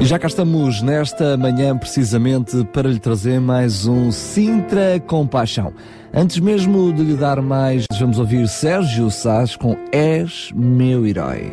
[0.00, 5.72] E já cá estamos nesta manhã precisamente para lhe trazer mais um Sintra Compaixão.
[6.14, 11.50] Antes mesmo de lhe dar mais, vamos ouvir Sérgio Sá com És meu herói.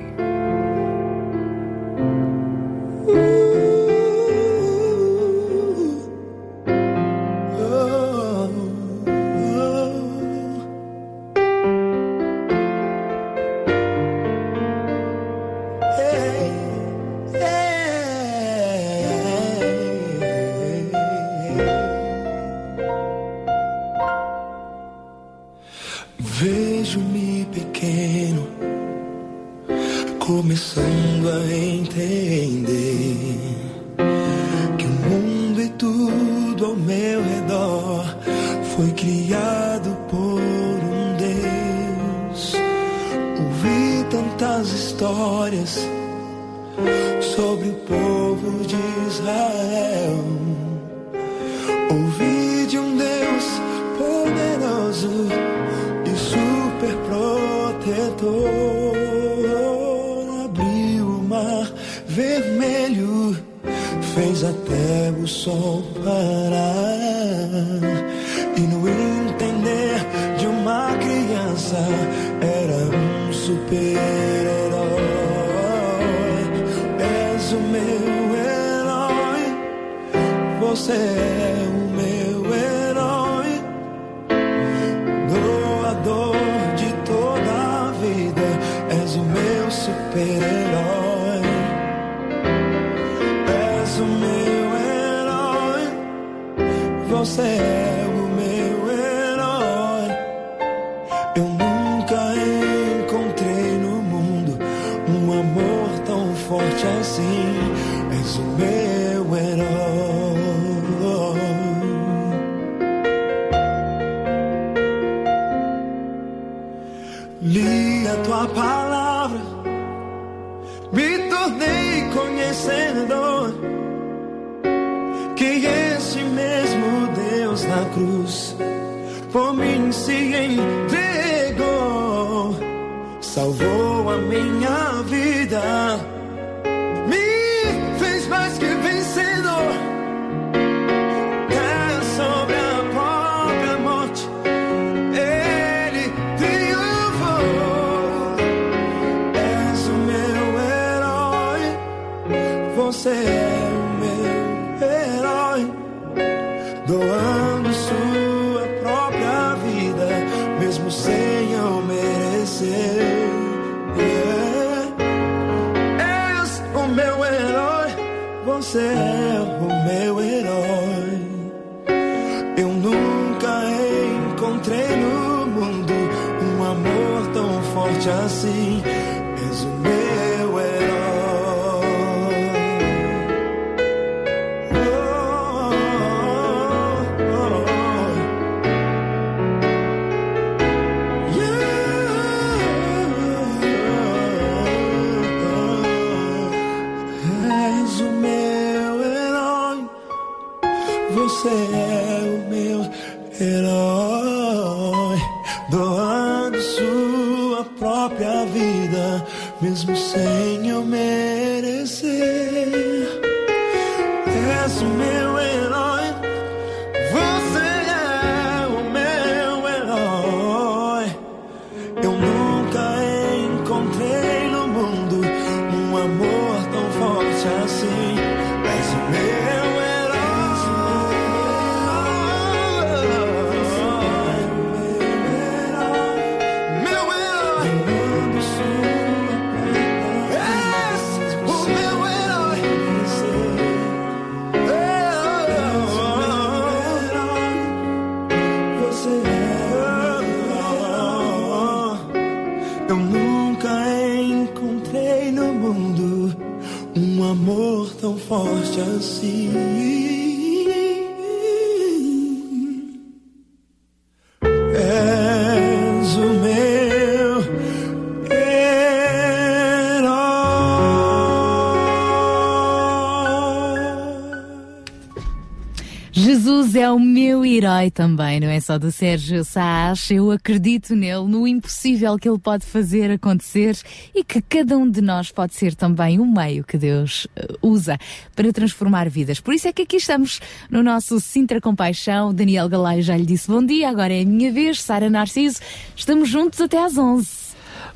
[277.91, 280.09] Também, não é só do Sérgio Saas.
[280.09, 283.77] Eu acredito nele, no impossível que ele pode fazer acontecer
[284.13, 287.97] e que cada um de nós pode ser também um meio que Deus eh, usa
[288.35, 289.39] para transformar vidas.
[289.39, 290.39] Por isso é que aqui estamos
[290.69, 292.33] no nosso Sintra Compaixão.
[292.33, 294.81] Daniel Galaio já lhe disse bom dia, agora é a minha vez.
[294.81, 295.59] Sara Narciso,
[295.95, 297.45] estamos juntos até às 11.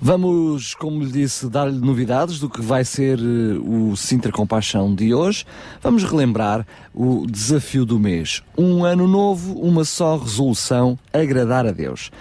[0.01, 5.13] Vamos, como lhe disse, dar-lhe novidades do que vai ser uh, o Sintra Compaixão de
[5.13, 5.45] hoje.
[5.81, 8.43] Vamos relembrar o desafio do mês.
[8.57, 12.11] Um ano novo, uma só resolução, agradar a Deus.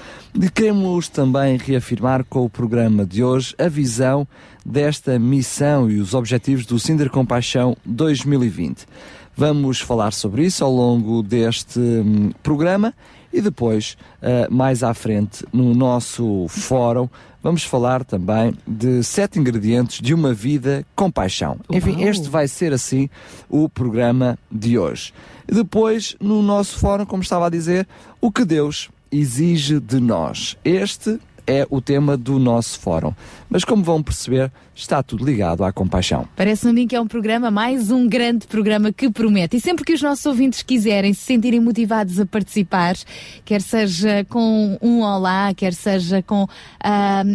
[0.40, 4.28] E queremos também reafirmar com o programa de hoje a visão
[4.64, 8.86] desta missão e os objetivos do Sintra Compaixão 2020.
[9.36, 12.94] Vamos falar sobre isso ao longo deste um, programa
[13.32, 17.08] e depois, uh, mais à frente, no nosso fórum,
[17.42, 21.58] vamos falar também de sete ingredientes de uma vida com paixão.
[21.70, 23.08] Enfim, este vai ser assim
[23.48, 25.12] o programa de hoje.
[25.46, 27.86] Depois, no nosso fórum, como estava a dizer,
[28.20, 30.56] o que Deus exige de nós.
[30.64, 33.14] Este é o tema do nosso fórum.
[33.48, 36.26] Mas como vão perceber, está tudo ligado à compaixão.
[36.36, 39.56] Parece-me a mim que é um programa, mais um grande programa que promete.
[39.56, 42.94] E sempre que os nossos ouvintes quiserem se sentirem motivados a participar,
[43.44, 46.48] quer seja com um olá, quer seja com uh,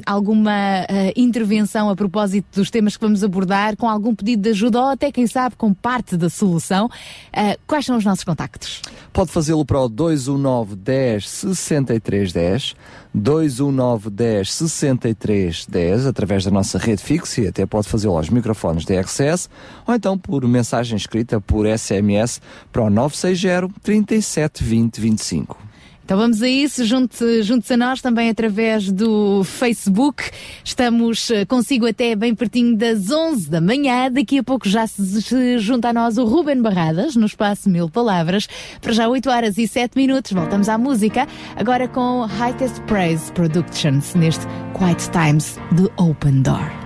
[0.05, 4.79] alguma uh, intervenção a propósito dos temas que vamos abordar, com algum pedido de ajuda
[4.79, 8.81] ou até, quem sabe, com parte da solução, uh, quais são os nossos contactos?
[9.11, 12.75] Pode fazê-lo para o 219 10 63 10,
[13.13, 18.99] 219 10 63 10, através da nossa rede fixa até pode fazê-lo aos microfones da
[18.99, 19.49] RCS
[19.87, 22.41] ou então por mensagem escrita por SMS
[22.71, 25.73] para o 960 37 20 25.
[26.05, 30.23] Então vamos a isso, juntos, juntos a nós também através do Facebook.
[30.63, 34.11] Estamos eh, consigo até bem pertinho das 11 da manhã.
[34.11, 38.49] Daqui a pouco já se junta a nós o Ruben Barradas, no espaço Mil Palavras.
[38.81, 41.25] Para já 8 horas e 7 minutos, voltamos à música.
[41.55, 44.45] Agora com Highest Praise Productions, neste
[44.77, 46.82] Quiet Times do Open Door.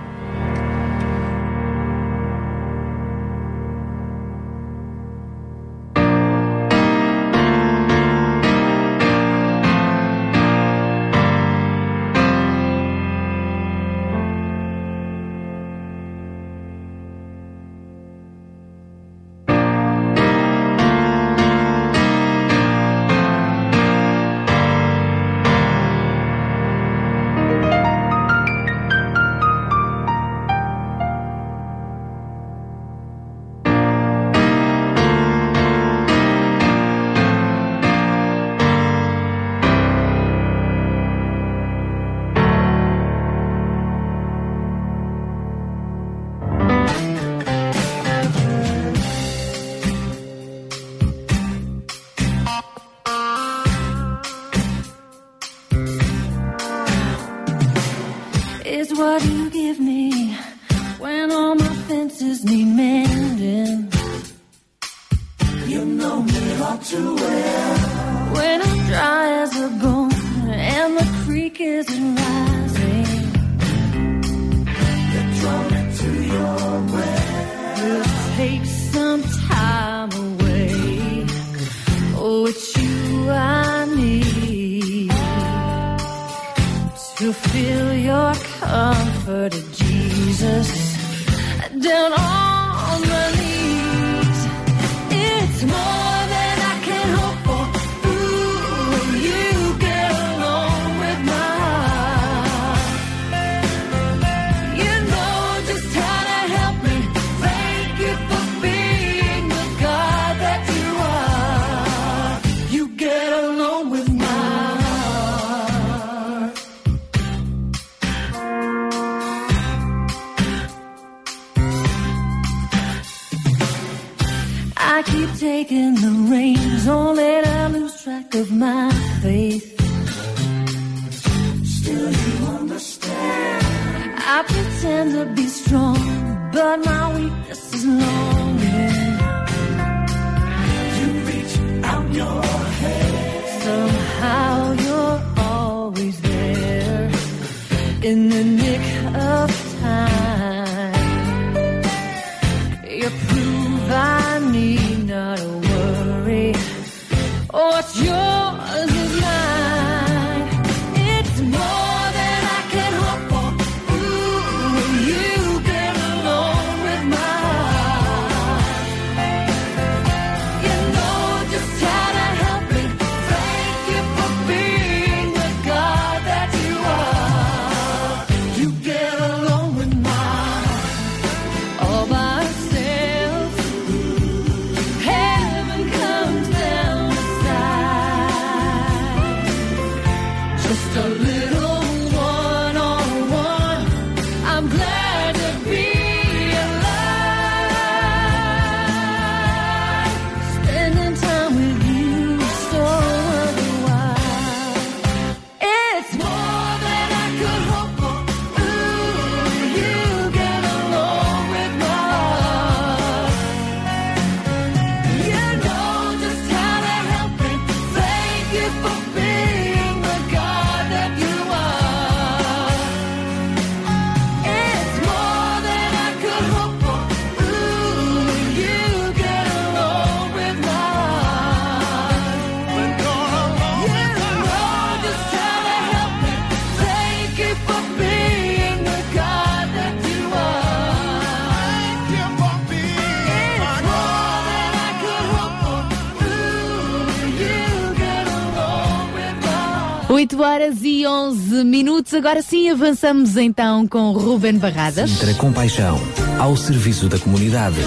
[250.18, 252.12] 8 horas e 11 minutos.
[252.12, 255.08] Agora sim avançamos então com Ruben Barradas.
[255.08, 255.96] Sintra Compaixão,
[256.40, 257.78] ao serviço da comunidade.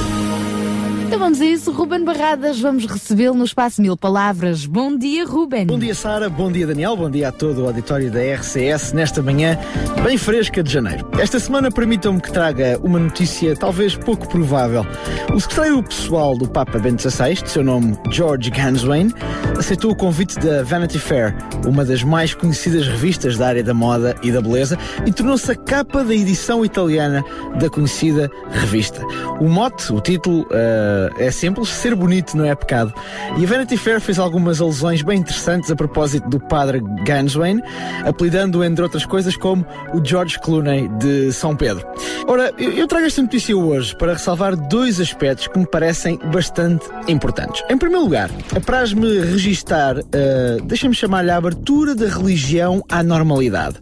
[1.11, 4.65] Então vamos a isso, Ruben Barradas, vamos recebê-lo no Espaço Mil Palavras.
[4.65, 5.65] Bom dia, Ruben.
[5.65, 6.29] Bom dia, Sara.
[6.29, 6.95] Bom dia, Daniel.
[6.95, 9.59] Bom dia a todo o auditório da RCS nesta manhã
[10.05, 11.05] bem fresca de janeiro.
[11.19, 14.85] Esta semana permitam-me que traga uma notícia talvez pouco provável.
[15.33, 19.11] O secretário pessoal do Papa Bento XVI, de seu nome George Ganswain,
[19.59, 21.35] aceitou o convite da Vanity Fair,
[21.67, 25.55] uma das mais conhecidas revistas da área da moda e da beleza, e tornou-se a
[25.55, 27.21] capa da edição italiana
[27.59, 29.05] da conhecida revista.
[29.41, 32.93] O mote, o título, uh, é simples, ser bonito não é pecado.
[33.37, 37.61] E a Vanity Fair fez algumas alusões bem interessantes a propósito do padre Ganswain,
[38.05, 41.85] apelidando-o, entre outras coisas, como o George Clooney de São Pedro.
[42.27, 47.63] Ora, eu trago esta notícia hoje para ressalvar dois aspectos que me parecem bastante importantes.
[47.69, 53.77] Em primeiro lugar, apraz-me registar, uh, deixem-me chamar-lhe a abertura da religião à normalidade.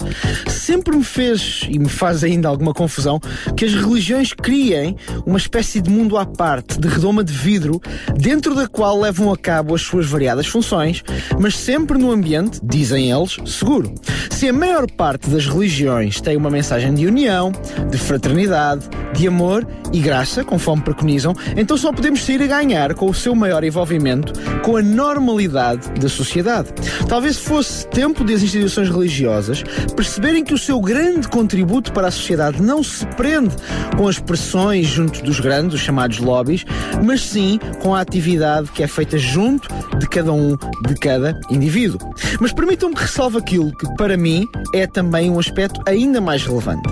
[0.47, 3.19] Sempre me fez e me faz ainda alguma confusão
[3.55, 4.95] que as religiões criem
[5.25, 7.81] uma espécie de mundo à parte, de redoma de vidro,
[8.15, 11.03] dentro da qual levam a cabo as suas variadas funções,
[11.39, 13.93] mas sempre no ambiente, dizem eles, seguro.
[14.29, 17.51] Se a maior parte das religiões tem uma mensagem de união,
[17.89, 23.09] de fraternidade, de amor e graça, conforme preconizam, então só podemos sair a ganhar com
[23.09, 26.69] o seu maior envolvimento com a normalidade da sociedade.
[27.07, 29.63] Talvez fosse tempo das instituições religiosas
[29.95, 33.55] perceberem que o seu grande contributo para a sociedade não se prende
[33.97, 36.65] com as pressões junto dos grandes, os chamados lobbies,
[37.03, 40.55] mas sim com a atividade que é feita junto de cada um,
[40.87, 41.99] de cada indivíduo.
[42.39, 46.87] Mas permitam-me que ressalve aquilo que, para mim, é também um aspecto ainda mais relevante: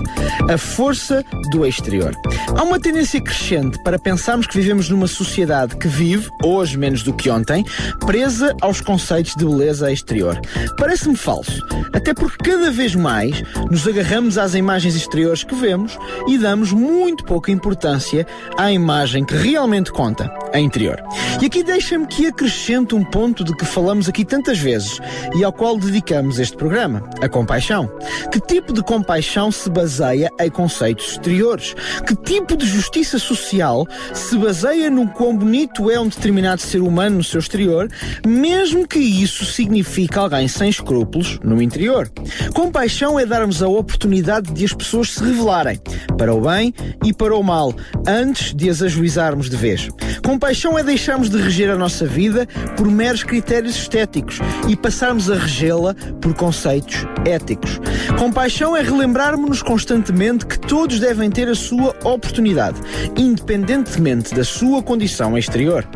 [0.50, 2.14] a força do exterior.
[2.56, 7.12] Há uma tendência crescente para pensarmos que vivemos numa sociedade que vive, hoje menos do
[7.12, 7.64] que ontem,
[8.00, 10.40] presa aos conceitos de beleza exterior.
[10.76, 16.38] Parece-me falso, até porque cada vez mais nos agarramos às imagens exteriores que vemos e
[16.38, 21.02] damos muito pouca importância à imagem que realmente conta, a interior.
[21.42, 25.00] E aqui deixa-me que acrescente um ponto de que falamos aqui tantas vezes
[25.34, 27.90] e ao qual dedicamos este programa, a compaixão.
[28.30, 31.74] Que tipo de compaixão se baseia em conceitos exteriores?
[32.06, 37.16] Que tipo de justiça social se baseia no quão bonito é um determinado ser humano
[37.16, 37.90] no seu exterior,
[38.24, 42.08] mesmo que isso signifique alguém sem escrúpulos no interior?
[42.54, 45.80] Compaixão é darmos a oportunidade de as pessoas se revelarem,
[46.16, 46.72] para o bem
[47.04, 47.74] e para o mal,
[48.06, 49.77] antes de as ajuizarmos de vez.
[50.24, 55.34] Compaixão é deixarmos de reger a nossa vida por meros critérios estéticos e passarmos a
[55.34, 57.80] regê-la por conceitos éticos.
[58.18, 62.80] Compaixão é relembrarmos-nos constantemente que todos devem ter a sua oportunidade,
[63.16, 65.86] independentemente da sua condição exterior.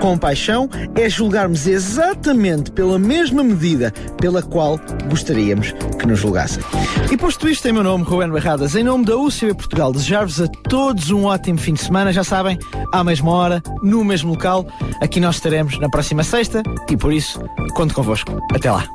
[0.00, 6.62] Compaixão é julgarmos exatamente pela mesma medida pela qual gostaríamos que nos julgassem.
[7.10, 10.46] E posto isto em meu nome, Ruben Barradas, em nome da UCB Portugal, desejar-vos a
[10.68, 12.12] todos um ótimo fim de semana.
[12.12, 12.58] Já sabem,
[12.92, 14.66] à mesma hora, no mesmo local.
[15.00, 17.40] Aqui nós estaremos na próxima sexta e por isso,
[17.74, 18.32] conto convosco.
[18.52, 18.86] Até lá.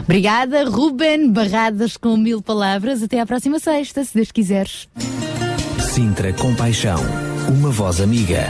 [0.00, 3.02] Obrigada, Ruben Barradas, com mil palavras.
[3.02, 4.88] Até à próxima sexta, se Deus quiseres.
[5.80, 6.98] Sintra Compaixão,
[7.48, 8.46] uma voz amiga.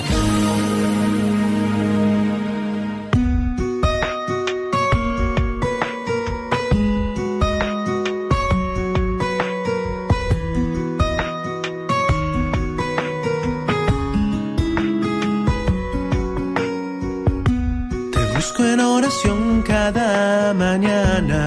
[19.84, 21.42] Cada mañana.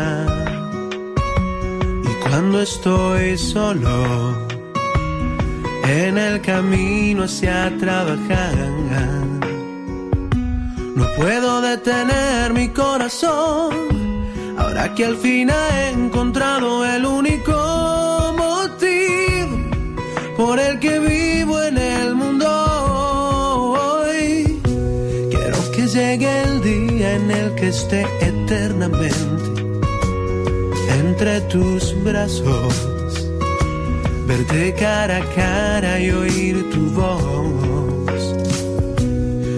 [2.10, 3.96] Y cuando estoy solo
[6.02, 8.56] en el camino hacia trabajar
[10.98, 13.72] no puedo detener mi corazón.
[14.60, 17.56] Ahora que al fin he encontrado el único
[18.44, 19.56] motivo
[20.38, 22.48] por el que vivo en el mundo
[23.80, 24.60] hoy
[25.32, 26.67] Quiero que llegue el día
[27.16, 29.62] en el que esté eternamente
[31.00, 32.74] entre tus brazos,
[34.28, 38.22] verte cara a cara y oír tu voz.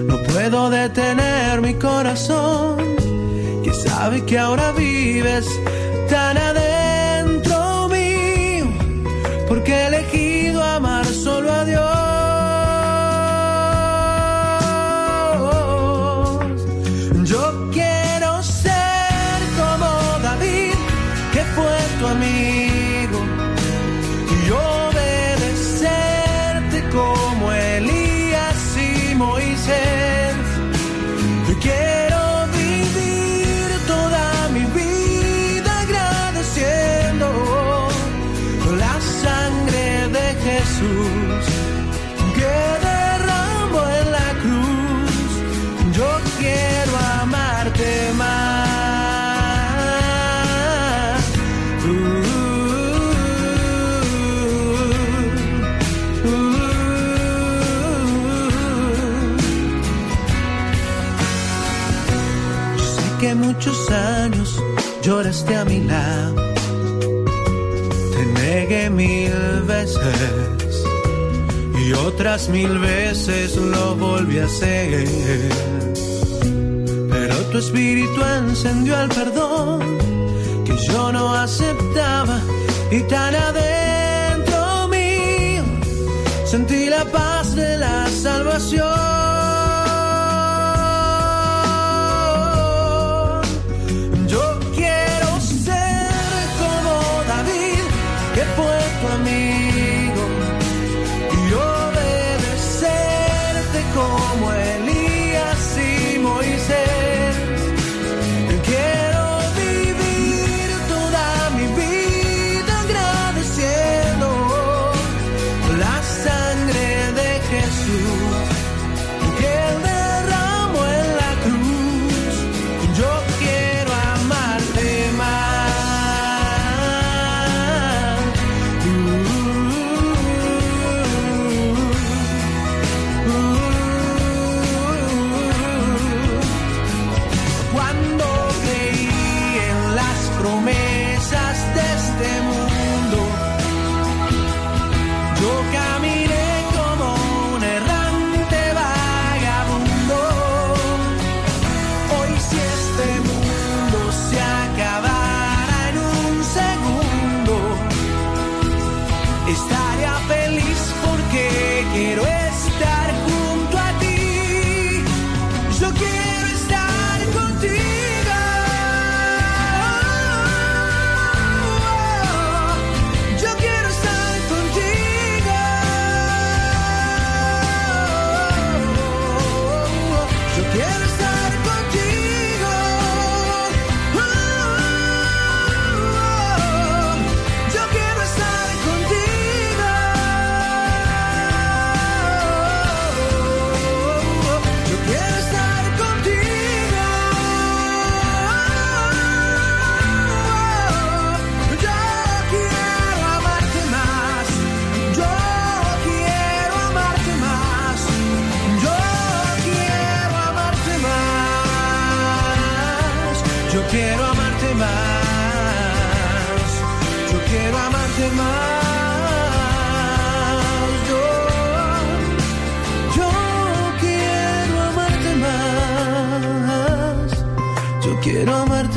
[0.09, 2.77] No puedo detener mi corazón,
[3.63, 5.47] que sabe que ahora vives
[6.09, 8.67] tan adentro mío,
[9.47, 9.89] porque he
[65.29, 66.35] lloraste a mi lado.
[68.13, 70.83] Te negué mil veces
[71.85, 75.07] y otras mil veces lo volví a hacer.
[77.11, 79.79] Pero tu espíritu encendió el perdón
[80.65, 82.39] que yo no aceptaba
[82.91, 85.63] y tan adentro mío
[86.45, 89.28] sentí la paz de la salvación.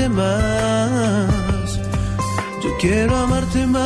[0.09, 1.81] Más.
[2.63, 3.83] Yo quiero amarte más.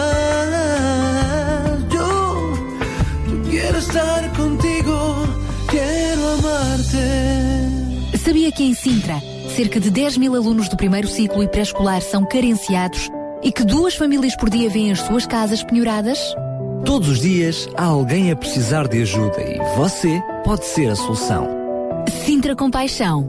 [1.91, 2.55] Yo,
[3.29, 5.27] yo quiero estar contigo.
[5.69, 8.19] Quiero amarte.
[8.19, 9.21] Sabia que em Sintra,
[9.55, 13.09] cerca de 10 mil alunos do primeiro ciclo e pré-escolar são carenciados
[13.43, 16.19] e que duas famílias por dia vêm as suas casas penhoradas?
[16.85, 21.49] Todos os dias há alguém a precisar de ajuda e você pode ser a solução.
[22.25, 23.29] Sintra Compaixão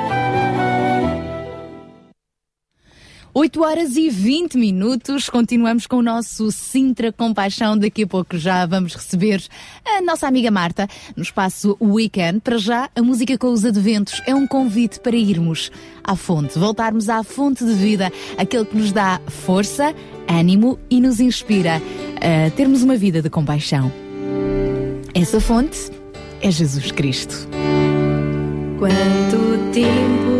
[3.51, 7.77] 8 horas e 20 minutos, continuamos com o nosso Sintra Compaixão.
[7.77, 9.43] Daqui a pouco já vamos receber
[9.85, 10.87] a nossa amiga Marta
[11.17, 12.39] no espaço Weekend.
[12.39, 15.69] Para já, a música com os adventos é um convite para irmos
[16.01, 19.93] à fonte, voltarmos à fonte de vida, aquele que nos dá força,
[20.29, 21.81] ânimo e nos inspira
[22.21, 23.91] a termos uma vida de compaixão.
[25.13, 25.91] Essa fonte
[26.41, 27.49] é Jesus Cristo.
[28.79, 30.30] Quanto tempo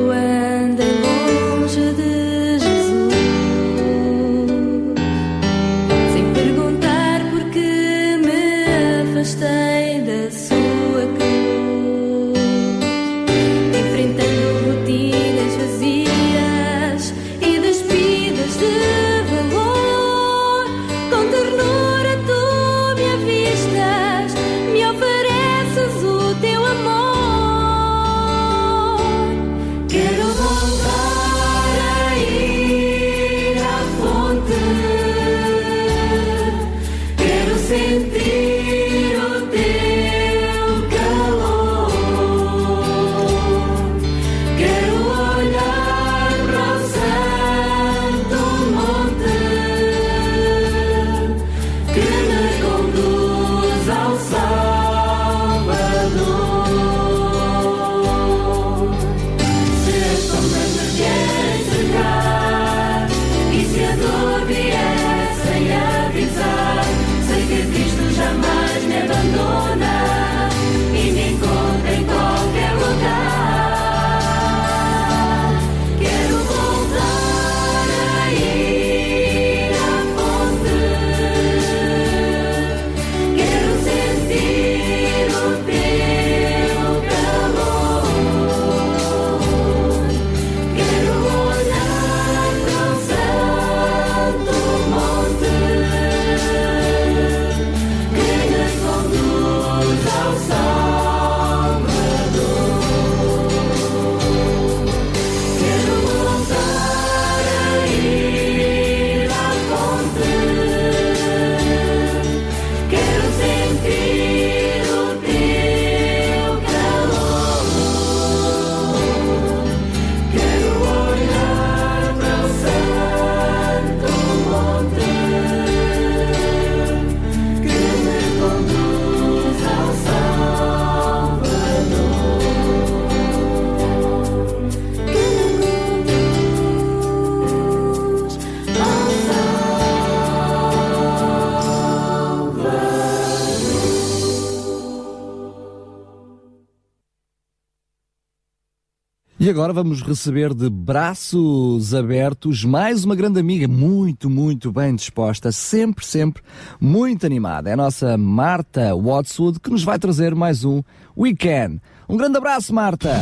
[149.52, 156.06] agora vamos receber de braços abertos mais uma grande amiga, muito, muito bem disposta, sempre,
[156.06, 156.42] sempre
[156.80, 157.70] muito animada.
[157.70, 160.82] É a nossa Marta Watswood que nos vai trazer mais um
[161.18, 161.82] Weekend.
[162.08, 163.14] Um grande abraço, Marta!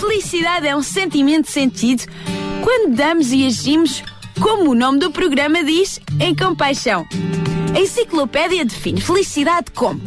[0.00, 2.02] Felicidade é um sentimento sentido
[2.64, 4.02] quando damos e agimos
[4.40, 7.06] como o nome do programa diz, em compaixão.
[7.72, 10.00] A enciclopédia define felicidade como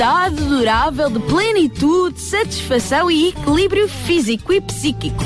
[0.00, 5.22] estado durável de plenitude, satisfação e equilíbrio físico e psíquico,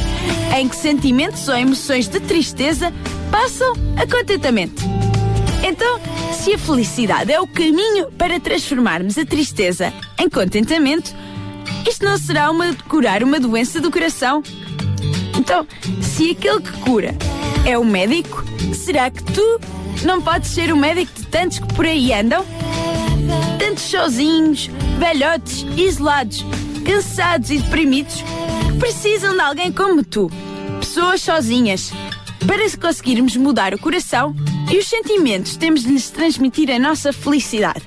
[0.59, 2.93] em que sentimentos ou emoções de tristeza
[3.31, 4.83] passam a contentamento.
[5.63, 6.01] Então,
[6.33, 11.15] se a felicidade é o caminho para transformarmos a tristeza em contentamento,
[11.89, 14.43] isto não será uma curar uma doença do coração.
[15.39, 15.65] Então,
[16.03, 17.15] se aquele que cura
[17.65, 18.43] é o médico,
[18.75, 19.61] será que tu
[20.05, 22.45] não podes ser o médico de tantos que por aí andam?
[23.59, 26.45] Tantos sozinhos, velhotes, isolados,
[26.85, 28.23] cansados e deprimidos,
[28.79, 30.31] precisam de alguém como tu.
[30.81, 31.93] Pessoas sozinhas.
[32.47, 34.35] Para conseguirmos mudar o coração
[34.71, 37.83] e os sentimentos, temos de lhes transmitir a nossa felicidade.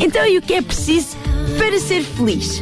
[0.00, 1.16] Então, e o que é preciso
[1.56, 2.60] para ser feliz?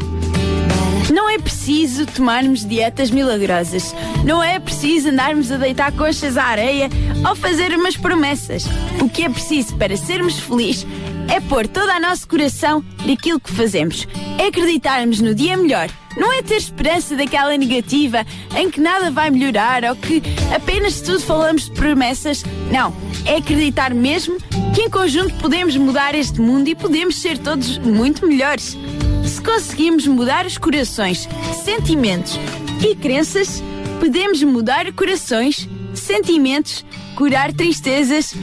[1.13, 3.95] Não é preciso tomarmos dietas milagrosas.
[4.25, 6.89] Não é preciso andarmos a deitar coxas à areia
[7.29, 8.65] ou fazer umas promessas.
[9.01, 10.87] O que é preciso para sermos felizes
[11.33, 14.07] é pôr todo o nosso coração naquilo que fazemos.
[14.39, 15.89] É acreditarmos no dia melhor.
[16.15, 20.23] Não é ter esperança daquela negativa em que nada vai melhorar ou que
[20.55, 22.45] apenas tudo falamos de promessas.
[22.71, 22.95] Não.
[23.25, 24.37] É acreditar mesmo
[24.75, 28.77] que em conjunto podemos mudar este mundo e podemos ser todos muito melhores.
[29.25, 31.27] Se conseguimos mudar os corações,
[31.65, 32.39] sentimentos
[32.87, 33.63] e crenças,
[33.99, 36.85] podemos mudar corações, sentimentos,
[37.17, 38.35] curar tristezas,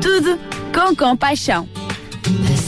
[0.00, 0.38] tudo
[0.72, 1.68] com compaixão.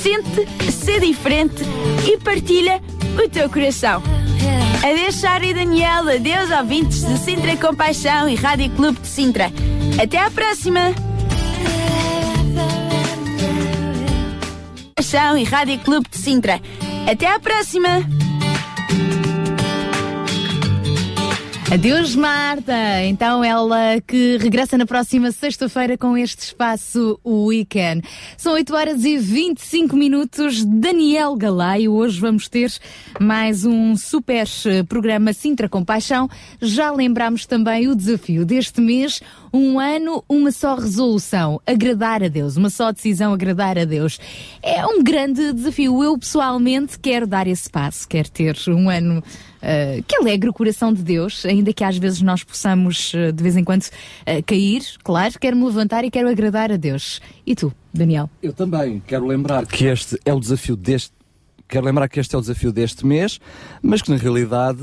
[0.03, 1.63] Sente ser diferente
[2.11, 2.81] e partilha
[3.23, 4.03] o teu coração.
[4.83, 6.09] Adeus, Sara e Daniel.
[6.09, 9.53] Adeus, ouvintes de Sintra Compaixão e Rádio Clube de Sintra.
[10.03, 10.95] Até à próxima!
[14.97, 16.61] Compaixão e Rádio Clube de Sintra.
[17.07, 18.20] Até à próxima!
[21.73, 22.75] Adeus, Marta!
[23.05, 28.03] Então, ela que regressa na próxima sexta-feira com este espaço Weekend.
[28.37, 30.65] São 8 horas e 25 minutos.
[30.65, 32.73] Daniel Galay, hoje vamos ter
[33.21, 36.29] mais um super eh, programa Sintra Compaixão.
[36.61, 39.23] Já lembramos também o desafio deste mês.
[39.55, 41.61] Um ano, uma só resolução.
[41.65, 42.57] Agradar a Deus.
[42.57, 44.19] Uma só decisão, agradar a Deus.
[44.61, 46.03] É um grande desafio.
[46.03, 48.09] Eu, pessoalmente, quero dar esse passo.
[48.09, 49.23] Quero ter um ano
[49.61, 53.43] Uh, que alegre o coração de Deus, ainda que às vezes nós possamos uh, de
[53.43, 57.21] vez em quando uh, cair, claro, quero me levantar e quero agradar a Deus.
[57.47, 58.31] E tu, Daniel?
[58.43, 61.13] Eu também quero lembrar que este é o desafio deste.
[61.69, 63.39] Quero lembrar que este é o desafio deste mês,
[63.81, 64.81] mas que na realidade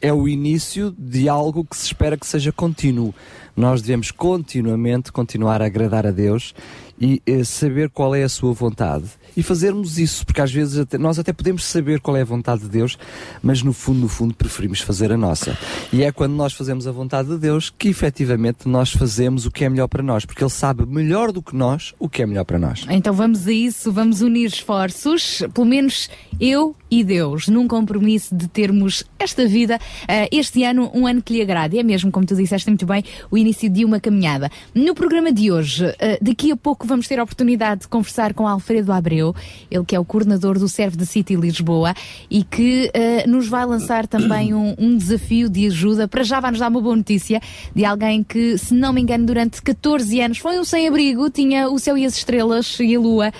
[0.00, 3.14] é o início de algo que se espera que seja contínuo.
[3.56, 6.56] Nós devemos continuamente continuar a agradar a Deus
[7.00, 9.04] e saber qual é a sua vontade
[9.36, 12.62] e fazermos isso, porque às vezes até, nós até podemos saber qual é a vontade
[12.62, 12.98] de Deus,
[13.42, 15.56] mas no fundo, no fundo, preferimos fazer a nossa.
[15.92, 19.64] E é quando nós fazemos a vontade de Deus que efetivamente nós fazemos o que
[19.64, 22.44] é melhor para nós, porque Ele sabe melhor do que nós o que é melhor
[22.44, 22.86] para nós.
[22.88, 26.08] Então vamos a isso, vamos unir esforços, pelo menos
[26.40, 31.32] eu e Deus, num compromisso de termos esta vida, uh, este ano, um ano que
[31.32, 31.78] lhe agrade.
[31.78, 34.50] É mesmo, como tu disseste muito bem, o início de uma caminhada.
[34.74, 38.46] No programa de hoje, uh, daqui a pouco vamos ter a oportunidade de conversar com
[38.46, 39.21] Alfredo Abreu,
[39.70, 41.94] ele que é o coordenador do Serve de City Lisboa
[42.30, 46.08] e que uh, nos vai lançar também um, um, desafio de ajuda.
[46.08, 47.40] Para já vai nos dar uma boa notícia
[47.74, 51.78] de alguém que, se não me engano, durante 14 anos foi um sem-abrigo, tinha o
[51.78, 53.32] céu e as estrelas e a lua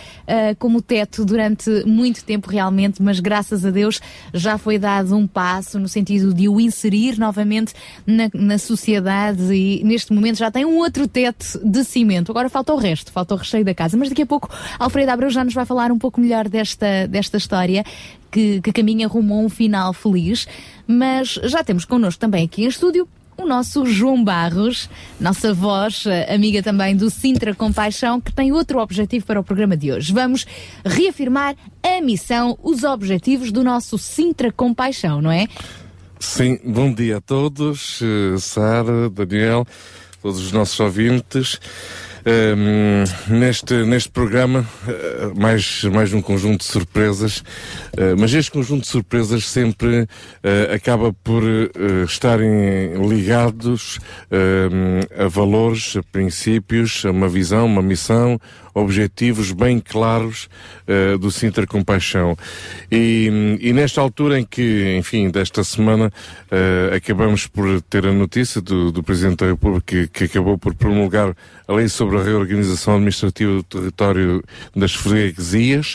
[0.59, 4.01] como teto durante muito tempo realmente, mas graças a Deus,
[4.33, 7.75] já foi dado um passo no sentido de o inserir novamente
[8.07, 12.31] na, na sociedade e neste momento já tem um outro teto de cimento.
[12.31, 13.97] Agora falta o resto, falta o recheio da casa.
[13.97, 17.37] Mas daqui a pouco Alfredo Abreu já nos vai falar um pouco melhor desta, desta
[17.37, 17.85] história
[18.31, 20.47] que, que caminha rumo a um final feliz.
[20.87, 24.89] Mas já temos connosco também aqui em estúdio o nosso João Barros,
[25.21, 29.77] nossa voz, eh, amiga também do Sintra Compaixão, que tem outro objetivo para o programa
[29.77, 30.13] de hoje.
[30.13, 30.47] Vamos
[30.85, 35.49] reafirmar a missão, os objetivos do nosso Sintra Compaixão, não é?
[36.21, 39.67] Sim, bom dia a todos, eh, Sara, Daniel,
[40.23, 41.59] todos os nossos ouvintes.
[43.29, 48.89] Neste, neste programa, uh, mais, mais um conjunto de surpresas, uh, mas este conjunto de
[48.89, 51.43] surpresas sempre uh, acaba por
[52.07, 53.99] estarem ligados
[55.17, 58.41] a valores, a princípios, a uma visão, uma missão,
[58.75, 60.49] objetivos bem claros
[60.89, 62.37] uh, do Sinter Compaixão.
[62.91, 68.61] E, e nesta altura em que, enfim, desta semana, uh, acabamos por ter a notícia
[68.61, 71.35] do, do Presidente da República que, que, acabou por promulgar
[71.67, 74.43] a lei sobre a reorganização administrativa do território
[74.75, 75.95] das freguesias,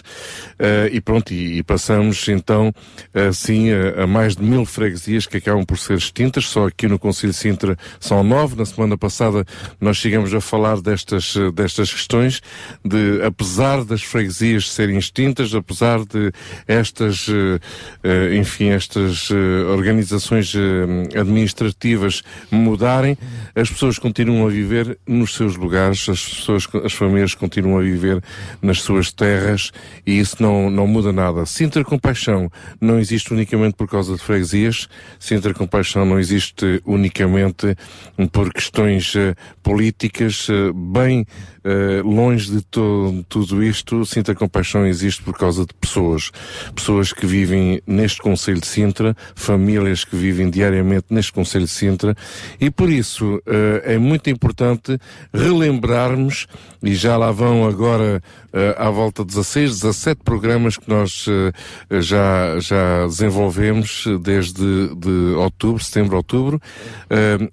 [0.59, 2.73] uh, e pronto, e, e, passamos então,
[3.13, 6.99] assim, a, a, mais de mil freguesias que acabam por ser extintas, só aqui no
[6.99, 9.45] Conselho de Sintra são nove, na semana passada
[9.79, 12.41] nós chegamos a falar destas, destas questões,
[12.83, 16.31] de, apesar das freguesias serem extintas, apesar de
[16.67, 17.59] estas, uh,
[18.37, 20.53] enfim, estas uh, organizações
[21.15, 23.17] administrativas mudarem,
[23.55, 28.23] as pessoas continuam a viver nos seus lugares, as pessoas, as famílias continuam a viver
[28.61, 29.71] nas suas terras
[30.05, 31.45] e isso não, não muda nada.
[31.45, 34.87] Sintra Compaixão não existe unicamente por causa de freguesias,
[35.19, 37.75] Sintra Compaixão não existe unicamente
[38.31, 39.13] por questões
[39.63, 41.25] políticas, bem
[41.67, 46.31] uh, longe de to tudo isto, Sintra Compaixão existe por causa de pessoas.
[46.73, 52.15] Pessoas que vivem neste Conselho de Sintra, famílias que vivem diariamente neste Conselho de Sintra,
[52.59, 53.41] e por isso uh,
[53.83, 54.97] é muito importante
[55.33, 56.47] relembrarmos,
[56.81, 58.21] e já lá vão agora
[58.53, 61.25] uh, à volta de 16, 17 programas que nós
[62.01, 66.61] já, já desenvolvemos desde de outubro, setembro, outubro,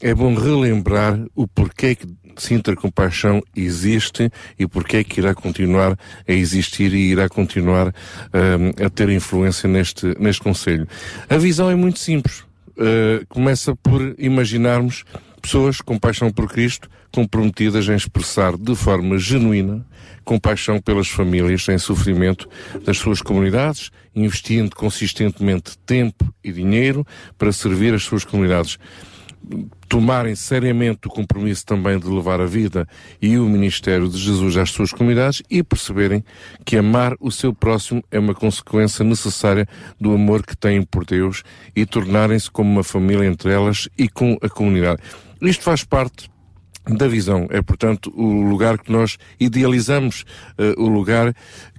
[0.01, 5.99] é bom relembrar o porquê que Sintra Compaixão existe e porque é que irá continuar
[6.27, 10.87] a existir e irá continuar uh, a ter influência neste, neste Conselho.
[11.29, 12.41] A visão é muito simples.
[12.77, 15.05] Uh, começa por imaginarmos
[15.41, 19.85] pessoas com paixão por Cristo, comprometidas em expressar de forma genuína
[20.25, 22.49] compaixão pelas famílias em sofrimento
[22.85, 28.79] das suas comunidades, investindo consistentemente tempo e dinheiro para servir as suas comunidades
[29.89, 32.87] tomarem seriamente o compromisso também de levar a vida
[33.21, 36.25] e o ministério de Jesus às suas comunidades e perceberem
[36.65, 39.69] que amar o seu próximo é uma consequência necessária
[40.01, 41.43] do amor que têm por Deus
[41.77, 45.01] e tornarem-se como uma família entre elas e com a comunidade.
[45.41, 46.31] Isto faz parte
[46.87, 47.47] da visão.
[47.51, 50.25] É, portanto, o lugar que nós idealizamos,
[50.59, 51.35] uh, o lugar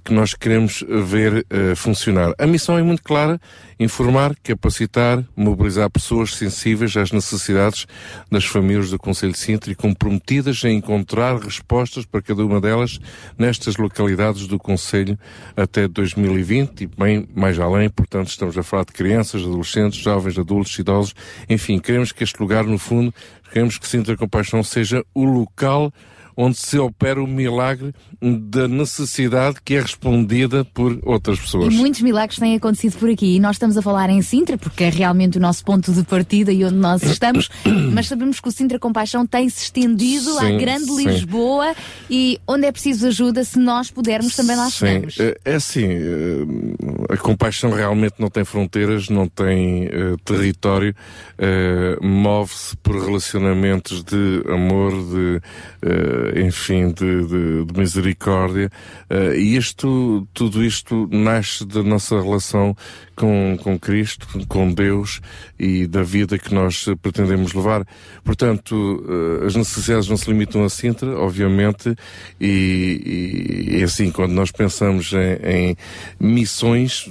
[0.06, 2.32] que nós queremos ver uh, funcionar.
[2.38, 3.40] A missão é muito clara:
[3.78, 7.86] informar, capacitar, mobilizar pessoas sensíveis às necessidades
[8.30, 13.00] das famílias do Conselho de Sintra e comprometidas em encontrar respostas para cada uma delas
[13.36, 15.18] nestas localidades do Conselho
[15.56, 17.90] até 2020 e bem mais além.
[17.90, 21.14] Portanto, estamos a falar de crianças, adolescentes, jovens, adultos, idosos.
[21.50, 23.12] Enfim, queremos que este lugar, no fundo,
[23.52, 25.92] queremos que Sintra Compaixão seja o local
[26.36, 31.72] onde se opera o milagre da necessidade que é respondida por outras pessoas.
[31.72, 33.36] E muitos milagres têm acontecido por aqui.
[33.36, 36.52] E nós estamos a falar em Sintra, porque é realmente o nosso ponto de partida
[36.52, 37.48] e onde nós estamos,
[37.92, 41.04] mas sabemos que o Sintra Compaixão tem-se estendido sim, à grande sim.
[41.06, 41.74] Lisboa
[42.10, 45.18] e onde é preciso ajuda, se nós pudermos, também lá chegamos.
[45.18, 50.94] É, é assim, eh, a compaixão realmente não tem fronteiras, não tem uh, território,
[51.38, 55.40] uh, move-se por relacionamentos de amor, de
[55.82, 58.70] uh, enfim, de, de, de misericórdia.
[59.10, 62.76] Uh, e isto, tudo isto nasce da nossa relação
[63.16, 65.20] com, com Cristo, com Deus
[65.58, 67.86] e da vida que nós pretendemos levar.
[68.22, 71.96] Portanto, uh, as necessidades não se limitam a Sintra, obviamente,
[72.40, 75.76] e, e, assim, quando nós pensamos em, em
[76.20, 77.10] missões,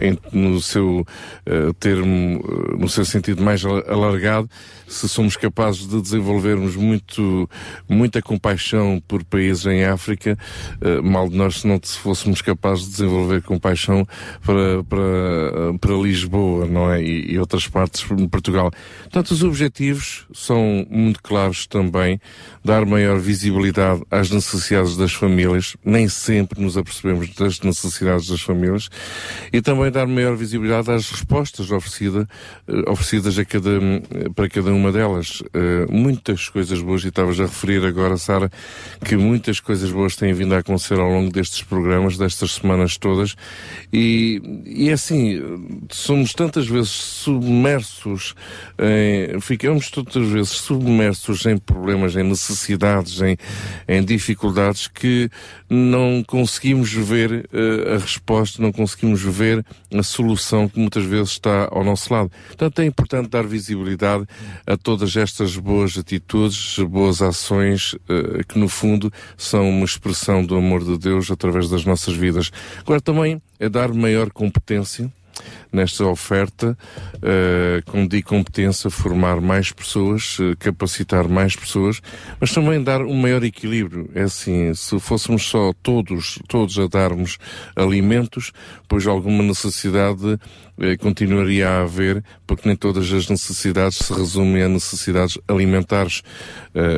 [0.00, 2.44] em, no seu uh, termo,
[2.78, 4.48] no seu sentido mais alargado,
[4.86, 7.48] se somos capazes de desenvolvermos muito,
[8.02, 10.36] muita compaixão por países em África,
[10.80, 14.04] uh, mal de nós se não fôssemos capazes de desenvolver compaixão
[14.44, 17.00] para, para, para Lisboa, não é?
[17.00, 18.72] E, e outras partes de Portugal.
[19.02, 22.20] Portanto, os objetivos são muito claros também,
[22.64, 28.88] dar maior visibilidade às necessidades das famílias, nem sempre nos apercebemos das necessidades das famílias,
[29.52, 32.28] e também dar maior visibilidade às respostas oferecida,
[32.66, 33.78] eh, oferecidas a cada,
[34.34, 35.40] para cada uma delas.
[35.88, 38.50] Muitas coisas boas, e estavas a referir agora, Sara,
[39.04, 43.36] que muitas coisas boas têm vindo a acontecer ao longo destes programas, destas semanas todas,
[43.92, 45.40] e, e é assim,
[45.90, 48.34] somos tantas vezes submersos,
[48.78, 53.36] em, ficamos tantas vezes submersos em problemas, em necessidades, em,
[53.86, 55.30] em dificuldades, que
[55.72, 61.66] não conseguimos ver uh, a resposta, não conseguimos ver a solução que muitas vezes está
[61.70, 62.30] ao nosso lado.
[62.48, 64.26] Portanto, é importante dar visibilidade
[64.66, 70.56] a todas estas boas atitudes, boas ações, uh, que, no fundo, são uma expressão do
[70.56, 72.50] amor de Deus através das nossas vidas.
[72.80, 75.10] Agora, também é dar maior competência
[75.72, 76.76] nesta oferta,
[77.16, 82.00] uh, com de competência, formar mais pessoas, uh, capacitar mais pessoas,
[82.38, 84.10] mas também dar um maior equilíbrio.
[84.14, 87.38] É assim, se fôssemos só todos, todos a darmos
[87.74, 88.52] alimentos,
[88.86, 94.68] pois alguma necessidade uh, continuaria a haver, porque nem todas as necessidades se resumem a
[94.68, 96.22] necessidades alimentares.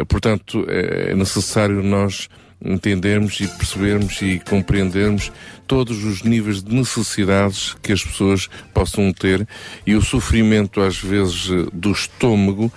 [0.09, 2.29] portanto, é necessário nós
[2.63, 5.31] entendermos e percebermos e compreendermos
[5.67, 9.47] todos os níveis de necessidades que as pessoas possam ter
[9.87, 12.73] e o sofrimento às vezes do estômago uh,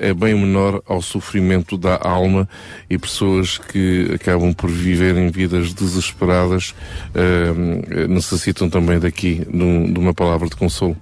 [0.00, 2.48] é bem menor ao sofrimento da alma
[2.88, 6.74] e pessoas que acabam por viver em vidas desesperadas
[7.14, 10.96] uh, necessitam também daqui de uma palavra de consolo.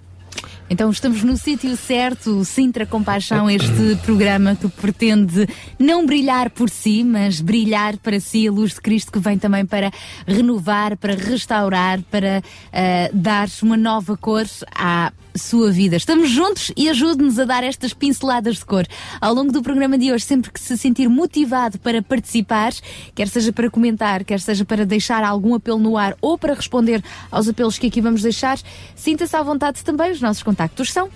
[0.69, 5.47] Então estamos no sítio certo, Sintra Compaixão, este programa que pretende
[5.79, 9.65] não brilhar por si, mas brilhar para si a luz de Cristo que vem também
[9.65, 9.93] para
[10.27, 14.45] renovar, para restaurar, para uh, dar uma nova cor
[14.75, 15.97] à sua vida.
[15.97, 18.87] Estamos juntos e ajude-nos a dar estas pinceladas de cor.
[19.21, 22.73] Ao longo do programa de hoje, sempre que se sentir motivado para participar,
[23.15, 27.03] quer seja para comentar, quer seja para deixar algum apelo no ar ou para responder
[27.31, 28.59] aos apelos que aqui vamos deixar,
[28.95, 30.13] sinta-se à vontade também.
[30.13, 31.09] Os nossos contactos são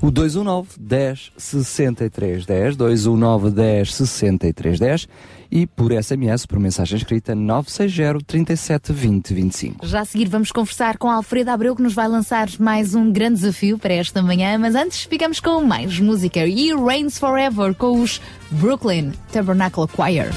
[0.00, 5.08] o 219 10 63 10, 219 10 63 10
[5.50, 9.86] e por SMS, por mensagem escrita 960 37 20 25.
[9.86, 13.40] Já a seguir vamos conversar com Alfredo Abreu que nos vai lançar mais um grande
[13.40, 18.20] desafio para esta manhã, mas antes ficamos com mais música e Rains Forever com os
[18.50, 20.28] Brooklyn Tabernacle Choir.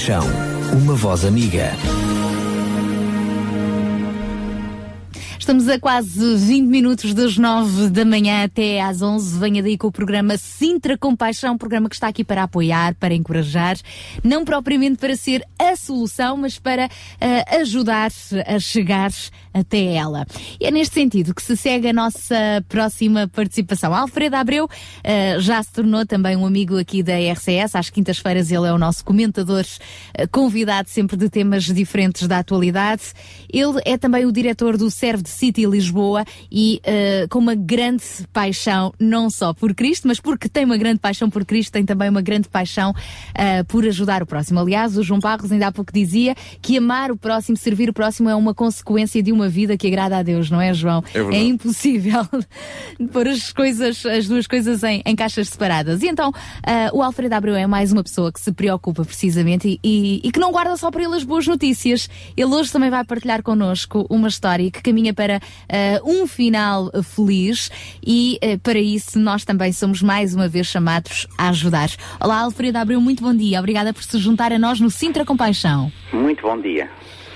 [0.00, 0.24] Compaixão,
[0.82, 1.72] uma voz amiga.
[5.38, 9.38] Estamos a quase 20 minutos das 9 da manhã até às 11.
[9.38, 13.12] Venha daí com o programa Sintra Compaixão, um programa que está aqui para apoiar, para
[13.12, 13.76] encorajar,
[14.24, 15.44] não propriamente para ser
[15.76, 18.10] solução, mas para uh, ajudar
[18.46, 19.10] a chegar
[19.52, 20.26] até ela.
[20.60, 23.94] E é neste sentido que se segue a nossa próxima participação.
[23.94, 27.74] Alfredo Abreu uh, já se tornou também um amigo aqui da RCS.
[27.74, 33.02] Às quintas-feiras ele é o nosso comentador uh, convidado sempre de temas diferentes da atualidade.
[33.52, 38.04] Ele é também o diretor do Serve de City Lisboa e uh, com uma grande
[38.32, 42.08] paixão, não só por Cristo, mas porque tem uma grande paixão por Cristo, tem também
[42.08, 42.94] uma grande paixão
[43.68, 44.60] por ajudar o próximo.
[44.60, 48.28] Aliás, o João Barros ainda há pouco dizia que amar o próximo, servir o próximo
[48.28, 51.04] é uma consequência de uma vida que agrada a Deus, não é, João?
[51.14, 52.26] É, é impossível
[53.12, 56.02] pôr as coisas, as duas coisas em, em caixas separadas.
[56.02, 60.20] E então, uh, o Alfredo Abreu é mais uma pessoa que se preocupa precisamente e,
[60.22, 62.08] e, e que não guarda só para ele as boas notícias.
[62.36, 67.70] Ele hoje também vai partilhar connosco uma história que caminha para uh, um final feliz
[68.04, 71.90] e uh, para isso nós também somos mais uma vez chamados a ajudar.
[72.18, 73.58] Olá, Alfredo Abreu, muito bom dia.
[73.58, 75.90] Obrigada por se juntar a nós no Sintra Compaixão.
[76.12, 76.88] Muito bom dia.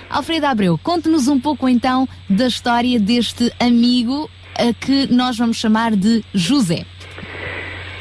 [0.09, 5.91] Alfredo Abreu, conte-nos um pouco então da história deste amigo a que nós vamos chamar
[5.91, 6.85] de José.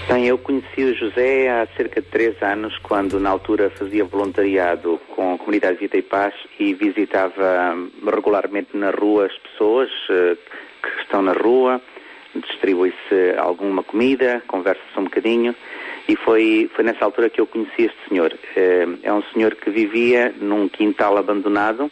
[0.08, 5.00] Bem, eu conheci o José há cerca de três anos, quando na altura fazia voluntariado
[5.16, 10.36] com a comunidade Vita e Paz e visitava regularmente na rua as pessoas uh,
[10.82, 11.80] que estão na rua,
[12.34, 15.56] distribui-se alguma comida, conversa-se um bocadinho
[16.08, 18.32] e foi, foi nessa altura que eu conheci este senhor.
[18.32, 21.90] Uh, é um senhor que vivia num quintal abandonado,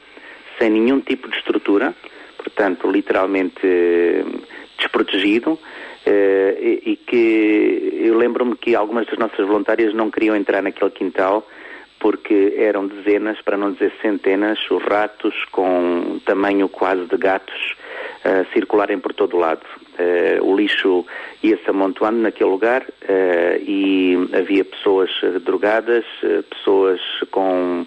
[0.59, 1.95] sem nenhum tipo de estrutura,
[2.37, 4.43] portanto, literalmente uh,
[4.79, 5.59] desprotegido
[6.05, 10.91] Uh, e, e, que eu lembro-me que algumas das nossas voluntárias não queriam entrar naquele
[10.91, 11.47] quintal
[12.03, 17.77] porque eram dezenas, para não dizer centenas, os ratos com tamanho quase de gatos
[18.25, 19.63] uh, circularem por todo o lado.
[19.93, 21.07] Uh, o lixo
[21.45, 25.11] ia-se amontoando naquele lugar uh, e havia pessoas
[25.45, 26.05] drogadas,
[26.51, 27.01] pessoas
[27.31, 27.87] com,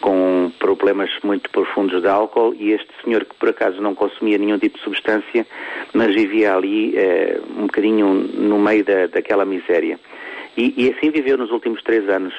[0.00, 4.58] com problemas muito profundos de álcool e este senhor que por acaso não consumia nenhum
[4.58, 5.46] tipo de substância,
[5.92, 6.96] mas vivia ali
[7.56, 10.00] um bocadinho no meio da, daquela miséria.
[10.56, 12.34] E, e, assim viveu nos últimos três anos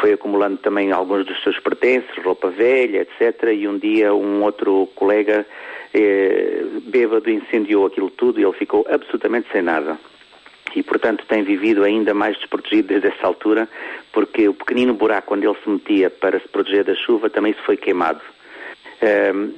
[0.00, 3.52] foi acumulando também alguns dos seus pertences, roupa velha, etc.
[3.52, 5.46] E um dia um outro colega
[5.94, 9.98] eh, bêbado incendiou aquilo tudo e ele ficou absolutamente sem nada.
[10.74, 13.66] E, portanto, tem vivido ainda mais desprotegido desde essa altura,
[14.12, 17.62] porque o pequenino buraco onde ele se metia para se proteger da chuva também se
[17.62, 18.20] foi queimado.
[19.02, 19.54] Um,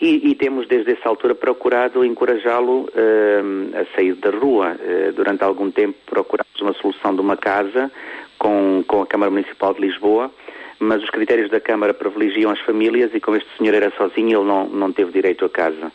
[0.00, 4.76] e, e, temos desde essa altura procurado encorajá-lo uh, a sair da rua.
[4.80, 7.92] Uh, durante algum tempo procurámos uma solução de uma casa
[8.40, 10.32] com, com a Câmara Municipal de Lisboa,
[10.78, 14.48] mas os critérios da Câmara privilegiam as famílias e como este senhor era sozinho, ele
[14.48, 15.92] não, não teve direito a casa.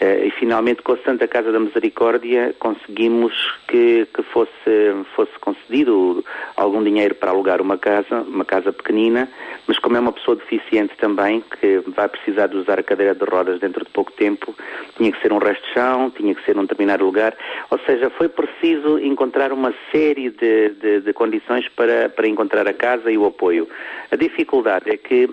[0.00, 3.34] Uh, e finalmente, com a Santa Casa da Misericórdia, conseguimos
[3.68, 6.24] que, que fosse, fosse concedido
[6.56, 9.28] algum dinheiro para alugar uma casa, uma casa pequenina,
[9.66, 13.24] mas como é uma pessoa deficiente também, que vai precisar de usar a cadeira de
[13.26, 14.54] rodas dentro de pouco tempo,
[14.96, 17.36] tinha que ser um resto de chão, tinha que ser num determinado lugar,
[17.70, 22.72] ou seja, foi preciso encontrar uma série de, de, de condições para, para encontrar a
[22.72, 23.68] casa e o apoio.
[24.10, 25.28] A dificuldade é que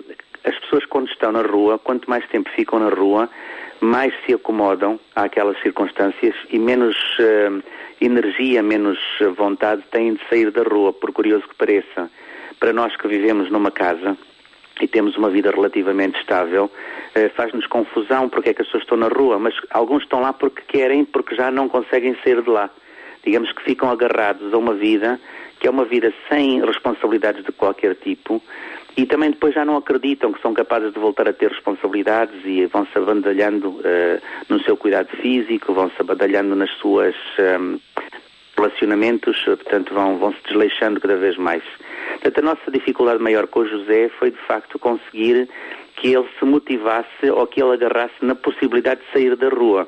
[0.48, 3.28] as pessoas quando estão na rua, quanto mais tempo ficam na rua,
[3.80, 7.62] mais se acomodam àquelas circunstâncias e menos uh,
[8.00, 8.98] energia, menos
[9.36, 12.10] vontade têm de sair da rua, por curioso que pareça.
[12.58, 14.16] Para nós que vivemos numa casa
[14.80, 18.96] e temos uma vida relativamente estável, uh, faz-nos confusão porque é que as pessoas estão
[18.96, 22.70] na rua, mas alguns estão lá porque querem, porque já não conseguem sair de lá.
[23.22, 25.20] Digamos que ficam agarrados a uma vida
[25.58, 28.42] que é uma vida sem responsabilidades de qualquer tipo,
[28.98, 32.66] e também depois já não acreditam que são capazes de voltar a ter responsabilidades e
[32.66, 37.80] vão-se abandalhando uh, no seu cuidado físico, vão-se abandalhando nas suas um, ehm,
[38.56, 41.62] relacionamentos, portanto vão, vão se desleixando cada vez mais.
[42.14, 45.48] Portanto, a nossa dificuldade maior com o José foi de facto conseguir
[45.94, 49.86] que ele se motivasse ou que ele agarrasse na possibilidade de sair da rua.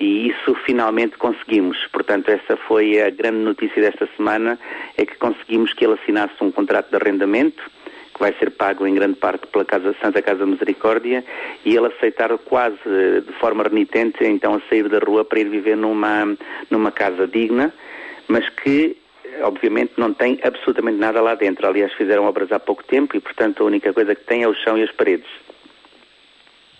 [0.00, 1.78] E isso finalmente conseguimos.
[1.92, 4.58] Portanto, essa foi a grande notícia desta semana,
[4.96, 7.62] é que conseguimos que ele assinasse um contrato de arrendamento,
[8.22, 11.24] vai ser pago em grande parte pela Casa Santa Casa Misericórdia,
[11.64, 12.76] e ele aceitar quase
[13.26, 16.36] de forma renitente então a sair da rua para ir viver numa,
[16.70, 17.74] numa casa digna,
[18.28, 18.96] mas que
[19.42, 21.66] obviamente não tem absolutamente nada lá dentro.
[21.66, 24.54] Aliás, fizeram obras há pouco tempo e, portanto, a única coisa que tem é o
[24.54, 25.26] chão e as paredes.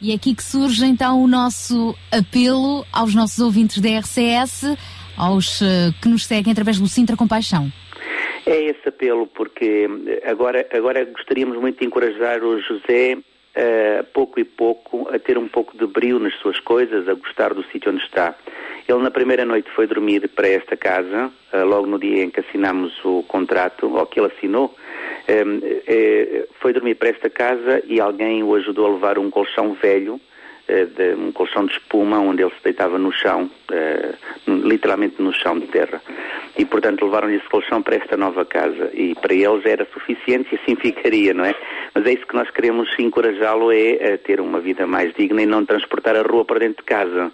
[0.01, 4.77] E é aqui que surge então o nosso apelo aos nossos ouvintes da RCS,
[5.17, 7.73] aos uh, que nos seguem através do Sintra Compaixão.
[8.47, 9.89] É esse apelo, porque
[10.25, 15.47] agora, agora gostaríamos muito de encorajar o José, uh, pouco e pouco, a ter um
[15.47, 18.35] pouco de brilho nas suas coisas, a gostar do sítio onde está.
[18.89, 22.41] Ele, na primeira noite, foi dormir para esta casa, uh, logo no dia em que
[22.41, 24.75] assinámos o contrato, ou que ele assinou.
[25.29, 25.61] Um,
[26.61, 30.32] foi dormir para esta casa e alguém o ajudou a levar um colchão velho eh,
[30.69, 35.59] de um colchão de espuma onde ele se deitava no chão, uh, literalmente no chão
[35.59, 36.01] de terra.
[36.57, 38.91] E, portanto, levaram-lhe esse colchão para esta nova casa.
[38.95, 41.55] E para eles era suficiente e assim ficaria, não é?
[41.95, 45.47] Mas é isso que nós queremos encorajá-lo, é a ter uma vida mais digna e
[45.47, 47.33] não transportar a rua para dentro de casa.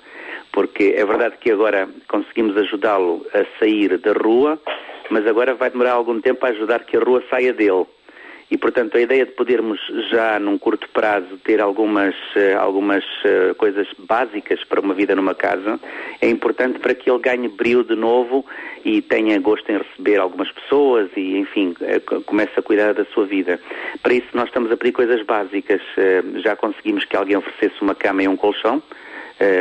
[0.53, 4.61] Porque é verdade que agora conseguimos ajudá-lo a sair da rua,
[5.11, 7.87] mas agora vai demorar algum tempo a ajudar que a rua saia dele.
[8.51, 9.79] E, portanto, a ideia de podermos
[10.11, 15.35] já num curto prazo ter algumas, eh, algumas eh, coisas básicas para uma vida numa
[15.35, 15.79] casa
[16.21, 18.47] é importante para que ele ganhe brilho de novo
[18.83, 23.27] e tenha gosto em receber algumas pessoas e, enfim, eh, comece a cuidar da sua
[23.27, 23.61] vida.
[24.03, 25.83] Para isso, nós estamos a pedir coisas básicas.
[26.37, 28.83] Já conseguimos que alguém oferecesse uma cama e um colchão.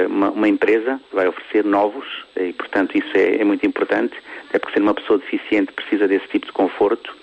[0.10, 2.06] Uma, uma, empresa vai oferecer novos
[2.36, 4.16] e, portanto, isso é, é muito importante,
[4.50, 7.16] até porque ser uma pessoa deficiente precisa desse tipo de conforto.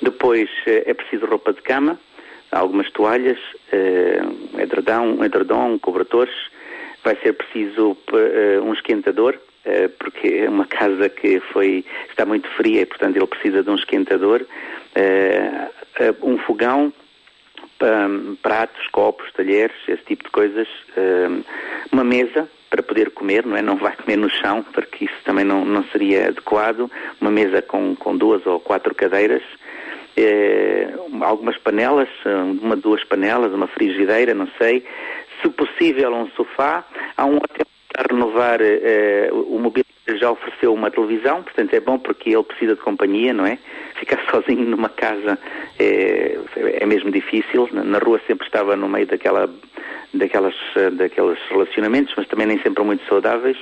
[0.00, 1.98] Depois eh, é preciso roupa de cama,
[2.52, 3.38] algumas toalhas,
[3.72, 6.34] uh, edredão, edredom, cobertores.
[7.02, 7.96] Vai ser preciso
[8.64, 9.38] um esquentador,
[9.98, 13.76] porque é uma casa que foi, está muito fria e, portanto, ele precisa de um
[13.76, 14.44] esquentador.
[16.24, 16.92] um fogão,
[18.42, 20.68] pratos, copos, talheres, esse tipo de coisas.
[21.92, 23.62] uma mesa para poder comer, não é?
[23.62, 26.90] Não vai comer no chão, porque isso também não, não seria adequado.
[27.20, 29.42] Uma mesa com, com duas ou quatro cadeiras
[30.16, 30.88] eh,
[31.20, 32.08] algumas panelas,
[32.62, 34.84] uma, duas panelas, uma frigideira, não sei.
[35.42, 36.84] Se possível, um sofá.
[37.16, 37.66] Há um hotel
[37.98, 39.86] a renovar eh, o mobiliário
[40.18, 43.58] já ofereceu uma televisão, portanto é bom porque ele precisa de companhia, não é?
[43.98, 45.38] Ficar sozinho numa casa
[45.78, 46.38] é,
[46.80, 47.68] é mesmo difícil.
[47.72, 49.48] Na, rua sempre estava no meio daquela,
[50.14, 50.54] daquelas,
[50.92, 53.58] daqueles relacionamentos, mas também nem sempre muito saudáveis.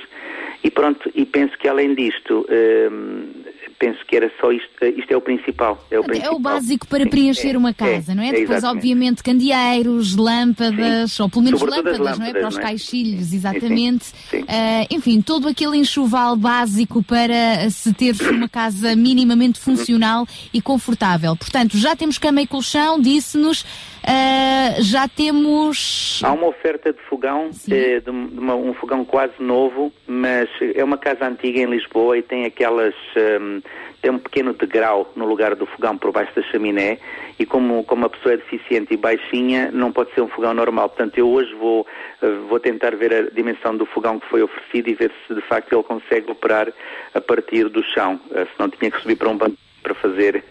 [0.63, 2.45] E pronto, e penso que além disto,
[2.91, 3.44] hum,
[3.77, 5.85] penso que era só isto, isto é o principal.
[5.91, 6.33] É o, principal.
[6.33, 8.29] É o básico para preencher é, uma casa, é, não é?
[8.29, 8.77] é Depois, exatamente.
[8.77, 11.23] obviamente, candeeiros, lâmpadas, sim.
[11.23, 12.31] ou pelo menos lâmpadas, lâmpadas, não é?
[12.31, 12.61] Para os é?
[12.61, 14.05] caixilhos, exatamente.
[14.29, 14.41] Sim.
[14.41, 21.35] Uh, enfim, todo aquele enxoval básico para se ter uma casa minimamente funcional e confortável.
[21.35, 23.65] Portanto, já temos cama e colchão, disse-nos.
[24.07, 26.21] Uh, já temos.
[26.23, 30.97] Há uma oferta de fogão, eh, de, uma, um fogão quase novo, mas é uma
[30.97, 32.93] casa antiga em Lisboa e tem aquelas.
[33.17, 33.61] Um,
[34.03, 36.99] tem um pequeno degrau no lugar do fogão por baixo da chaminé
[37.39, 40.89] e como, como a pessoa é deficiente e baixinha, não pode ser um fogão normal.
[40.89, 41.87] Portanto, eu hoje vou,
[42.21, 45.41] eh, vou tentar ver a dimensão do fogão que foi oferecido e ver se de
[45.41, 46.71] facto ele consegue operar
[47.15, 48.19] a partir do chão.
[48.29, 50.43] Se não tinha que subir para um banco para fazer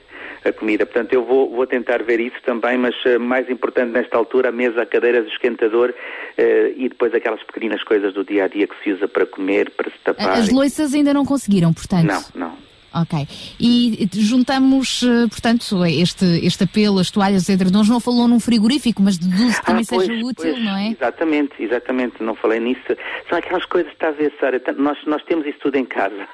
[0.44, 0.84] a comida.
[0.84, 4.52] Portanto, eu vou, vou tentar ver isso também, mas uh, mais importante nesta altura, a
[4.52, 6.42] mesa, a cadeira, o esquentador uh,
[6.76, 9.90] e depois aquelas pequeninas coisas do dia a dia que se usa para comer, para
[9.90, 10.30] se tapar.
[10.30, 12.06] As loiças ainda não conseguiram, portanto?
[12.06, 12.74] Não, não.
[12.94, 13.26] Ok.
[13.58, 19.18] E juntamos, eh, portanto, este, este apelo, as toalhas edredons, não falou num frigorífico, mas
[19.18, 20.90] deduzo que também ah, pois, seja útil, pois, não é?
[20.90, 22.96] Exatamente, exatamente, não falei nisso.
[23.28, 26.28] São aquelas coisas, está a ver, Sara, nós, nós temos isso tudo em casa.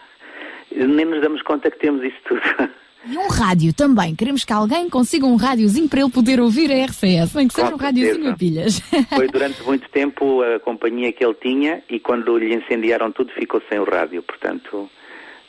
[0.70, 2.42] Nem nos damos conta que temos isso tudo.
[3.08, 4.14] E um rádio também.
[4.14, 7.74] Queremos que alguém consiga um rádiozinho para ele poder ouvir a RCS, nem que seja
[7.74, 8.80] um rádiozinho a pilhas.
[9.14, 13.62] Foi durante muito tempo a companhia que ele tinha e quando lhe incendiaram tudo ficou
[13.68, 14.22] sem o rádio.
[14.22, 14.90] Portanto,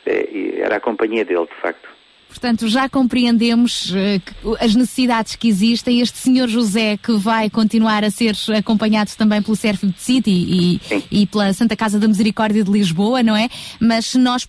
[0.06, 1.89] é, era a companhia dele, de facto.
[2.32, 6.00] Portanto, já compreendemos uh, as necessidades que existem.
[6.00, 11.28] Este senhor José, que vai continuar a ser acompanhado também pelo Serve City e, e,
[11.28, 13.50] pela Santa Casa da Misericórdia de Lisboa, não é?
[13.82, 14.48] Mas se nós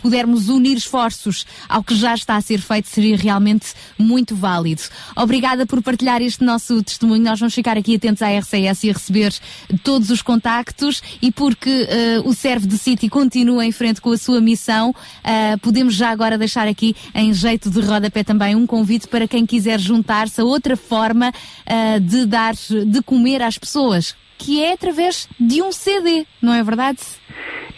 [0.00, 4.82] pudermos unir esforços ao que já está a ser feito, seria realmente muito válido.
[5.16, 7.24] Obrigada por partilhar este nosso testemunho.
[7.24, 9.34] Nós vamos ficar aqui atentos à RCS e receber
[9.82, 11.88] todos os contactos e porque
[12.24, 16.10] uh, o Serve de City continua em frente com a sua missão, uh, podemos já
[16.10, 20.44] agora deixar aqui em jeito de rodapé também um convite para quem quiser juntar-se a
[20.44, 26.26] outra forma uh, de dar de comer às pessoas, que é através de um CD,
[26.42, 27.00] não é verdade?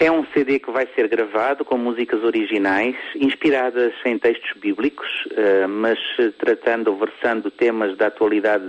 [0.01, 5.69] É um CD que vai ser gravado com músicas originais, inspiradas em textos bíblicos, uh,
[5.69, 5.99] mas
[6.39, 8.65] tratando ou versando temas da atualidade,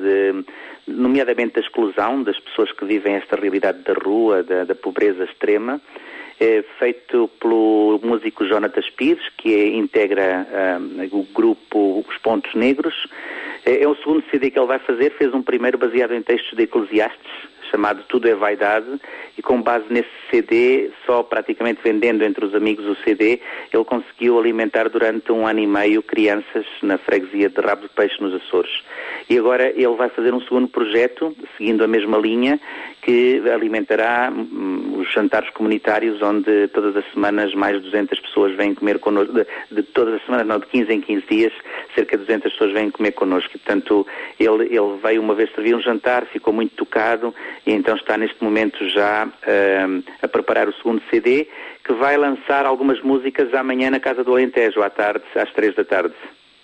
[0.87, 5.81] nomeadamente da exclusão das pessoas que vivem esta realidade da rua, da, da pobreza extrema
[6.39, 10.47] é feito pelo músico Jonatas Pires, que é, integra
[10.79, 12.95] um, o grupo Os Pontos Negros.
[13.65, 16.55] É, é, o segundo CD que ele vai fazer, fez um primeiro baseado em textos
[16.57, 17.31] de Eclesiastes,
[17.69, 18.87] chamado Tudo é Vaidade,
[19.37, 23.39] e com base nesse CD, só praticamente vendendo entre os amigos o CD,
[23.71, 28.21] ele conseguiu alimentar durante um ano e meio crianças na freguesia de Rabo de Peixe
[28.21, 28.71] nos Açores.
[29.29, 32.59] E agora ele vai fazer um segundo projeto, seguindo a mesma linha,
[33.03, 38.73] que alimentará hum, os jantares comunitários, onde todas as semanas mais de 200 pessoas vêm
[38.73, 41.53] comer connosco, de, de todas as semanas, não, de 15 em 15 dias,
[41.93, 43.51] cerca de 200 pessoas vêm comer connosco.
[43.53, 44.07] E, portanto,
[44.39, 47.33] ele, ele veio uma vez servir um jantar, ficou muito tocado
[47.67, 51.47] e então está neste momento já hum, a preparar o segundo CD,
[51.83, 55.85] que vai lançar algumas músicas amanhã na Casa do Alentejo, à tarde, às três da
[55.85, 56.15] tarde.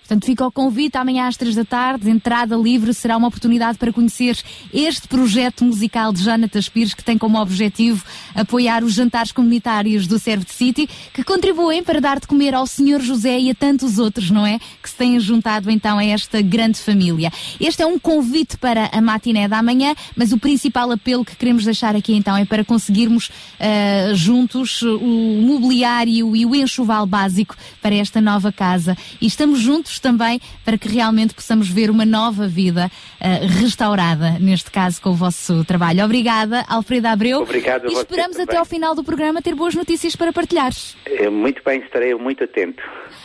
[0.06, 3.92] Portanto, fica o convite amanhã às três da tarde, entrada livre, será uma oportunidade para
[3.92, 4.38] conhecer
[4.72, 10.20] este projeto musical de Jonatas Pires, que tem como objetivo apoiar os jantares comunitários do
[10.20, 14.30] Serve City, que contribuem para dar de comer ao Senhor José e a tantos outros,
[14.30, 14.60] não é?
[14.82, 17.34] Que se têm juntado então a esta grande família.
[17.60, 21.66] Este é um convite para a matiné da manhã, mas o principal apelo que queremos
[21.66, 27.96] deixar aqui então é para conseguirmos uh, juntos o mobiliário e o enxoval básico para
[27.96, 28.96] esta nova casa.
[29.20, 32.90] E estamos juntos também para que realmente possamos ver uma nova vida
[33.22, 36.04] uh, restaurada, neste caso com o vosso trabalho.
[36.04, 37.42] Obrigada, Alfredo Abreu.
[37.42, 40.72] Obrigado e esperamos até ao final do programa ter boas notícias para partilhar.
[41.06, 42.82] É, muito bem, estarei muito atento.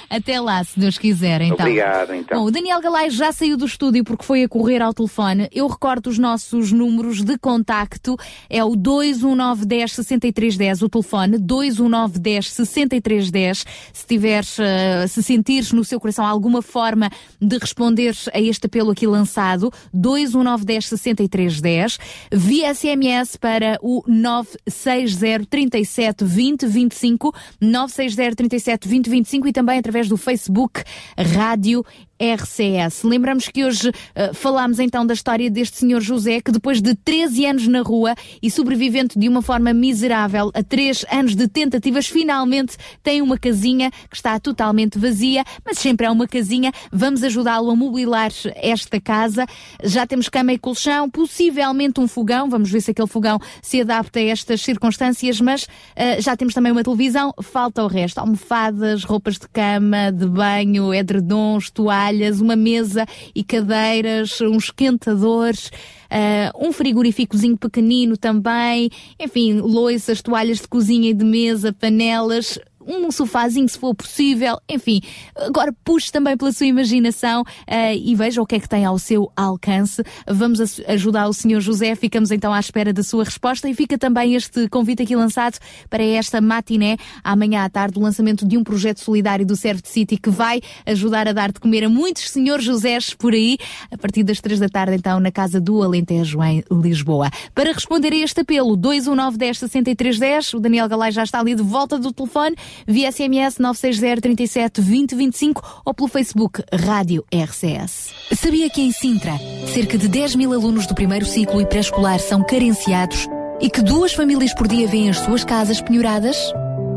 [0.09, 1.67] Até lá, se Deus quiser, então.
[1.67, 2.41] Obrigado, então.
[2.41, 5.49] Bom, o Daniel Galay já saiu do estúdio porque foi a correr ao telefone.
[5.53, 8.17] Eu recordo os nossos números de contacto.
[8.49, 13.65] É o 21910 6310, o telefone 21910 6310.
[13.93, 18.91] Se tiveres, uh, se sentires no seu coração alguma forma de responder a este apelo
[18.91, 21.99] aqui lançado, 21910 6310,
[22.33, 30.09] via SMS para o 960 37 20 25, 960 37 20 25 e também através
[30.09, 30.83] do Facebook
[31.17, 31.85] Rádio
[32.21, 33.03] RCS.
[33.03, 37.47] Lembramos que hoje uh, falámos então da história deste senhor José que depois de 13
[37.47, 42.77] anos na rua e sobrevivente de uma forma miserável a 3 anos de tentativas, finalmente
[43.03, 46.73] tem uma casinha que está totalmente vazia, mas sempre é uma casinha.
[46.93, 49.47] Vamos ajudá-lo a mobilar esta casa.
[49.83, 52.51] Já temos cama e colchão, possivelmente um fogão.
[52.51, 56.71] Vamos ver se aquele fogão se adapta a estas circunstâncias, mas uh, já temos também
[56.71, 57.33] uma televisão.
[57.41, 58.19] Falta o resto.
[58.19, 65.69] Almofadas, roupas de cama, de banho, edredons, toalhas toalhas, uma mesa e cadeiras, uns esquentadores,
[65.69, 72.59] uh, um frigoríficozinho pequenino também, enfim, loiças, toalhas de cozinha e de mesa, panelas,
[72.91, 75.01] um sofazinho se for possível, enfim,
[75.37, 78.99] agora puxe também pela sua imaginação uh, e veja o que é que tem ao
[78.99, 80.03] seu alcance.
[80.27, 84.35] Vamos ajudar o Senhor José, ficamos então à espera da sua resposta e fica também
[84.35, 89.01] este convite aqui lançado para esta matiné, amanhã à tarde, o lançamento de um projeto
[89.01, 93.15] solidário do Serve City que vai ajudar a dar de comer a muitos Senhor Josés
[93.15, 93.59] por aí,
[93.91, 97.31] a partir das três da tarde então na Casa do Alentejo em Lisboa.
[97.55, 101.99] Para responder a este apelo, 21910 6310, o Daniel Galay já está ali de volta
[101.99, 108.11] do telefone, via SMS 960 37 20 25 ou pelo Facebook Rádio RCS.
[108.33, 109.33] Sabia que em Sintra,
[109.73, 113.27] cerca de 10 mil alunos do primeiro ciclo e pré-escolar são carenciados
[113.61, 116.37] e que duas famílias por dia vêm as suas casas penhoradas?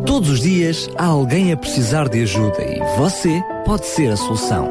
[0.06, 4.70] Todos os dias há alguém a precisar de ajuda e você pode ser a solução.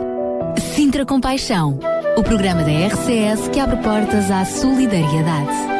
[0.75, 1.79] Sintra Compaixão,
[2.17, 5.73] o programa da RCS que abre portas à solidariedade.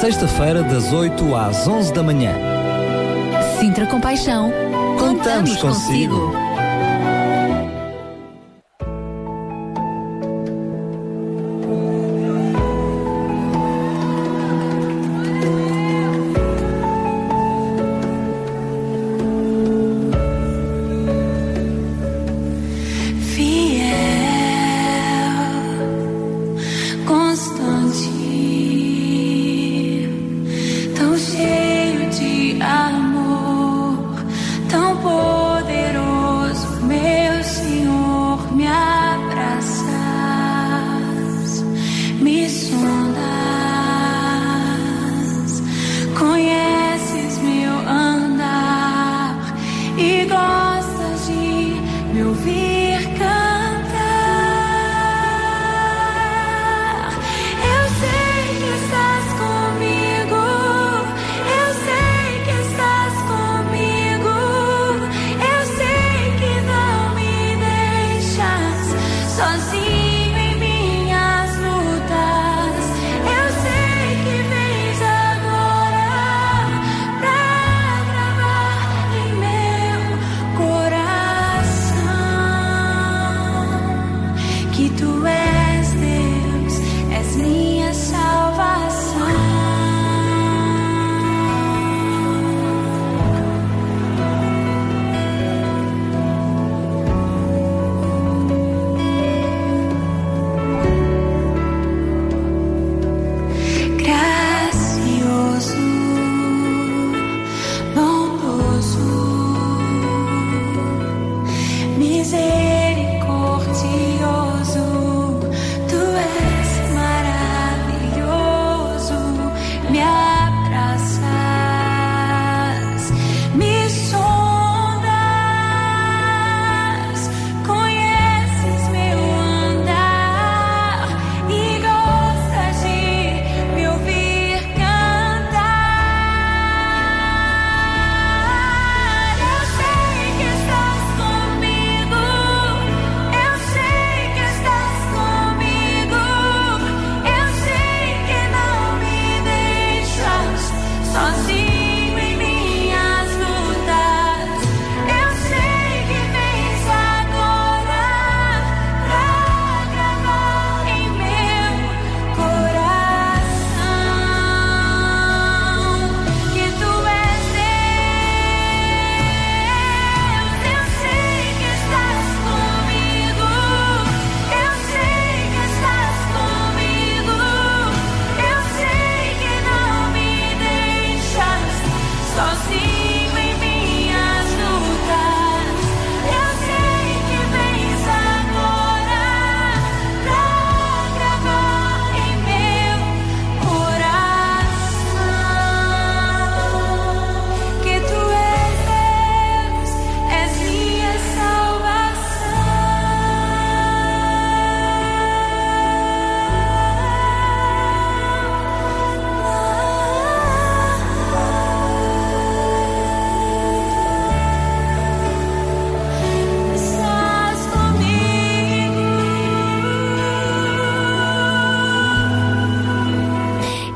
[0.00, 2.53] Sexta-feira, das 8 às 11 da manhã.
[3.64, 4.52] Sintra Compaixão.
[4.98, 6.32] Contamos, Contamos consigo.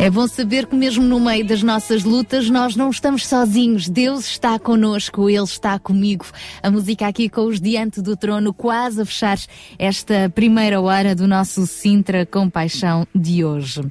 [0.08, 3.90] É bom saber que mesmo no meio das nossas lutas nós não estamos sozinhos.
[3.90, 6.24] Deus está conosco, Ele está comigo.
[6.62, 9.38] A música aqui com os Diante do Trono, quase a fechar
[9.78, 13.82] esta primeira hora do nosso Sintra Compaixão de hoje.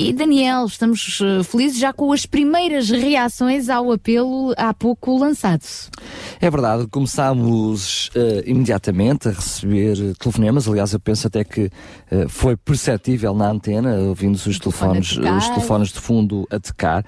[0.00, 5.64] E Daniel, estamos uh, felizes já com as primeiras reações ao apelo há pouco lançado.
[6.40, 11.64] É verdade, começámos uh, imediatamente a receber telefonemas, aliás eu penso até que
[12.12, 17.04] uh, foi perceptível na antena, ouvindo-se os telefones, os telefones de fundo a tocar.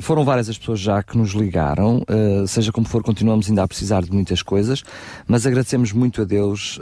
[0.00, 2.02] foram várias as pessoas já que nos ligaram,
[2.48, 4.82] seja como for, continuamos ainda a precisar de muitas coisas,
[5.28, 6.80] mas agradecemos muito a Deus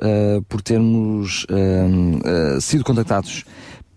[0.49, 1.47] por termos
[2.61, 3.45] sido contactados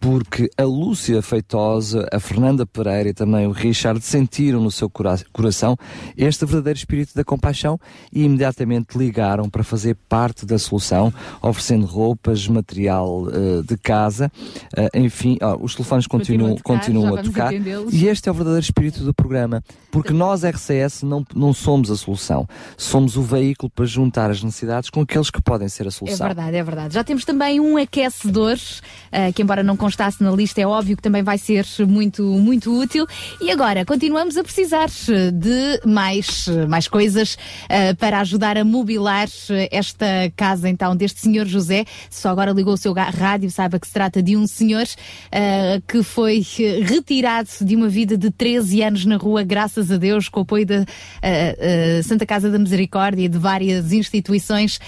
[0.05, 5.75] porque a Lúcia Feitosa, a Fernanda Pereira e também o Richard sentiram no seu coração
[6.15, 7.79] este verdadeiro espírito da compaixão
[8.13, 14.31] e imediatamente ligaram para fazer parte da solução, oferecendo roupas, material uh, de casa,
[14.77, 17.91] uh, enfim, oh, os telefones continuam, continuam a tocar, a tocar.
[17.91, 21.95] e este é o verdadeiro espírito do programa, porque nós, RCS, não, não somos a
[21.95, 22.47] solução,
[22.77, 26.27] somos o veículo para juntar as necessidades com aqueles que podem ser a solução.
[26.27, 26.93] É verdade, é verdade.
[26.93, 31.01] Já temos também um aquecedor, uh, que embora não constasse na lista, é óbvio que
[31.01, 33.07] também vai ser muito, muito útil.
[33.39, 39.27] E agora, continuamos a precisar de mais, mais coisas uh, para ajudar a mobilar
[39.71, 41.85] esta casa, então, deste senhor José.
[42.09, 46.03] Só agora ligou o seu rádio, saiba que se trata de um senhor uh, que
[46.03, 46.45] foi
[46.83, 50.65] retirado de uma vida de 13 anos na rua, graças a Deus, com o apoio
[50.65, 54.79] da uh, Santa Casa da Misericórdia e de várias instituições,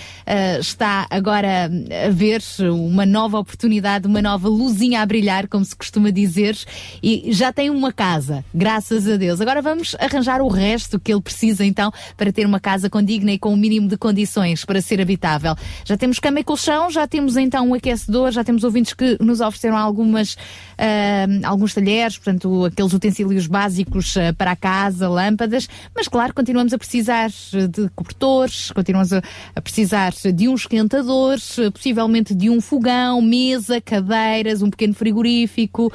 [0.60, 1.70] está agora
[2.06, 2.42] a ver
[2.72, 6.58] uma nova oportunidade, uma nova luzinha a brilhar, como se costuma dizer,
[7.02, 9.42] e já tem uma casa, graças a Deus.
[9.42, 13.40] Agora vamos arranjar o resto que ele precisa então para ter uma casa condigna e
[13.40, 15.56] com o um mínimo de condições para ser habitável.
[15.86, 19.42] Já temos cama e colchão, já temos então um aquecedor, já temos ouvintes que nos
[19.42, 26.08] ofereceram algumas, uh, alguns talheres, portanto, aqueles utensílios básicos uh, para a casa, lâmpadas, mas
[26.08, 29.22] claro, continuamos a precisar de cobertores, continuamos a,
[29.56, 31.38] a precisar de um esquentador,
[31.74, 35.92] possivelmente de um fogão, mesa, cadeiras, um pequeno frigorífico uh,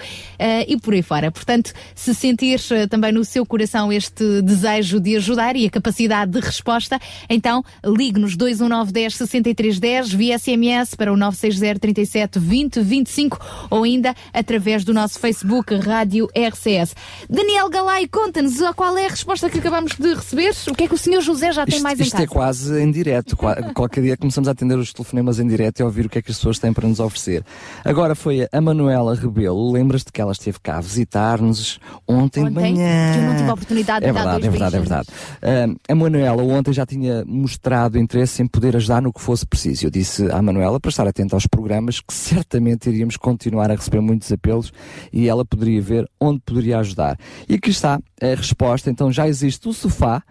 [0.66, 1.30] e por aí fora.
[1.30, 6.32] Portanto, se sentir uh, também no seu coração este desejo de ajudar e a capacidade
[6.32, 6.98] de resposta,
[7.30, 14.84] então ligue-nos 21910 6310 via SMS para o 960 37 20 25 ou ainda através
[14.84, 16.94] do nosso Facebook Rádio RCS.
[17.30, 20.52] Daniel Galay, conta-nos qual é a resposta que acabamos de receber.
[20.68, 22.24] O que é que o senhor José já tem isto, mais em isto casa?
[22.24, 23.36] Isto é quase em direto.
[23.36, 26.30] Qualquer dia começamos a atender os telefonemas em direto e ouvir o que é que
[26.30, 27.44] as pessoas têm para nos oferecer.
[27.84, 32.50] Agora foi a Manuela Rebelo, lembras-te que ela esteve cá a visitar-nos ontem, ontem, de
[32.50, 33.14] manhã?
[33.16, 35.08] Eu não tive a oportunidade de é verdade, é verdade, é verdade,
[35.42, 35.72] é verdade.
[35.72, 39.86] Uh, a Manuela ontem já tinha mostrado interesse em poder ajudar no que fosse preciso.
[39.86, 44.00] Eu disse à Manuela para estar atenta aos programas que certamente iríamos continuar a receber
[44.00, 44.72] muitos apelos
[45.12, 47.18] e ela poderia ver onde poderia ajudar.
[47.46, 48.90] E aqui está a resposta.
[48.90, 50.22] Então já existe o sofá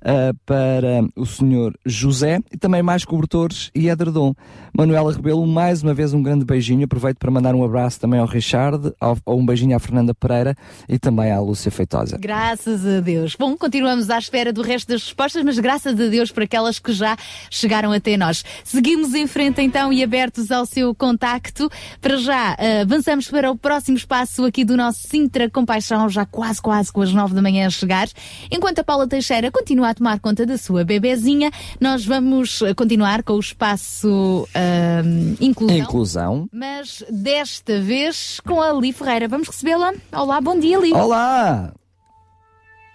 [0.00, 4.34] uh, para o senhor José e também mais cobertores e edredom.
[4.72, 6.84] Manuela Rebelo, mais uma vez um grande beijinho.
[6.84, 10.54] Aproveito para mandar um abraço também ao Richard, ao, um beijinho à Fernanda Pereira
[10.88, 12.16] e também à Lúcia Feitosa.
[12.18, 13.34] Graças a Deus.
[13.36, 16.92] Bom, continuamos à espera do resto das respostas, mas graças a Deus por aquelas que
[16.92, 17.16] já
[17.50, 18.44] chegaram até nós.
[18.62, 21.68] Seguimos em frente então e abertos ao seu contacto.
[22.00, 26.62] Para já, uh, avançamos para o próximo espaço aqui do nosso Sintra Compaixão, já quase,
[26.62, 28.08] quase com as nove da manhã a chegar.
[28.50, 33.34] Enquanto a Paula Teixeira continua a tomar conta da sua bebezinha, nós vamos continuar com
[33.34, 35.76] o espaço uh, inclusão.
[35.76, 36.48] Inclusão.
[36.52, 39.28] Mas desta vez com a Li Ferreira.
[39.28, 39.92] Vamos recebê-la.
[40.12, 40.92] Olá, bom dia, Li.
[40.92, 41.72] Olá!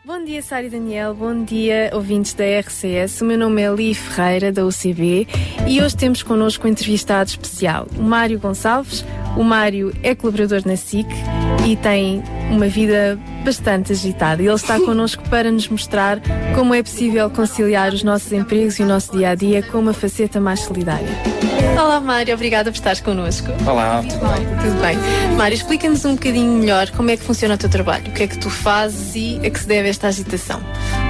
[0.05, 1.15] Bom dia, Sara e Daniel.
[1.15, 3.21] Bom dia, ouvintes da RCS.
[3.21, 5.27] O meu nome é Li Ferreira, da UCB,
[5.67, 9.03] e hoje temos connosco um entrevistado especial, o Mário Gonçalves.
[9.35, 11.07] O Mário é colaborador na SIC
[11.67, 14.43] e tem uma vida bastante agitada.
[14.43, 16.21] Ele está connosco para nos mostrar
[16.53, 19.93] como é possível conciliar os nossos empregos e o nosso dia a dia com uma
[19.93, 21.54] faceta mais solidária.
[21.73, 23.47] Olá, Mário, obrigada por estares connosco.
[23.67, 24.45] Olá, tudo bem?
[24.61, 25.35] Tudo bem.
[25.35, 28.27] Mário, explica-nos um bocadinho melhor como é que funciona o teu trabalho, o que é
[28.27, 30.61] que tu fazes e a que se deve esta agitação.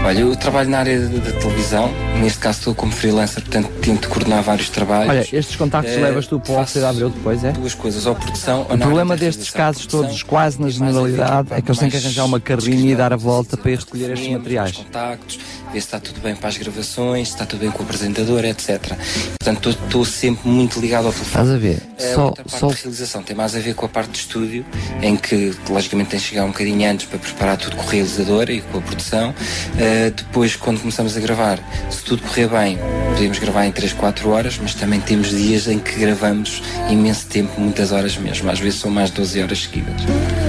[0.04, 4.44] Olha, eu trabalho na área da televisão, neste caso estou como freelancer, portanto tento coordenar
[4.44, 5.10] vários trabalhos.
[5.10, 7.52] Olha, estes contactos é, levas tu para o Cidade Abreu depois, é?
[7.52, 11.70] Duas coisas, ou produção ou O problema destes casos todos, quase na generalidade, é que
[11.70, 14.78] eles têm que arranjar uma carrinha e dar a volta para ir recolher estes materiais.
[14.78, 15.40] contactos,
[15.76, 18.46] ver se está tudo bem para as gravações, se está tudo bem com o apresentador,
[18.46, 18.96] etc.
[19.40, 21.44] Portanto, estou sempre muito ligado ao telefone.
[21.44, 21.82] Estás a ver?
[21.98, 22.68] É, só, outra parte só...
[22.68, 24.66] de realização tem mais a ver com a parte de estúdio,
[25.02, 28.50] em que logicamente tem que chegar um bocadinho antes para preparar tudo com o realizador
[28.50, 29.32] e com a produção.
[29.32, 31.60] Uh, depois, quando começamos a gravar,
[31.90, 32.78] se tudo correr bem,
[33.14, 37.60] podemos gravar em 3, 4 horas, mas também temos dias em que gravamos imenso tempo,
[37.60, 38.50] muitas horas mesmo.
[38.50, 40.02] Às vezes são mais de 12 horas seguidas.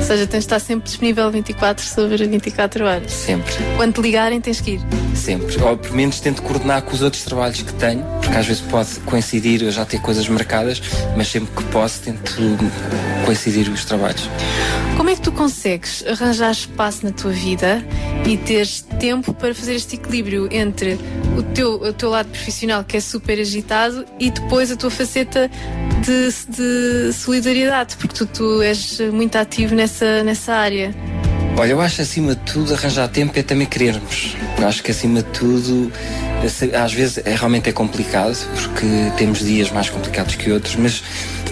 [0.06, 3.12] seja, tens de estar sempre disponível 24 sobre 24 horas.
[3.12, 3.52] Sempre.
[3.76, 4.80] Quando te ligarem, tens que ir.
[5.16, 5.60] Sempre.
[5.62, 9.00] Ou pelo menos tento coordenar com os outros trabalhos que tenho, porque às vezes pode
[9.00, 10.80] coincidir, eu já ter coisas marcadas,
[11.16, 12.36] mas sempre que posso tento
[13.24, 14.28] coincidir os trabalhos.
[14.96, 17.84] Como é que tu consegues arranjar espaço na tua vida
[18.24, 20.98] e teres tempo para fazer este equilíbrio entre
[21.36, 25.50] o teu, o teu lado profissional, que é super agitado, e depois a tua faceta
[26.02, 30.94] de, de solidariedade, porque tu, tu és muito ativo nessa, nessa área?
[31.58, 34.36] Olha, eu acho acima de tudo arranjar tempo é também querermos.
[34.58, 35.90] Eu acho que acima de tudo
[36.78, 38.86] às vezes é, realmente é complicado porque
[39.16, 41.02] temos dias mais complicados que outros, mas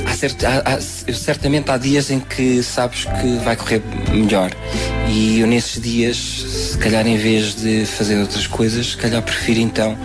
[0.06, 0.80] há certo, há, há,
[1.12, 3.82] certamente há dias em que sabes que vai correr
[4.12, 4.50] melhor
[5.08, 6.16] e eu nesses dias,
[6.72, 9.96] se calhar em vez de fazer outras coisas, se calhar prefiro então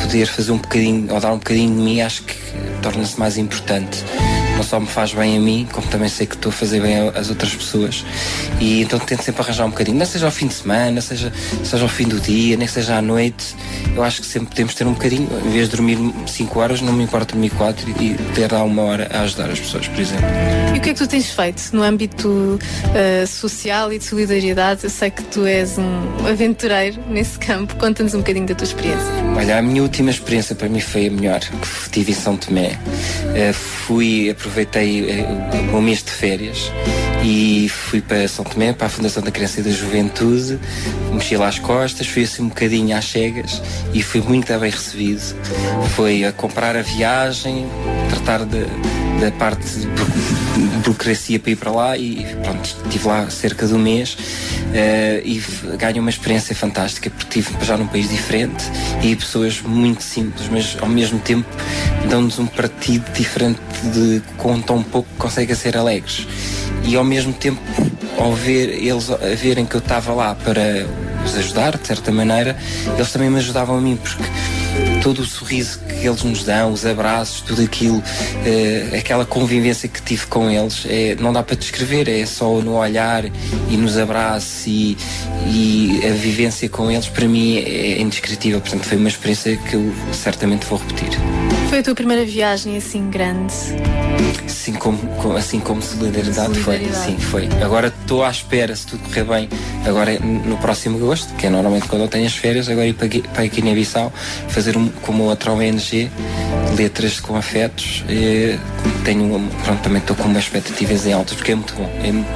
[0.00, 2.36] poder fazer um bocadinho ou dar um bocadinho de mim, acho que
[2.82, 4.04] torna-se mais importante
[4.60, 7.08] não só me faz bem a mim, como também sei que estou a fazer bem
[7.14, 8.04] às outras pessoas.
[8.60, 11.32] E então tento sempre arranjar um bocadinho, nem seja ao fim de semana, seja,
[11.64, 13.56] seja ao fim do dia, nem seja à noite.
[13.96, 15.96] Eu acho que sempre temos de ter um bocadinho, em vez de dormir
[16.26, 19.58] 5 horas, não me importa dormir 4 e ter lá uma hora a ajudar as
[19.58, 20.26] pessoas, por exemplo.
[20.74, 24.84] E o que é que tu tens feito no âmbito uh, social e de solidariedade?
[24.84, 27.76] Eu sei que tu és um aventureiro nesse campo.
[27.76, 29.08] Conta-nos um bocadinho da tua experiência.
[29.36, 32.78] Olha, a minha última experiência para mim foi a melhor que tive em São Tomé.
[33.24, 36.72] Uh, fui aproveitei uh, um mês de férias
[37.22, 40.58] e fui para São Tomé, para a Fundação da Criança e da Juventude,
[41.12, 43.62] mexi lá as costas, fui assim um bocadinho às cegas
[43.94, 45.20] e fui muito bem recebido.
[45.94, 47.66] Foi a comprar a viagem,
[48.10, 49.86] tratar da parte de
[50.82, 55.42] burocracia para ir para lá e pronto, estive lá cerca de um mês uh, e
[55.76, 58.64] ganhei uma experiência fantástica porque estive já num país diferente
[59.02, 61.48] e pessoas muito simples, mas ao mesmo tempo
[62.08, 63.60] dão-nos um partido diferente
[63.92, 66.26] de com tão pouco conseguem ser alegres.
[66.84, 67.60] E ao mesmo tempo
[68.18, 70.86] ao ver eles a verem que eu estava lá para
[71.24, 72.56] os ajudar de certa maneira
[72.94, 74.22] eles também me ajudavam a mim porque
[75.02, 78.02] todo o sorriso que eles nos dão, os abraços, tudo aquilo,
[78.44, 82.74] eh, aquela convivência que tive com eles, é, não dá para descrever, é só no
[82.74, 84.96] olhar e nos abraços e,
[85.46, 88.60] e a vivência com eles, para mim é indescritível.
[88.60, 91.39] Portanto, foi uma experiência que eu certamente vou repetir.
[91.70, 93.54] Foi a tua primeira viagem assim grande?
[94.48, 94.98] Sim, como,
[95.36, 97.22] assim como solidariedade, solidariedade.
[97.22, 97.44] foi.
[97.44, 97.62] Sim, foi.
[97.62, 99.48] Agora estou à espera, se tudo correr bem,
[99.86, 103.08] agora no próximo agosto, que é normalmente quando eu tenho as férias, agora ir para,
[103.32, 104.12] para a Guiné-Bissau,
[104.48, 106.10] fazer um, como outra ONG,
[106.76, 108.04] letras com afetos.
[108.08, 108.58] E
[109.04, 111.88] tenho, pronto, também estou com umas expectativas em altas, porque é muito bom.
[112.02, 112.28] É muito,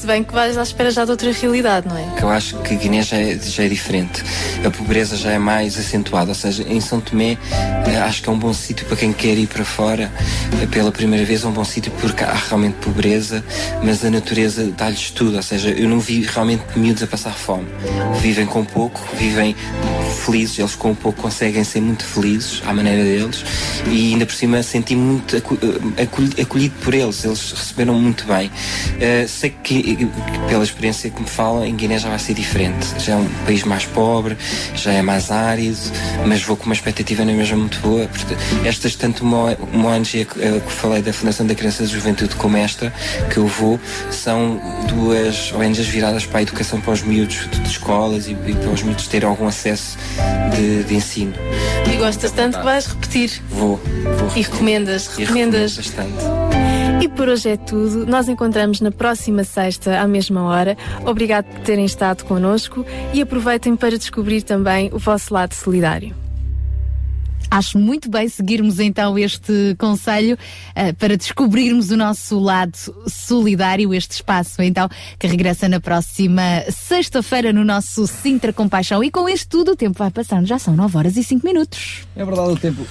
[0.00, 2.16] se bem que vais à espera já de outra realidade, não é?
[2.16, 4.24] Que eu acho que Guiné já é, já é diferente.
[4.64, 6.30] A pobreza já é mais acentuada.
[6.30, 7.36] Ou seja, em São Tomé
[7.86, 10.10] eh, acho que é um bom sítio para quem quer ir para fora
[10.62, 11.44] eh, pela primeira vez.
[11.44, 13.44] É um bom sítio porque há realmente pobreza,
[13.82, 15.36] mas a natureza dá-lhes tudo.
[15.36, 17.68] Ou seja, eu não vi realmente miúdos a passar fome.
[18.22, 19.54] Vivem com pouco, vivem
[20.12, 20.58] felizes.
[20.58, 23.44] Eles com pouco conseguem ser muito felizes à maneira deles.
[23.86, 27.24] E ainda por cima senti muito eh, acolhido por eles.
[27.24, 28.48] Eles receberam muito bem.
[28.48, 30.08] Uh, sei que
[30.48, 32.86] pela experiência que me falam, em Guiné já vai ser diferente.
[32.98, 34.36] Já é um país mais pobre,
[34.74, 35.78] já é mais árido,
[36.26, 38.08] mas vou com uma expectativa na mesma muito boa.
[38.64, 42.34] Estas, tanto uma, uma ONG que, eh, que falei da Fundação da Criança e Juventude
[42.36, 42.92] como esta,
[43.32, 43.78] que eu vou,
[44.10, 48.54] são duas ONGs viradas para a educação para os miúdos de, de escolas e, e,
[48.54, 49.96] para os miúdos terem algum acesso
[50.56, 51.34] de, de ensino.
[51.92, 53.42] E gostas tanto que vais repetir?
[53.50, 53.76] Vou.
[53.76, 55.08] vou e recomendas?
[55.16, 55.76] recomendas?
[55.76, 56.24] bastante.
[57.02, 58.06] E por hoje é tudo.
[58.06, 60.76] Nós encontramos na próxima sexta, à mesma hora.
[61.06, 62.84] Obrigado por terem estado connosco
[63.14, 66.14] e aproveitem para descobrir também o vosso lado solidário.
[67.50, 72.76] Acho muito bem seguirmos então este conselho uh, para descobrirmos o nosso lado
[73.06, 74.88] solidário, este espaço então
[75.18, 79.02] que regressa na próxima sexta-feira no nosso Sintra Compaixão.
[79.02, 82.02] E com isto tudo o tempo vai passando, já são 9 horas e 5 minutos.
[82.14, 82.86] É verdade, o tempo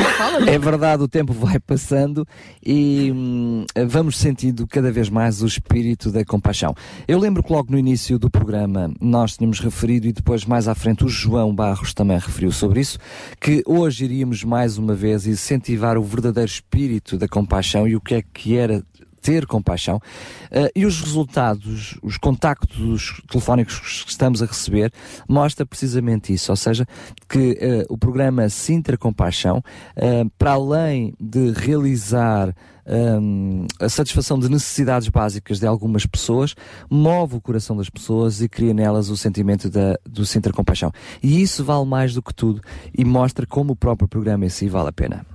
[0.00, 2.26] Fala, é verdade, o tempo vai passando
[2.64, 6.74] e hum, vamos sentindo cada vez mais o espírito da compaixão.
[7.06, 10.74] Eu lembro que logo no início do programa nós tínhamos referido e depois mais à
[10.74, 12.98] frente o João Barros também referiu sobre isso,
[13.40, 18.14] que hoje iríamos mais uma vez incentivar o verdadeiro espírito da compaixão e o que
[18.14, 18.82] é que era
[19.22, 24.92] ter compaixão uh, e os resultados, os contactos telefónicos que estamos a receber
[25.28, 26.86] mostra precisamente isso, ou seja,
[27.28, 29.58] que uh, o programa Sintra Compaixão,
[29.96, 32.54] uh, para além de realizar
[32.86, 36.54] um, a satisfação de necessidades básicas de algumas pessoas,
[36.90, 40.92] move o coração das pessoas e cria nelas o sentimento da, do Sintra Compaixão.
[41.22, 42.60] E isso vale mais do que tudo
[42.96, 45.31] e mostra como o próprio programa em si vale a pena.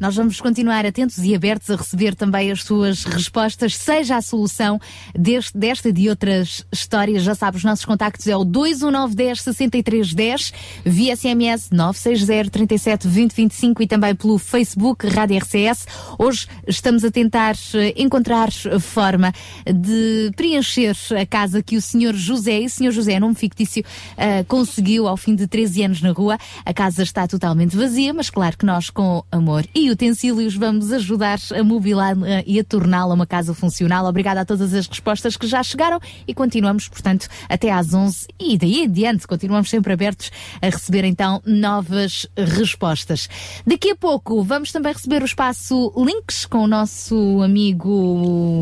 [0.00, 4.80] Nós vamos continuar atentos e abertos a receber também as suas respostas, seja a solução
[5.14, 7.22] deste, desta e de outras histórias.
[7.22, 10.52] Já sabe, os nossos contactos é o 21910 6310,
[10.84, 15.86] via SMS 960 37 20 25 e também pelo Facebook Rádio RCS.
[16.18, 19.32] Hoje estamos a tentar eh, encontrar forma
[19.64, 22.14] de preencher a casa que o Sr.
[22.14, 22.90] José, e o Sr.
[22.90, 23.82] José, nome fictício,
[24.12, 26.38] uh, conseguiu ao fim de 13 anos na rua.
[26.64, 31.38] A casa está totalmente vazia, mas claro que nós, com amor e utensílios, vamos ajudar
[31.54, 34.06] a mobilar uh, e a torná-la uma casa funcional.
[34.06, 38.56] Obrigada a todas as respostas que já chegaram e continuamos, portanto, até às 11 e
[38.58, 40.30] daí em diante, continuamos sempre abertos
[40.60, 43.28] a receber então novas respostas.
[43.66, 47.90] Daqui a pouco vamos também receber o espaço Links com o nosso amigo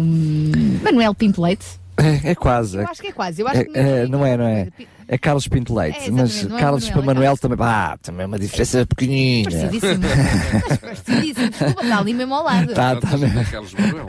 [0.03, 0.53] hum,
[0.83, 1.67] Manuel Pinto Leite.
[1.97, 2.79] É, é quase.
[2.79, 3.43] Eu acho que é quase.
[3.43, 4.69] Eu acho É, que é, não é, não é?
[5.13, 6.09] É Carlos Pinto Leite.
[6.09, 7.59] É, mas é Carlos Manuel, para é Manuel também.
[7.61, 9.51] Ah, também é uma diferença pequenina.
[9.51, 10.01] Parecidíssimo.
[10.69, 11.51] Mas parecidíssimo.
[11.51, 12.73] Desculpa, está ali mesmo ao lado.
[12.73, 13.45] Tá, tá mesmo.
[13.45, 14.07] Carlos Manuel.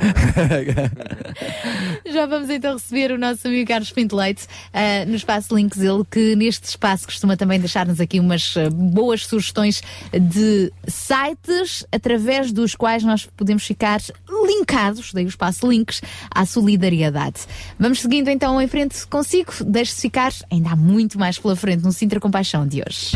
[2.06, 6.06] Já vamos então receber o nosso amigo Carlos Pinto Leite ah, no espaço Links, ele
[6.10, 9.82] que neste espaço costuma também deixar-nos aqui umas ah, boas sugestões
[10.14, 14.00] de sites através dos quais nós podemos ficar
[14.48, 16.02] linkados, daí o espaço Links,
[16.34, 17.42] à solidariedade.
[17.78, 21.92] Vamos seguindo então em frente consigo, deixe-se ficar, ainda há muito mais pela frente no
[21.92, 23.12] Sintra Compaixão de hoje.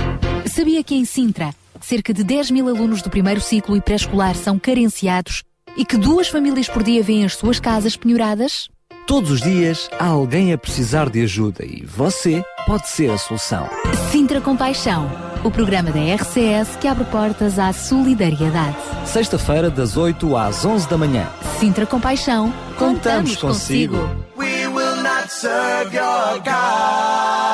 [0.45, 4.57] Sabia que em Sintra, cerca de 10 mil alunos do primeiro ciclo e pré-escolar são
[4.57, 5.43] carenciados
[5.78, 8.67] e que duas famílias por dia vêm as suas casas penhoradas?
[9.05, 13.69] Todos os dias há alguém a precisar de ajuda e você pode ser a solução.
[14.11, 15.09] Sintra Compaixão,
[15.45, 18.75] o programa da RCS que abre portas à solidariedade.
[19.05, 21.28] Sexta-feira, das 8 às 11 da manhã.
[21.59, 23.97] Sintra Compaixão, Contamos consigo.
[24.36, 27.47] We will not serve your God.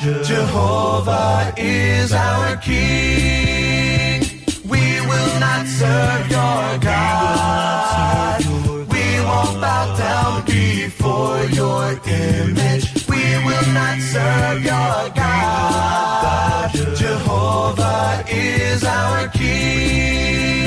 [0.00, 4.20] Jehovah is our King.
[4.68, 8.44] We will not serve your God.
[8.92, 13.08] We won't bow down before your image.
[13.08, 16.72] We will not serve your God.
[16.96, 20.65] Jehovah is our King.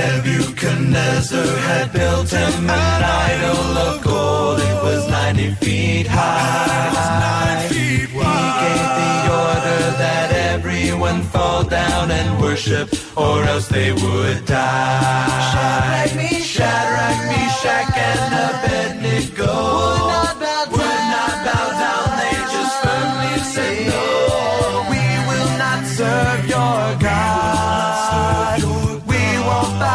[0.00, 4.58] Nebuchadnezzar had built him an idol of gold.
[4.58, 7.68] It was 90 feet high.
[7.68, 16.06] He gave the order that everyone fall down and worship, or else they would die.
[16.54, 20.29] Shadrach, Meshach, and Abednego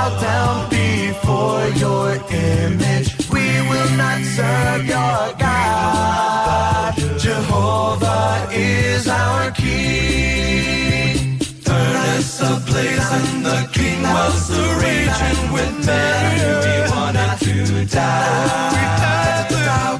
[0.05, 3.07] bow down before your image.
[3.29, 6.93] We will not serve your God.
[7.17, 11.39] Jehovah is our King.
[11.39, 18.73] Furnace ablaze and the king was the raging with men who wanted to die.
[18.75, 19.97] Making them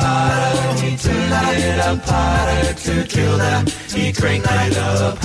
[0.00, 1.32] fire, he turned
[1.62, 3.66] it harder to kill them.
[3.88, 5.18] He cranked it up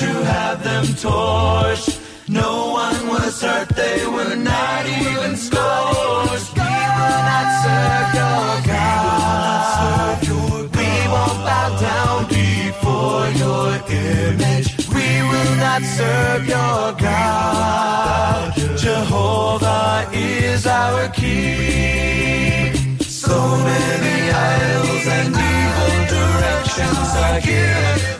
[0.00, 2.00] to have them torched.
[2.26, 6.54] No one was hurt, they were not even scorched.
[6.56, 10.20] We will not serve your God.
[10.78, 13.68] We won't bow down before your
[14.08, 14.68] image.
[14.96, 18.54] We will not serve your God.
[18.78, 22.98] Jehovah is our King.
[23.00, 23.36] So
[23.70, 28.19] many idols and evil directions are given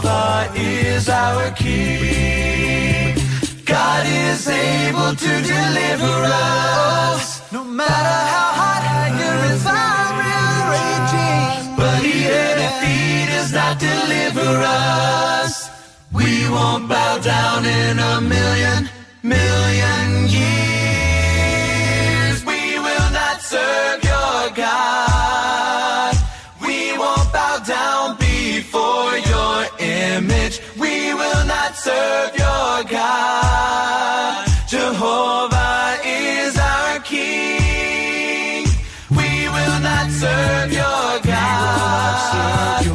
[0.00, 3.16] Jehovah is our King.
[3.64, 7.42] God is able to deliver us.
[7.50, 9.64] No matter how hot anger is
[10.70, 11.74] raging.
[11.76, 15.68] But even if he does not deliver us,
[16.12, 18.88] we won't bow down in a million,
[19.24, 21.64] million years.
[22.44, 26.14] We will not serve your God.
[26.60, 29.27] We won't bow down before your
[30.48, 30.60] bondage.
[30.78, 34.48] We will not serve your God.
[34.68, 38.66] Jehovah is our King.
[39.10, 42.86] We will not serve your God.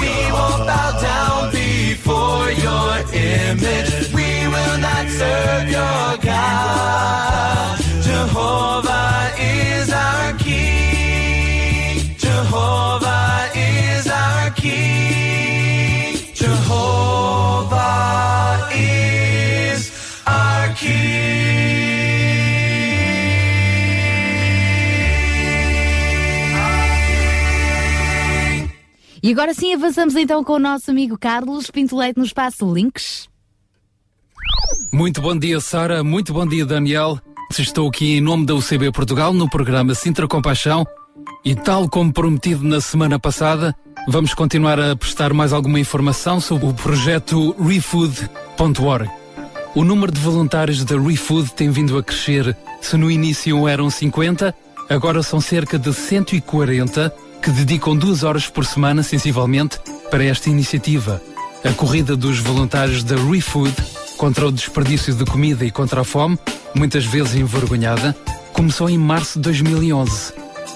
[0.00, 4.12] We won't bow down before your image.
[4.12, 7.81] We will not serve your God.
[29.22, 33.28] E agora sim avançamos então com o nosso amigo Carlos Pinto Leite no espaço Links.
[34.92, 36.02] Muito bom dia, Sara.
[36.02, 37.20] Muito bom dia, Daniel.
[37.56, 40.84] Estou aqui em nome da UCB Portugal no programa Sintra Compaixão
[41.44, 43.72] e, tal como prometido na semana passada,
[44.08, 49.08] vamos continuar a prestar mais alguma informação sobre o projeto ReFood.org.
[49.76, 52.56] O número de voluntários da ReFood tem vindo a crescer.
[52.80, 54.52] Se no início eram 50,
[54.90, 59.78] agora são cerca de 140 que dedicam duas horas por semana, sensivelmente,
[60.10, 61.20] para esta iniciativa.
[61.64, 63.74] A corrida dos voluntários da ReFood
[64.16, 66.38] contra o desperdício de comida e contra a fome,
[66.72, 68.16] muitas vezes envergonhada,
[68.52, 70.32] começou em março de 2011.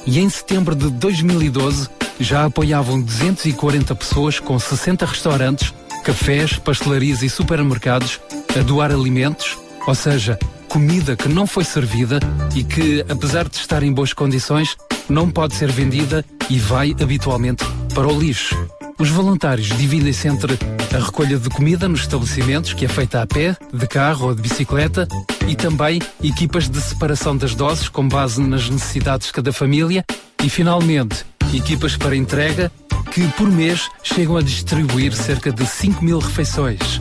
[0.06, 1.88] E em setembro de 2012
[2.18, 5.72] já apoiavam 240 pessoas com 60 restaurantes,
[6.02, 8.20] cafés, pastelarias e supermercados
[8.59, 9.56] a doar alimentos,
[9.86, 10.36] ou seja,
[10.68, 12.20] comida que não foi servida
[12.55, 14.76] e que, apesar de estar em boas condições,
[15.09, 17.64] não pode ser vendida e vai habitualmente
[17.94, 18.56] para o lixo.
[18.98, 20.59] Os voluntários dividem-se entre
[20.94, 24.40] a recolha de comida nos estabelecimentos, que é feita a pé, de carro ou de
[24.40, 25.06] bicicleta,
[25.47, 30.05] e também equipas de separação das doses com base nas necessidades de cada família,
[30.43, 31.24] e finalmente
[31.55, 32.72] equipas para entrega,
[33.12, 37.01] que por mês chegam a distribuir cerca de 5 mil refeições.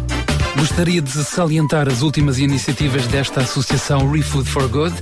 [0.57, 4.95] Gostaria de salientar as últimas iniciativas desta associação ReFood for Good.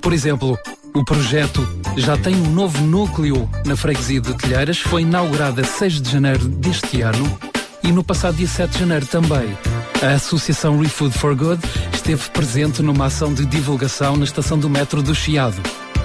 [0.00, 0.58] Por exemplo,
[0.94, 1.66] o projeto
[1.96, 6.48] já tem um novo núcleo na freguesia de Telheiras, foi inaugurado a 6 de janeiro
[6.48, 7.38] deste ano
[7.82, 9.56] e no passado dia 7 de janeiro também.
[10.02, 11.60] A Associação ReFood for Good
[11.92, 15.60] esteve presente numa ação de divulgação na estação do metro do Chiado,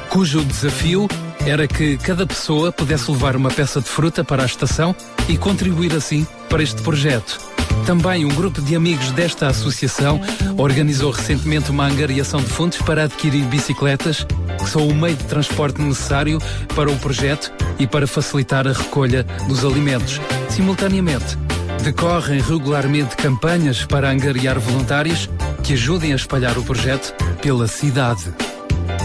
[0.10, 1.08] cujo desafio
[1.46, 4.96] era que cada pessoa pudesse levar uma peça de fruta para a estação
[5.30, 7.55] e contribuir assim para este projeto.
[7.86, 10.20] Também um grupo de amigos desta associação
[10.58, 14.26] organizou recentemente uma angariação de fundos para adquirir bicicletas,
[14.58, 16.42] que são o meio de transporte necessário
[16.76, 20.20] para o projeto e para facilitar a recolha dos alimentos.
[20.50, 21.38] Simultaneamente,
[21.84, 25.30] decorrem regularmente campanhas para angariar voluntários
[25.64, 28.34] que ajudem a espalhar o projeto pela cidade.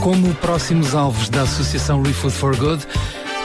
[0.03, 2.87] Como próximos alvos da Associação ReFood for Good,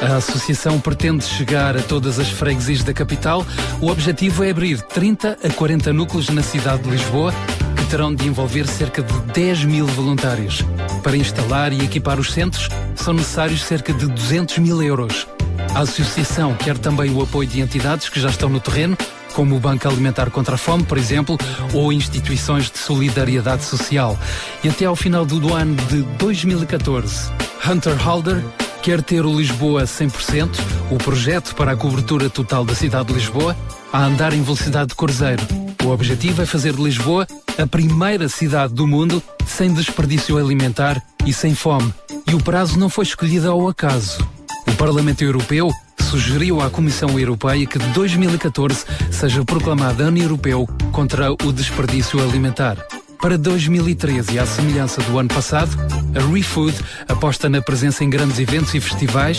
[0.01, 3.45] a associação pretende chegar a todas as freguesias da capital.
[3.81, 7.33] O objetivo é abrir 30 a 40 núcleos na cidade de Lisboa,
[7.75, 10.63] que terão de envolver cerca de 10 mil voluntários.
[11.01, 15.27] Para instalar e equipar os centros, são necessários cerca de 200 mil euros.
[15.73, 18.97] A associação quer também o apoio de entidades que já estão no terreno,
[19.33, 21.37] como o Banco Alimentar contra a Fome, por exemplo,
[21.73, 24.17] ou instituições de solidariedade social.
[24.63, 27.29] E até ao final do ano de 2014,
[27.67, 28.41] Hunter Halder
[28.85, 30.59] quer ter o Lisboa 100%,
[30.91, 33.57] o projeto para a cobertura total da cidade de Lisboa,
[33.91, 35.41] a andar em velocidade de cruzeiro.
[35.83, 37.25] O objetivo é fazer de Lisboa
[37.57, 41.91] a primeira cidade do mundo sem desperdício alimentar e sem fome.
[42.27, 44.19] E o prazo não foi escolhido ao acaso.
[44.67, 51.31] O Parlamento Europeu sugeriu à Comissão Europeia que de 2014 seja proclamada Ano Europeu contra
[51.31, 52.77] o desperdício alimentar.
[53.19, 55.75] Para 2013, à semelhança do ano passado,
[56.15, 56.75] a ReFood
[57.07, 59.37] aposta na presença em grandes eventos e festivais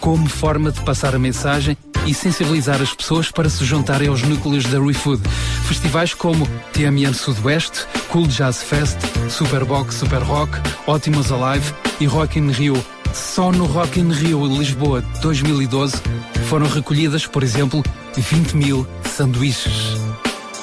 [0.00, 1.76] como forma de passar a mensagem
[2.06, 5.22] e sensibilizar as pessoas para se juntarem aos núcleos da ReFood.
[5.66, 8.96] Festivais como TMN Sudoeste, Cool Jazz Fest,
[9.28, 10.52] Superbox Super Rock,
[10.86, 12.84] Ótimos Alive e Rock in Rio.
[13.12, 15.96] Só no Rock in Rio Lisboa 2012
[16.48, 17.82] foram recolhidas, por exemplo,
[18.16, 19.96] 20 mil sanduíches.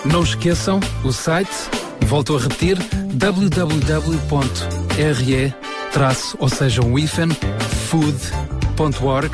[0.05, 1.51] Não esqueçam o site,
[2.01, 2.77] volto a repetir,
[4.98, 5.53] www.re,
[6.40, 7.30] ou seja, um hífen,
[7.88, 9.32] food.org.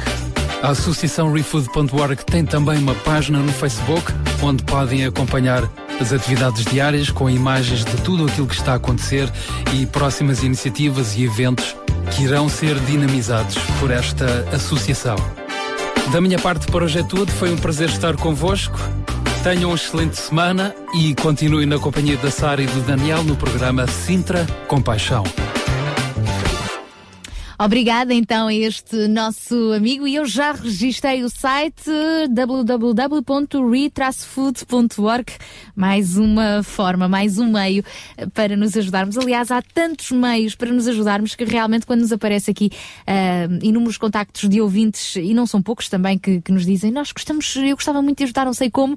[0.61, 4.11] A Associação ReFood.org tem também uma página no Facebook
[4.41, 5.64] onde podem acompanhar
[5.99, 9.31] as atividades diárias com imagens de tudo aquilo que está a acontecer
[9.73, 11.76] e próximas iniciativas e eventos
[12.11, 15.15] que irão ser dinamizados por esta associação.
[16.11, 18.77] Da minha parte por hoje é tudo, foi um prazer estar convosco.
[19.44, 23.88] Tenham uma excelente semana e continuem na companhia da Sara e do Daniel no programa
[23.88, 25.23] Sintra Compaixão.
[27.59, 31.91] Obrigada então a este nosso amigo e eu já registrei o site
[32.31, 35.25] www.re-food.org
[35.75, 37.84] mais uma forma, mais um meio
[38.34, 39.15] para nos ajudarmos.
[39.17, 42.71] Aliás, há tantos meios para nos ajudarmos que realmente quando nos aparece aqui
[43.07, 47.11] uh, inúmeros contactos de ouvintes, e não são poucos também, que, que nos dizem nós
[47.11, 48.95] gostamos, eu gostava muito de ajudar, não sei como,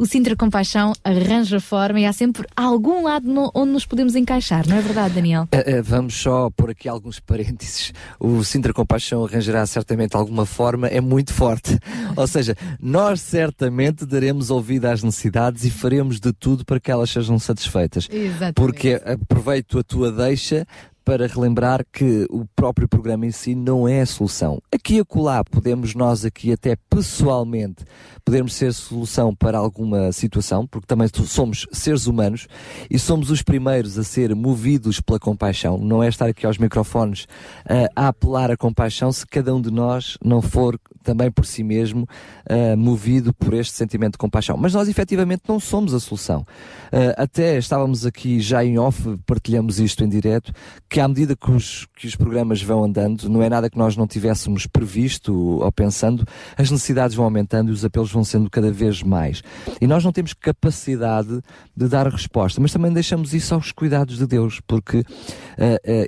[0.00, 4.66] o Sintra Compaixão arranja forma e há sempre algum lado no, onde nos podemos encaixar,
[4.66, 5.46] não é verdade, Daniel?
[5.52, 7.92] Uh, uh, vamos só pôr aqui alguns parênteses.
[8.18, 11.78] O Sintra Compaixão arranjará certamente alguma forma, é muito forte.
[12.16, 17.10] Ou seja, nós certamente daremos ouvido às necessidades e faremos de tudo para que elas
[17.10, 18.08] sejam satisfeitas.
[18.10, 18.54] Exatamente.
[18.54, 20.66] Porque aproveito a tua deixa
[21.10, 24.62] para relembrar que o próprio programa em si não é a solução.
[24.72, 27.84] Aqui e acolá podemos nós aqui até pessoalmente
[28.24, 32.46] podermos ser solução para alguma situação, porque também somos seres humanos
[32.88, 35.78] e somos os primeiros a ser movidos pela compaixão.
[35.78, 39.72] Não é estar aqui aos microfones uh, a apelar a compaixão se cada um de
[39.72, 40.78] nós não for
[41.10, 42.08] também por si mesmo
[42.48, 44.56] uh, movido por este sentimento de compaixão.
[44.56, 46.46] Mas nós efetivamente não somos a solução.
[46.92, 50.52] Uh, até estávamos aqui já em off, partilhamos isto em direto,
[50.88, 53.96] que à medida que os, que os programas vão andando, não é nada que nós
[53.96, 56.24] não tivéssemos previsto ou pensando,
[56.56, 59.42] as necessidades vão aumentando e os apelos vão sendo cada vez mais.
[59.80, 61.40] E nós não temos capacidade
[61.76, 65.04] de dar resposta, mas também deixamos isso aos cuidados de Deus, porque uh,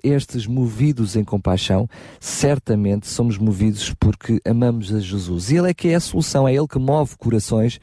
[0.04, 1.88] estes movidos em compaixão,
[2.20, 5.50] certamente somos movidos porque amamos a Jesus.
[5.50, 7.80] E Ele é que é a solução, é Ele que move corações,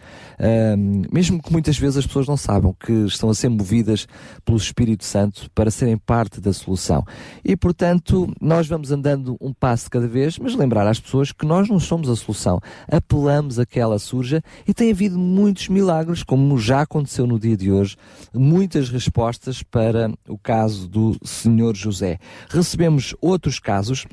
[1.11, 4.07] mesmo que muitas vezes as pessoas não saibam que estão a ser movidas
[4.45, 7.06] pelo Espírito Santo para serem parte da solução.
[7.44, 11.68] E portanto, nós vamos andando um passo cada vez, mas lembrar às pessoas que nós
[11.68, 12.60] não somos a solução.
[12.91, 17.57] Apelamos a que ela surja e tem havido muitos milagres, como já aconteceu no dia
[17.57, 17.98] de hoje,
[18.34, 22.18] muitas respostas para o caso do Senhor José.
[22.49, 24.06] Recebemos outros casos.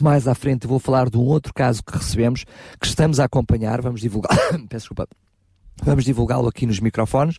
[0.00, 2.44] Mais à frente vou falar de um outro caso que recebemos,
[2.80, 4.36] que estamos a acompanhar, vamos divulgar,
[4.68, 5.08] peço desculpa,
[5.82, 7.36] vamos divulgá-lo aqui nos microfones,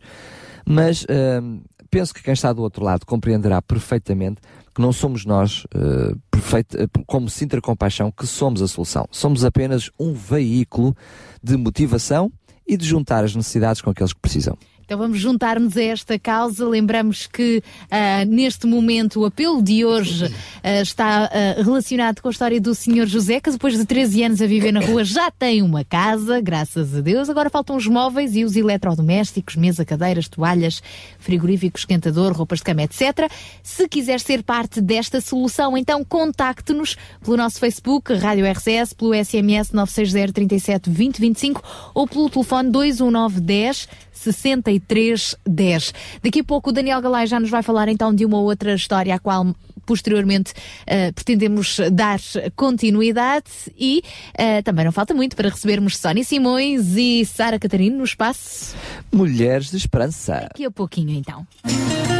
[0.66, 4.42] mas uh, penso que quem está do outro lado compreenderá perfeitamente
[4.74, 9.06] que não somos nós, uh, perfeito, uh, como Sintra Compaixão, que somos a solução.
[9.12, 10.96] Somos apenas um veículo
[11.44, 12.32] de motivação
[12.68, 14.58] e de juntar as necessidades com aqueles que precisam.
[14.90, 16.68] Então vamos juntar-nos a esta causa.
[16.68, 22.32] Lembramos que uh, neste momento o apelo de hoje uh, está uh, relacionado com a
[22.32, 25.61] história do Senhor José, que depois de 13 anos a viver na rua já tem
[25.61, 27.30] uma casa, graças a Deus.
[27.30, 30.82] Agora faltam os móveis e os eletrodomésticos, mesa, cadeiras, toalhas,
[31.20, 33.32] frigorífico, esquentador, roupas de cama, etc.
[33.61, 39.72] Se quiser ser parte desta solução, então contacte-nos pelo nosso Facebook, Rádio RCS, pelo SMS
[39.72, 43.88] 960 37 20 25 ou pelo telefone 21910
[44.88, 45.93] 6310.
[46.23, 49.14] Daqui a pouco o Daniel Galay já nos vai falar então de uma outra história
[49.14, 49.53] à qual
[49.85, 52.19] posteriormente uh, pretendemos dar
[52.56, 54.03] continuidade e
[54.35, 58.76] uh, também não falta muito para recebermos Sónia Simões e Sara Catarino no espaço
[59.11, 60.47] Mulheres de Esperança.
[60.49, 61.45] Daqui a pouquinho então.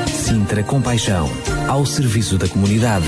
[0.08, 1.30] Sintra Compaixão,
[1.68, 3.08] ao serviço da comunidade.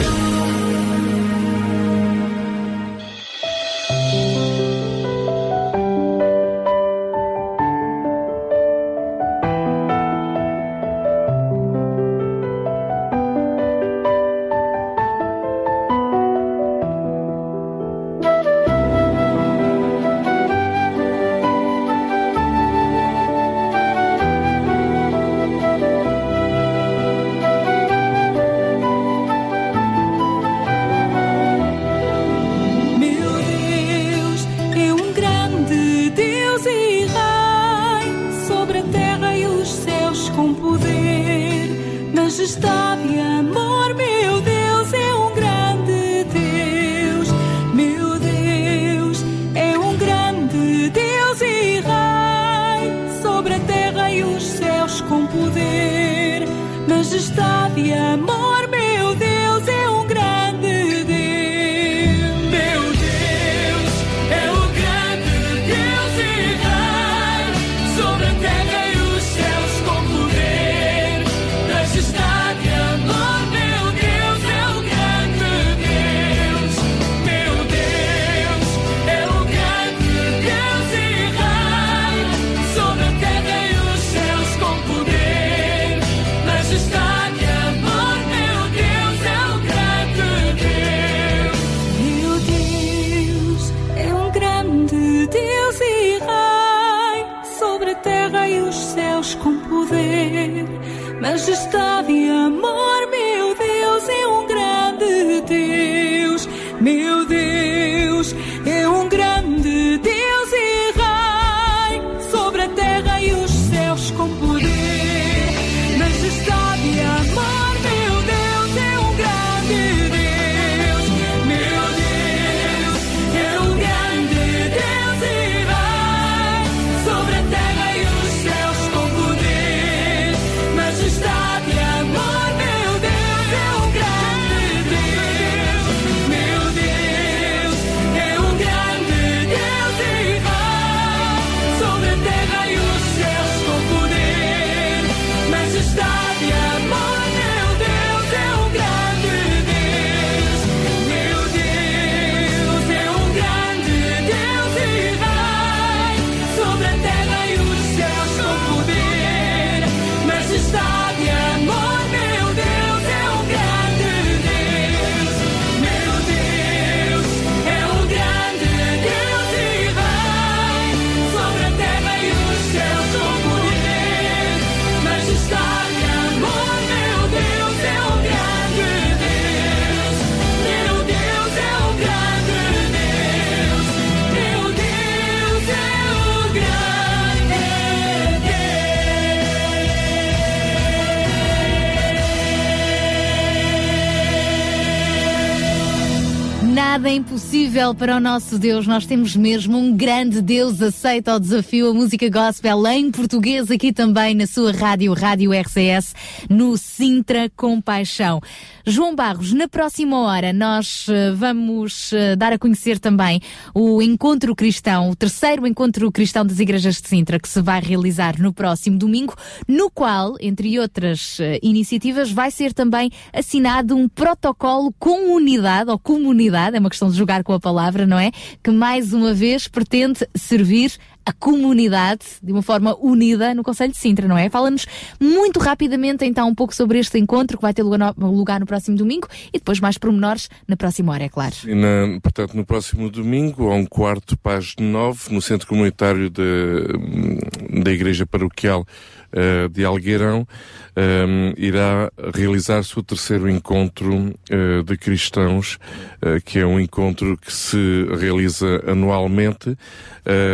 [197.92, 198.88] Impossível para o nosso Deus.
[198.88, 200.82] Nós temos mesmo um grande Deus.
[200.82, 201.90] Aceita o desafio.
[201.90, 206.14] A música gospel em português aqui também na sua rádio, Rádio RCS,
[206.50, 208.42] no Sintra Compaixão.
[208.86, 213.40] João Barros, na próxima hora nós uh, vamos uh, dar a conhecer também
[213.76, 218.40] o Encontro Cristão, o terceiro Encontro Cristão das Igrejas de Sintra, que se vai realizar
[218.40, 219.36] no próximo domingo,
[219.68, 226.00] no qual, entre outras uh, iniciativas, vai ser também assinado um protocolo com unidade ou
[226.00, 228.32] comunidade, é uma questão de jogar com a palavra, não é?
[228.64, 233.98] Que mais uma vez pretende servir a comunidade de uma forma unida no Conselho de
[233.98, 234.50] Sintra, não é?
[234.50, 234.86] Fala-nos
[235.20, 239.28] muito rapidamente então um pouco sobre este encontro que vai ter lugar no, próximo domingo
[239.54, 241.56] e depois mais pormenores na próxima hora, é claro.
[241.68, 247.92] Na, portanto, no próximo domingo, a um quarto as nove, no Centro Comunitário de, da
[247.92, 248.86] Igreja Paroquial
[249.34, 250.48] uh, de Algueirão,
[250.96, 255.78] um, irá realizar-se o terceiro encontro uh, de cristãos,
[256.22, 259.70] uh, que é um encontro que se realiza anualmente,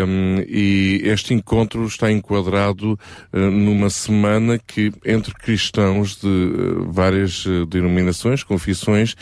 [0.06, 2.98] um, e este encontro está enquadrado
[3.34, 6.28] numa semana que, entre cristãos de
[6.88, 9.16] várias denominações, confissões,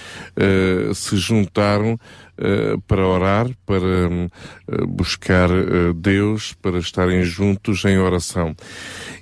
[0.93, 1.99] se juntaram
[2.37, 8.53] Uh, para orar, para uh, buscar uh, Deus, para estarem juntos em oração.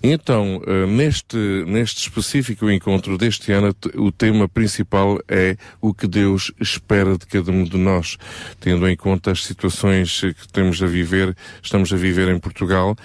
[0.02, 7.18] Então, neste, neste específico encontro deste ano, o tema principal é o que Deus espera
[7.18, 8.18] de cada um de nós,
[8.60, 12.98] tendo em conta as situações que temos a viver, estamos a viver em Portugal,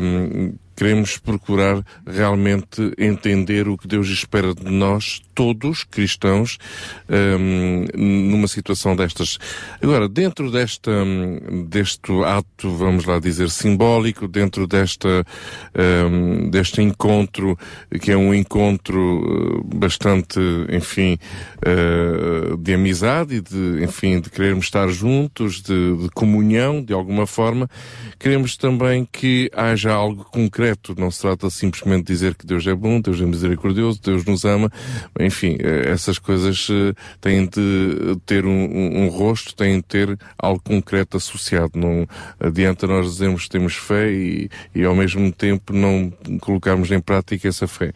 [0.00, 6.58] um, queremos procurar realmente entender o que Deus espera de nós, todos cristãos,
[7.08, 9.38] um, numa situação destas.
[9.80, 10.90] Agora, dentro desta,
[11.68, 15.24] deste ato, vamos lá dizer, simbólico, dentro desta,
[16.10, 17.56] um, deste encontro,
[18.00, 21.16] que é um encontro uh, bastante, enfim,
[21.58, 27.24] uh, de amizade e de, enfim, de querermos estar juntos, de, de comunhão, de alguma
[27.24, 27.70] forma,
[28.18, 32.74] queremos também que haja algo concreto não se trata simplesmente de dizer que Deus é
[32.74, 34.70] bom, Deus é misericordioso, Deus nos ama,
[35.18, 40.18] enfim, eh, essas coisas eh, têm de ter um, um, um rosto, têm de ter
[40.38, 41.72] algo concreto associado.
[41.74, 42.06] Não
[42.40, 47.48] adianta nós dizermos que temos fé e, e ao mesmo tempo não colocarmos em prática
[47.48, 47.92] essa fé.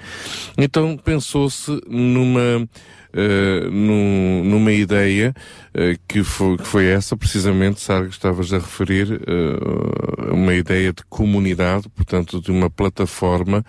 [0.56, 2.68] Então pensou-se numa
[3.16, 5.34] uh, numa ideia
[5.74, 11.02] uh, que, foi, que foi essa, precisamente, que estavas a referir, uh, uma ideia de
[11.08, 13.64] comunidade, portanto, de uma plataforma,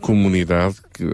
[0.00, 1.04] comunidade, que,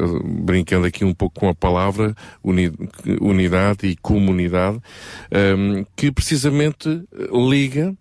[0.43, 2.73] brincando aqui um pouco com a palavra, uni,
[3.21, 4.81] unidade e comunidade,
[5.57, 7.95] um, que precisamente liga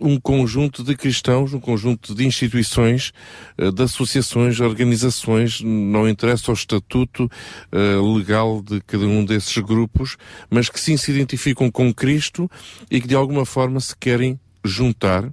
[0.00, 3.12] um conjunto de cristãos, um conjunto de instituições,
[3.58, 10.16] uh, de associações, organizações, não interessa o estatuto uh, legal de cada um desses grupos,
[10.50, 12.50] mas que sim se identificam com Cristo
[12.90, 15.30] e que de alguma forma se querem juntar,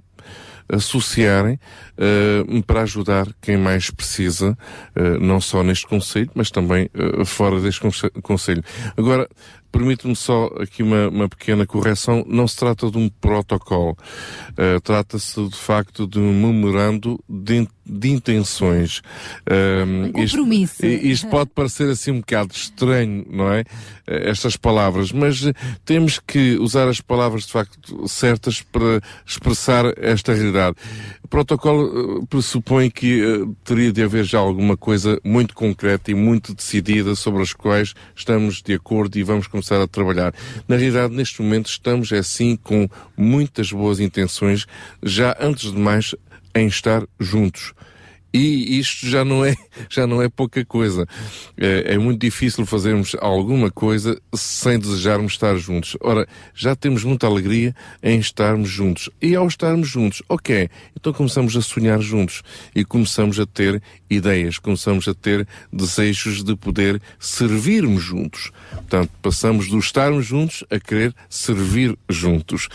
[0.68, 1.58] associarem
[1.98, 4.56] uh, para ajudar quem mais precisa,
[4.96, 7.80] uh, não só neste Conselho, mas também uh, fora deste
[8.22, 8.62] Conselho.
[8.96, 9.28] Agora,
[9.72, 12.24] Permite-me só aqui uma, uma, pequena correção.
[12.28, 13.96] Não se trata de um protocolo.
[14.50, 18.98] Uh, Trata-se, de facto, de um memorando de, de intenções.
[19.48, 20.84] Uh, um compromisso.
[20.84, 23.62] Isto, isto, pode parecer assim um bocado estranho, não é?
[23.62, 25.10] Uh, estas palavras.
[25.10, 25.42] Mas
[25.86, 30.76] temos que usar as palavras, de facto, certas para expressar esta realidade.
[31.32, 33.22] Protocolo pressupõe que
[33.64, 38.60] teria de haver já alguma coisa muito concreta e muito decidida sobre as quais estamos
[38.60, 40.34] de acordo e vamos começar a trabalhar.
[40.68, 42.86] Na realidade, neste momento, estamos, é sim, com
[43.16, 44.66] muitas boas intenções,
[45.02, 46.14] já antes de mais,
[46.54, 47.72] em estar juntos.
[48.32, 49.54] E isto já não é,
[49.90, 51.06] já não é pouca coisa.
[51.56, 55.96] É, é, muito difícil fazermos alguma coisa sem desejarmos estar juntos.
[56.00, 59.10] Ora, já temos muita alegria em estarmos juntos.
[59.20, 62.42] E ao estarmos juntos, ok, então começamos a sonhar juntos
[62.74, 68.50] e começamos a ter ideias, começamos a ter desejos de poder servirmos juntos.
[68.70, 72.68] Portanto, passamos do estarmos juntos a querer servir juntos.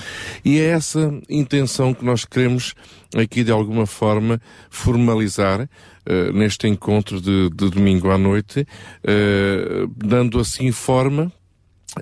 [0.45, 2.75] E é essa intenção que nós queremos
[3.15, 10.39] aqui de alguma forma formalizar uh, neste encontro de, de, domingo à noite, uh, dando
[10.39, 11.31] assim forma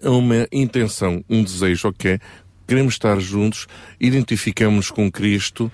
[0.04, 2.20] a uma intenção, um desejo, ok?
[2.68, 3.68] Queremos estar juntos,
[4.00, 5.72] identificamos com Cristo,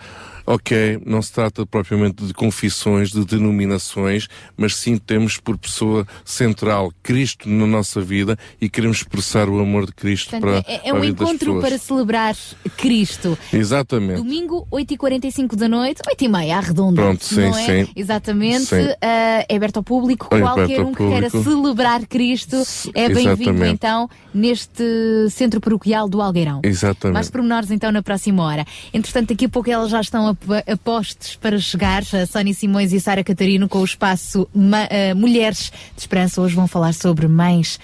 [0.53, 6.91] ok, não se trata propriamente de confissões, de denominações, mas sim temos por pessoa central
[7.01, 10.93] Cristo na nossa vida e queremos expressar o amor de Cristo Portanto, para, é, é
[10.93, 12.35] um encontro para celebrar
[12.77, 13.37] Cristo.
[13.53, 14.21] Exatamente.
[14.21, 17.01] Domingo, 8h45 da noite, 8h30, arredonda.
[17.01, 17.65] Pronto, sim, não é?
[17.85, 17.91] sim.
[17.95, 18.65] Exatamente.
[18.65, 18.89] Sim.
[19.01, 20.27] ah, é aberto ao público.
[20.31, 22.63] É Qualquer aberto ao um que queira celebrar Cristo
[22.93, 24.83] é bem-vindo então neste
[25.29, 26.61] centro paroquial do Algueirão.
[26.63, 27.13] Exatamente.
[27.13, 28.65] Mais pormenores então na próxima hora.
[28.93, 30.35] Entretanto, daqui a pouco elas já estão a,
[30.67, 35.15] a postos para chegar, a Sónia Simões e Sara Catarino com o espaço Ma- ah,
[35.15, 36.41] Mulheres de Esperança.
[36.41, 37.79] Hoje vão falar sobre mães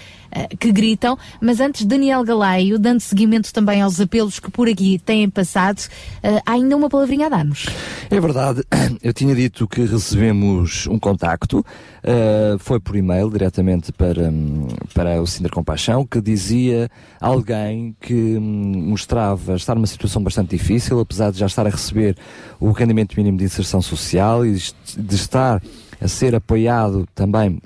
[0.59, 5.29] que gritam, mas antes Daniel Galaio, dando seguimento também aos apelos que por aqui têm
[5.29, 5.81] passado,
[6.23, 7.65] ah, há ainda uma palavrinha a dar-nos.
[8.09, 8.63] É verdade,
[9.01, 15.21] eu tinha dito que recebemos um contacto, uh, foi por e-mail diretamente para, hum, para
[15.21, 16.89] o Cinder Compaixão, que dizia
[17.19, 22.15] alguém que hum, mostrava estar numa situação bastante difícil, apesar de já estar a receber
[22.59, 24.53] o rendimento mínimo de inserção social e
[24.97, 25.61] de estar
[25.99, 27.59] a ser apoiado também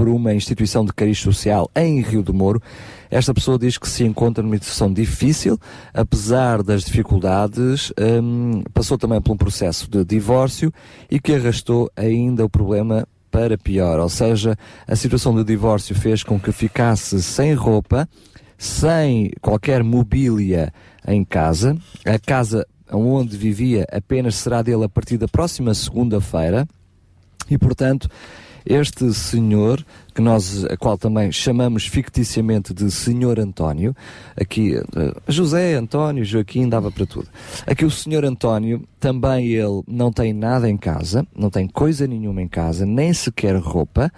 [0.00, 2.62] por uma instituição de cariz social em Rio do Moro.
[3.10, 5.58] Esta pessoa diz que se encontra numa situação difícil,
[5.92, 10.72] apesar das dificuldades, hum, passou também por um processo de divórcio
[11.10, 14.00] e que arrastou ainda o problema para pior.
[14.00, 14.56] Ou seja,
[14.88, 18.08] a situação do divórcio fez com que ficasse sem roupa,
[18.56, 20.72] sem qualquer mobília
[21.06, 21.76] em casa.
[22.06, 26.66] A casa onde vivia apenas será dele a partir da próxima segunda-feira.
[27.50, 28.08] E, portanto,
[28.64, 29.84] este senhor,
[30.14, 33.94] que nós, a qual também chamamos ficticiamente de Senhor António,
[34.36, 37.28] aqui eh, José, António, Joaquim, dava para tudo.
[37.66, 42.42] Aqui o Senhor António, também ele não tem nada em casa, não tem coisa nenhuma
[42.42, 44.12] em casa, nem sequer roupa,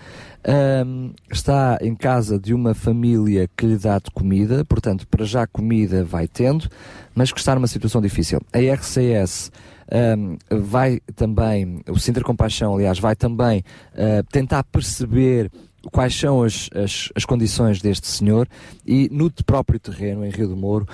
[0.45, 5.47] Ahm, está em casa de uma família que lhe dá de comida, portanto, para já
[5.47, 6.69] comida vai tendo,
[7.15, 8.41] mas que está numa situação difícil.
[8.53, 9.53] A RCS
[9.93, 13.63] um, vai também, o Sinter Compaixão, aliás, vai também
[13.93, 15.51] uh, tentar perceber
[15.91, 18.49] quais são as, as, as condições deste senhor
[18.87, 20.87] e no próprio terreno, em Rio do Moro,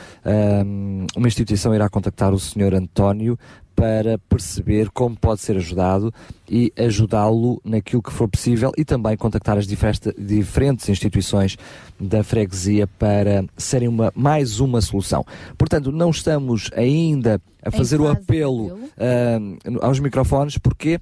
[0.65, 3.39] um, uma instituição irá contactar o senhor António
[3.79, 6.13] para perceber como pode ser ajudado
[6.51, 11.57] e ajudá-lo naquilo que for possível e também contactar as diferentes, instituições
[11.99, 15.25] da freguesia para serem uma, mais uma solução.
[15.57, 21.01] Portanto, não estamos ainda a fazer o apelo ah, aos microfones, porque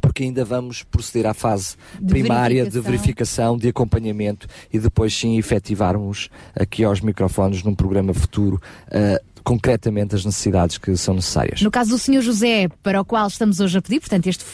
[0.00, 2.82] porque ainda vamos proceder à fase De primária de verificação.
[2.82, 8.60] verificação, de acompanhamento e depois sim efetivarmos aqui aos microfones num programa futuro
[8.90, 11.62] ah, concretamente as necessidades que são necessárias.
[11.62, 12.20] No caso do Sr.
[12.20, 14.44] José, para o qual estamos hoje a pedir, portanto, este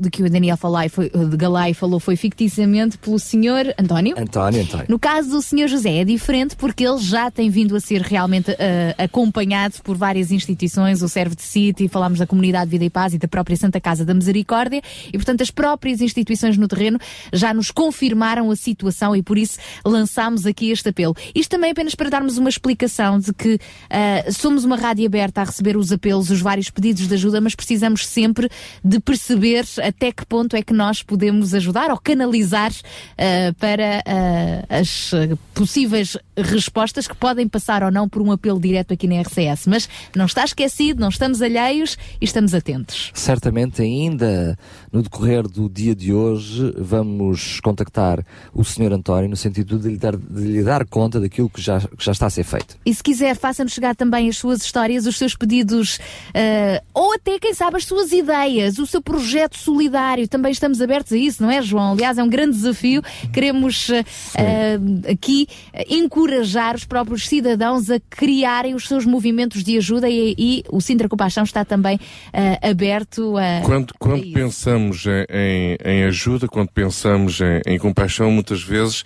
[0.00, 3.74] de que o Daniel Falai foi, de Galay falou foi ficticiamente pelo Sr.
[3.78, 4.14] António.
[4.18, 4.86] António, António.
[4.88, 5.68] No caso do Sr.
[5.68, 10.30] José é diferente porque ele já tem vindo a ser realmente eh, acompanhado por várias
[10.30, 13.80] instituições, o Serve de City, falámos da Comunidade Vida e Paz e da própria Santa
[13.80, 16.98] Casa da Misericórdia e, portanto, as próprias instituições no terreno
[17.32, 21.14] já nos confirmaram a situação e por isso lançámos aqui este apelo.
[21.34, 23.58] Isto também apenas para darmos uma explicação de que
[23.90, 27.54] eh, somos uma rádio aberta a receber os apelos, os vários pedidos de ajuda, mas
[27.54, 28.48] precisamos sempre
[28.84, 32.72] de perceber até que ponto é que nós podemos ajudar ou canalizar
[33.16, 35.12] eh, para eh, as
[35.54, 39.66] possíveis respostas que podem passar ou não por um apelo direto aqui na RCS.
[39.66, 43.10] Mas não está esquecido, não estamos alheios e estamos atentos.
[43.14, 44.58] Certamente ainda
[44.92, 48.92] no decorrer do dia de hoje vamos contactar o Sr.
[48.92, 52.12] António no sentido de lhe dar, de lhe dar conta daquilo que já, que já
[52.12, 52.76] está a ser feito.
[52.84, 56.00] E se quiser, faça-nos chegar também as suas histórias, os seus pedidos,
[56.32, 60.26] eh, ou até, quem sabe, as suas ideias, o seu projeto solidário.
[60.26, 61.92] Também estamos abertos a isso, não é, João?
[61.92, 63.02] Aliás, é um grande desafio.
[63.34, 64.78] Queremos eh,
[65.12, 65.46] aqui
[65.88, 71.08] encorajar os próprios cidadãos a criarem os seus movimentos de ajuda e, e o Sintra
[71.08, 72.00] Compaixão está também
[72.32, 73.60] eh, aberto a.
[73.64, 79.04] Quando, quando pensamos em, em- ajuda, quando pensamos em, em compaixão, muitas vezes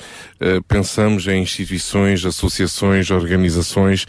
[0.69, 4.07] pensamos em instituições, associações, organizações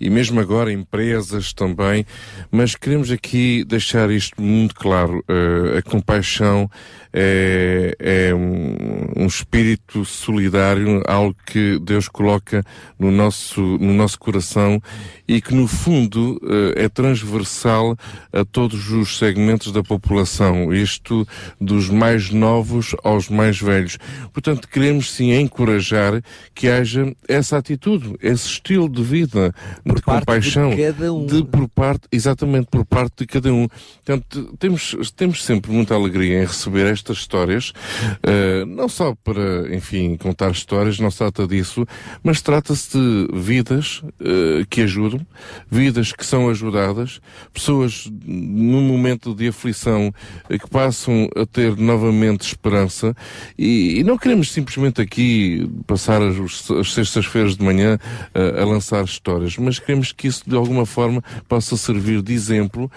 [0.00, 2.04] e mesmo agora empresas também,
[2.50, 5.24] mas queremos aqui deixar isto muito claro.
[5.28, 6.70] eh, a compaixão
[7.18, 12.62] é, é um, um espírito solidário, algo que Deus coloca
[12.98, 14.80] no nosso, no nosso coração
[15.26, 16.38] e que no fundo
[16.76, 17.96] eh, é transversal
[18.30, 21.26] a todos os segmentos da população, isto
[21.58, 23.96] dos mais novos aos mais velhos.
[24.32, 26.22] Portanto, queremos sim encorajar
[26.54, 29.54] que haja essa atitude, esse estilo de vida
[29.94, 31.26] de compaixão de, cada um.
[31.26, 33.68] de por parte, exatamente por parte de cada um.
[33.68, 40.16] Portanto, temos, temos sempre muita alegria em receber estas histórias, uh, não só para, enfim,
[40.16, 41.86] contar histórias, não se trata disso,
[42.22, 45.24] mas trata-se de vidas uh, que ajudam,
[45.70, 47.20] vidas que são ajudadas,
[47.52, 53.14] pessoas num momento de aflição uh, que passam a ter novamente esperança
[53.56, 57.98] e, e não queremos simplesmente aqui passar as, as sextas-feiras de manhã
[58.34, 62.90] a lançar histórias, mas queremos que isso de alguma forma possa servir de exemplo,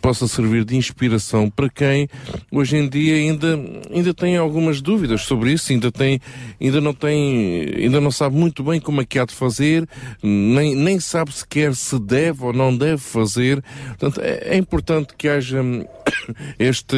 [0.00, 2.08] possa servir de inspiração para quem
[2.50, 3.58] hoje em dia ainda,
[3.90, 6.20] ainda tem algumas dúvidas sobre isso, ainda tem,
[6.60, 9.88] ainda não tem, ainda não sabe muito bem como é que há de fazer,
[10.22, 13.62] nem, nem sabe sequer se deve ou não deve fazer.
[13.88, 15.62] Portanto, é, é importante que haja
[16.58, 16.96] este,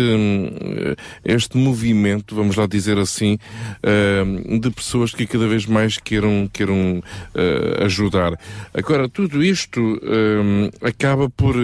[1.25, 3.39] este movimento, vamos lá dizer assim,
[3.83, 8.39] uh, de pessoas que cada vez mais queiram, queiram uh, ajudar.
[8.73, 11.55] Agora, tudo isto uh, acaba por,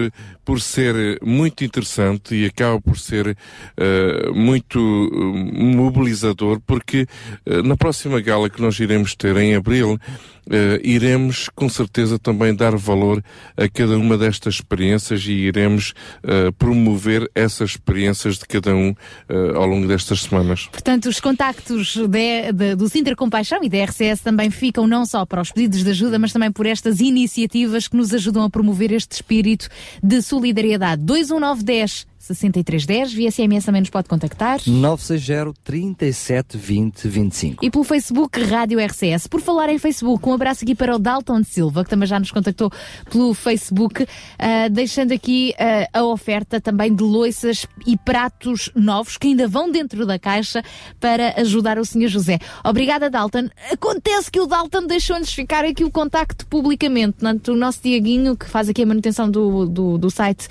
[0.49, 3.37] por ser muito interessante e acaba por ser
[4.33, 4.79] muito
[5.53, 7.05] mobilizador, porque
[7.63, 9.99] na próxima gala que nós iremos ter em abril,
[10.49, 13.23] Uh, iremos com certeza também dar valor
[13.55, 15.93] a cada uma destas experiências e iremos
[16.23, 20.65] uh, promover essas experiências de cada um uh, ao longo destas semanas.
[20.71, 25.23] Portanto, os contactos de, de, do Sinter Compaixão e da RCS também ficam não só
[25.23, 28.91] para os pedidos de ajuda, mas também por estas iniciativas que nos ajudam a promover
[28.91, 29.69] este espírito
[30.01, 30.38] de solidariedade.
[30.39, 33.13] 21910 6310.
[33.13, 34.59] Via SMS também nos pode contactar.
[34.65, 37.65] 960 37 20 25.
[37.65, 39.27] E pelo Facebook Rádio RCS.
[39.27, 42.31] Por falar em Facebook, um abraço aqui para o Dalton Silva, que também já nos
[42.31, 42.71] contactou
[43.09, 44.07] pelo Facebook, uh,
[44.71, 50.05] deixando aqui uh, a oferta também de loiças e pratos novos que ainda vão dentro
[50.05, 50.63] da caixa
[50.99, 52.07] para ajudar o Sr.
[52.07, 52.39] José.
[52.63, 53.49] Obrigada, Dalton.
[53.71, 57.13] Acontece que o Dalton deixou-nos ficar aqui o contacto publicamente.
[57.13, 60.47] Portanto, o nosso Tiaguinho, que faz aqui a manutenção do, do, do site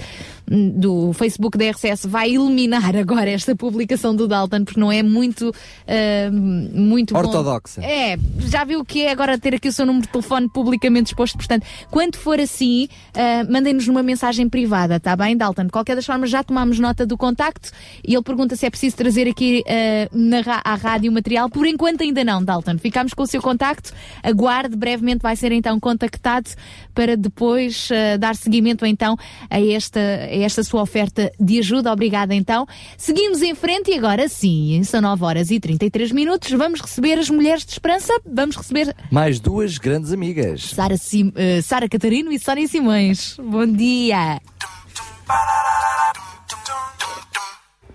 [0.49, 5.51] do Facebook da RCS vai eliminar agora esta publicação do Dalton, porque não é muito,
[5.51, 7.81] uh, muito ortodoxa.
[7.81, 7.87] Bom.
[7.87, 11.09] É, já viu o que é agora ter aqui o seu número de telefone publicamente
[11.09, 15.65] exposto, portanto, quando for assim, uh, mandem-nos numa mensagem privada, tá bem, Dalton?
[15.65, 17.71] De qualquer das formas, já tomámos nota do contacto
[18.07, 21.51] e ele pergunta se é preciso trazer aqui uh, na, à rádio material.
[21.51, 22.79] Por enquanto ainda não, Dalton.
[22.79, 23.93] Ficamos com o seu contacto,
[24.23, 26.51] aguarde, brevemente vai ser então contactado
[26.95, 27.89] para depois
[28.19, 29.17] dar seguimento então
[29.51, 30.01] a esta
[30.43, 31.93] esta sua oferta de ajuda.
[31.93, 32.67] Obrigada então.
[32.97, 36.51] Seguimos em frente e agora sim, são 9 horas e 33 minutos.
[36.53, 38.13] Vamos receber as Mulheres de Esperança.
[38.27, 40.71] Vamos receber mais duas grandes amigas.
[40.71, 43.37] Sara, Sim, uh, Sara Catarino e Sónia Simões.
[43.39, 44.41] Bom dia.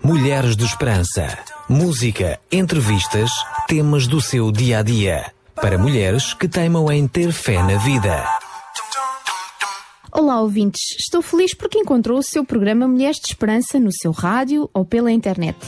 [0.02, 1.38] Mulheres de Esperança.
[1.68, 3.30] Música, entrevistas,
[3.66, 5.32] temas do seu dia a dia.
[5.54, 8.43] Para mulheres que teimam em ter fé na vida.
[10.16, 10.94] Olá, ouvintes.
[10.96, 15.10] Estou feliz porque encontrou o seu programa Mulheres de Esperança no seu rádio ou pela
[15.10, 15.58] internet.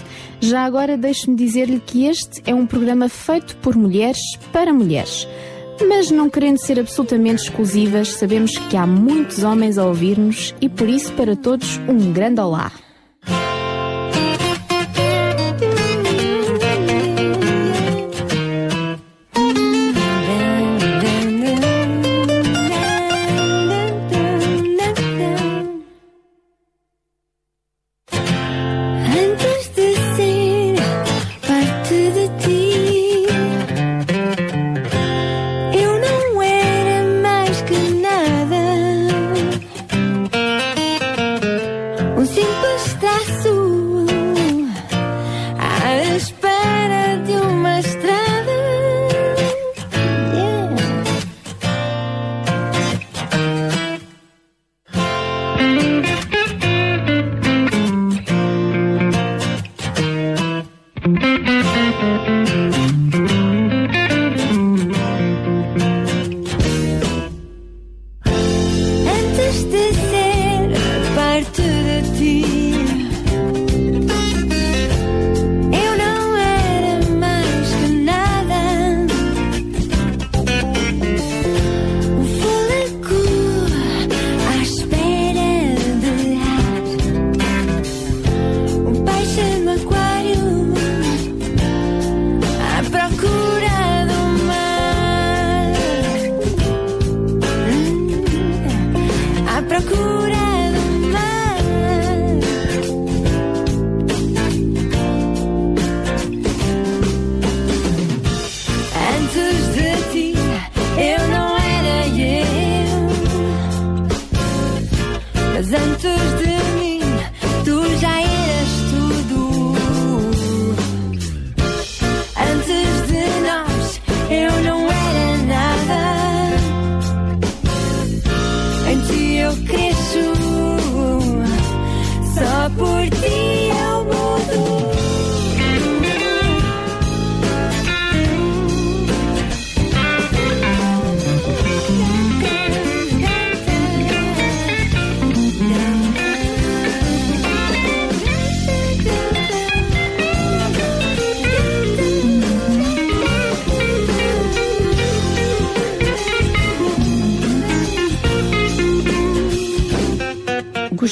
[0.41, 4.21] Já agora deixe-me dizer-lhe que este é um programa feito por mulheres
[4.53, 5.27] para mulheres.
[5.89, 10.89] Mas não querendo ser absolutamente exclusivas, sabemos que há muitos homens a ouvir-nos e por
[10.89, 12.71] isso para todos um grande olá.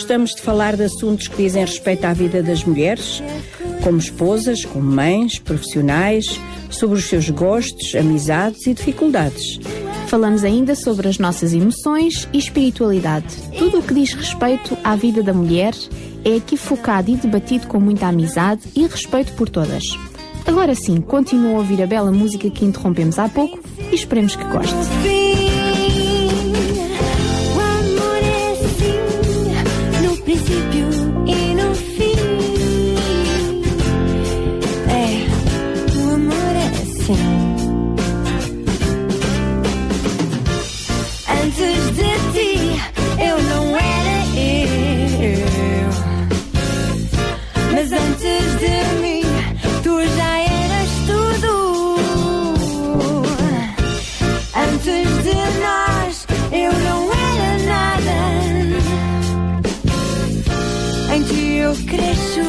[0.05, 3.22] Gostamos de falar de assuntos que dizem respeito à vida das mulheres,
[3.82, 9.59] como esposas, como mães, profissionais, sobre os seus gostos, amizades e dificuldades.
[10.09, 13.35] Falamos ainda sobre as nossas emoções e espiritualidade.
[13.56, 15.72] Tudo o que diz respeito à vida da mulher
[16.22, 19.85] é aqui focado e debatido com muita amizade e respeito por todas.
[20.44, 23.59] Agora sim, continuam a ouvir a bela música que interrompemos há pouco
[23.90, 25.23] e esperemos que gostem.
[61.74, 62.40] Ti eu cresço,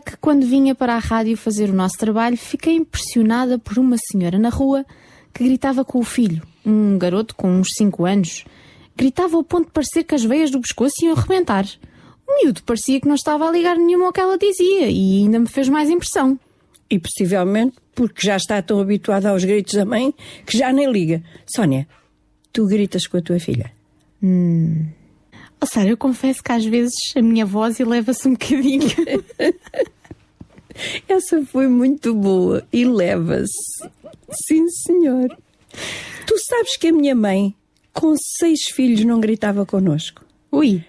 [0.00, 4.38] Que quando vinha para a rádio fazer o nosso trabalho, fiquei impressionada por uma senhora
[4.38, 4.84] na rua
[5.32, 8.44] que gritava com o filho, um garoto com uns 5 anos.
[8.96, 11.66] Gritava ao ponto de parecer que as veias do pescoço iam arrebentar.
[12.28, 15.38] O miúdo parecia que não estava a ligar nenhuma ao que ela dizia e ainda
[15.38, 16.38] me fez mais impressão.
[16.90, 20.14] E possivelmente porque já está tão habituada aos gritos da mãe
[20.46, 21.22] que já nem liga.
[21.46, 21.88] Sónia,
[22.52, 23.72] tu gritas com a tua filha.
[24.22, 24.86] Hum.
[25.62, 28.82] Oh, Sara, eu confesso que às vezes a minha voz eleva-se um bocadinho.
[31.06, 32.66] Essa foi muito boa.
[32.72, 33.88] E leva-se.
[34.44, 35.28] Sim, senhor.
[36.26, 37.54] Tu sabes que a minha mãe,
[37.92, 40.24] com seis filhos, não gritava connosco.
[40.50, 40.84] Ui.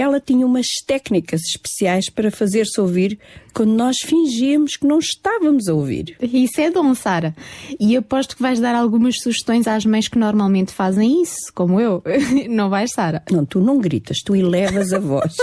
[0.00, 3.18] Ela tinha umas técnicas especiais para fazer-se ouvir
[3.52, 6.16] quando nós fingíamos que não estávamos a ouvir.
[6.22, 7.36] Isso é dom, Sara.
[7.78, 12.02] E aposto que vais dar algumas sugestões às mães que normalmente fazem isso, como eu.
[12.48, 13.22] Não vais, Sara?
[13.30, 15.36] Não, tu não gritas, tu elevas a voz.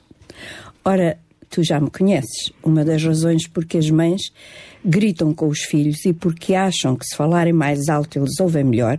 [0.84, 2.52] Ora, tu já me conheces.
[2.62, 4.30] Uma das razões porque as mães
[4.84, 8.98] gritam com os filhos e porque acham que se falarem mais alto eles ouvem melhor,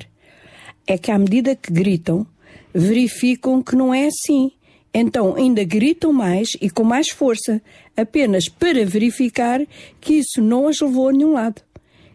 [0.87, 2.25] é que à medida que gritam,
[2.73, 4.51] verificam que não é assim.
[4.93, 7.61] Então ainda gritam mais e com mais força,
[7.95, 9.61] apenas para verificar
[10.01, 11.61] que isso não as levou a nenhum lado.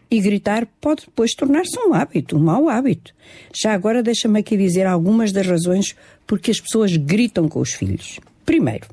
[0.09, 3.13] E gritar pode depois tornar-se um hábito, um mau hábito.
[3.53, 5.95] Já agora deixa-me aqui dizer algumas das razões
[6.25, 8.19] porque as pessoas gritam com os filhos.
[8.45, 8.87] Primeiro,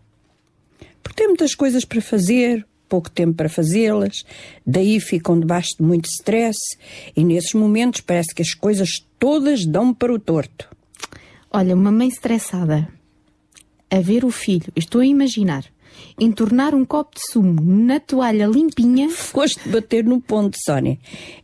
[1.02, 4.24] porque têm muitas coisas para fazer, pouco tempo para fazê-las,
[4.66, 6.59] daí ficam debaixo de muito stress
[7.15, 8.89] e nesses momentos parece que as coisas
[9.19, 10.69] todas dão para o torto.
[11.52, 12.89] Olha, uma mãe estressada
[13.90, 15.65] a ver o filho, estou a imaginar,
[16.19, 19.09] entornar um copo de sumo na toalha limpinha.
[19.11, 20.98] Foste bater no ponto, Sónia.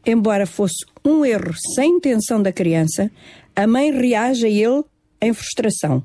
[0.04, 3.10] Embora fosse um erro sem intenção da criança,
[3.54, 4.84] a mãe reage a ele
[5.20, 6.02] em frustração.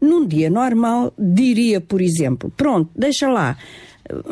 [0.00, 3.56] Num dia normal, diria, por exemplo, pronto, deixa lá.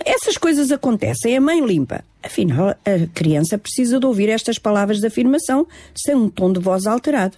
[0.04, 2.04] Essas coisas acontecem, a mãe limpa.
[2.22, 6.86] Afinal, a criança precisa de ouvir estas palavras de afirmação sem um tom de voz
[6.86, 7.36] alterado.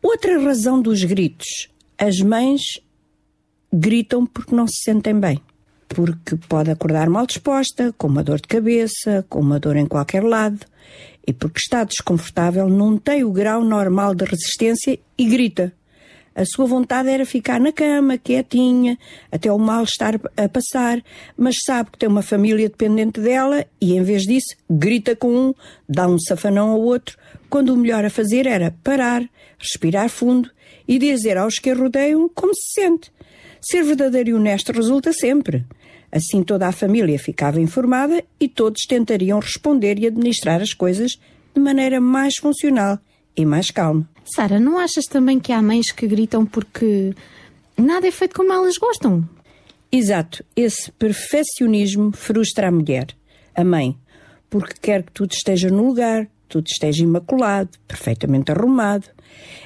[0.00, 1.68] Outra razão dos gritos.
[1.98, 2.62] As mães
[3.72, 5.40] gritam porque não se sentem bem.
[5.88, 10.22] porque pode acordar mal disposta, com uma dor de cabeça, com uma dor em qualquer
[10.22, 10.60] lado,
[11.26, 15.72] e porque está desconfortável, não tem o grau normal de resistência e grita.
[16.34, 18.96] A sua vontade era ficar na cama, quietinha,
[19.32, 21.02] até o mal estar a passar,
[21.36, 25.54] mas sabe que tem uma família dependente dela e, em vez disso, grita com um,
[25.88, 27.18] dá um safanão ao outro,
[27.50, 29.28] quando o melhor a fazer era parar,
[29.58, 30.50] respirar fundo
[30.86, 33.10] e dizer aos que a rodeiam como se sente.
[33.70, 35.62] Ser verdadeiro e honesto resulta sempre.
[36.10, 41.18] Assim toda a família ficava informada e todos tentariam responder e administrar as coisas
[41.54, 42.98] de maneira mais funcional
[43.36, 44.08] e mais calma.
[44.24, 47.14] Sara, não achas também que há mães que gritam porque
[47.76, 49.28] nada é feito como elas gostam?
[49.92, 53.08] Exato, esse perfeccionismo frustra a mulher,
[53.54, 53.94] a mãe,
[54.48, 59.08] porque quer que tudo esteja no lugar, tudo esteja imaculado, perfeitamente arrumado.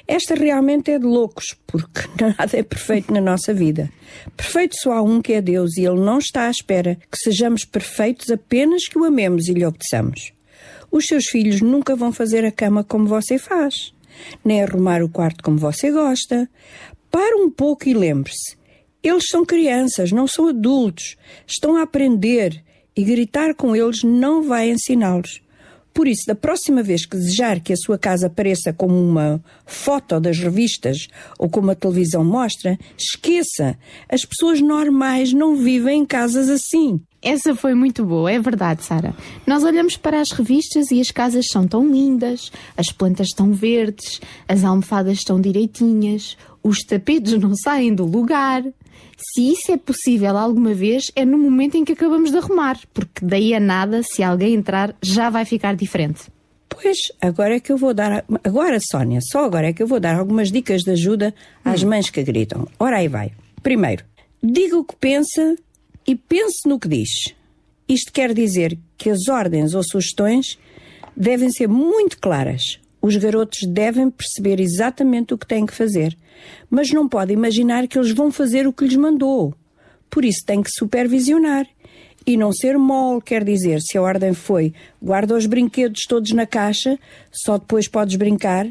[0.07, 3.91] Esta realmente é de loucos, porque nada é perfeito na nossa vida.
[4.37, 7.65] Perfeito só há um que é Deus e Ele não está à espera que sejamos
[7.65, 10.33] perfeitos apenas que o amemos e lhe obedeçamos.
[10.91, 13.95] Os seus filhos nunca vão fazer a cama como você faz,
[14.45, 16.49] nem arrumar o quarto como você gosta.
[17.11, 18.57] Para um pouco e lembre-se:
[19.03, 21.17] eles são crianças, não são adultos,
[21.47, 22.63] estão a aprender
[22.95, 25.42] e gritar com eles não vai ensiná-los.
[25.95, 30.19] Por isso, da próxima vez que desejar que a sua casa apareça como uma foto
[30.19, 31.09] das revistas
[31.39, 33.77] ou como a televisão mostra, esqueça.
[34.09, 37.01] As pessoas normais não vivem em casas assim.
[37.21, 39.15] Essa foi muito boa, é verdade, Sara.
[39.47, 44.21] Nós olhamos para as revistas e as casas são tão lindas, as plantas estão verdes,
[44.49, 48.65] as almofadas estão direitinhas, os tapetes não saem do lugar.
[49.17, 53.25] Se isso é possível alguma vez, é no momento em que acabamos de arrumar, porque
[53.25, 56.25] daí a nada, se alguém entrar, já vai ficar diferente.
[56.69, 58.25] Pois, agora é que eu vou dar.
[58.43, 62.11] Agora, Sónia, só agora é que eu vou dar algumas dicas de ajuda às mães
[62.11, 62.67] que gritam.
[62.79, 63.31] Ora aí vai.
[63.63, 64.05] Primeiro,
[64.43, 65.55] diga o que pensa
[66.07, 67.35] e pense no que diz.
[67.89, 70.59] Isto quer dizer que as ordens ou sugestões
[71.17, 72.81] devem ser muito claras.
[73.03, 76.17] Os garotos devem perceber exatamente o que têm que fazer,
[76.71, 79.53] mas não pode imaginar que eles vão fazer o que lhes mandou.
[80.09, 81.67] Por isso tem que supervisionar.
[82.25, 84.73] E não ser mole, quer dizer, se a ordem foi
[85.03, 86.97] guarda os brinquedos todos na caixa,
[87.33, 88.69] só depois podes brincar,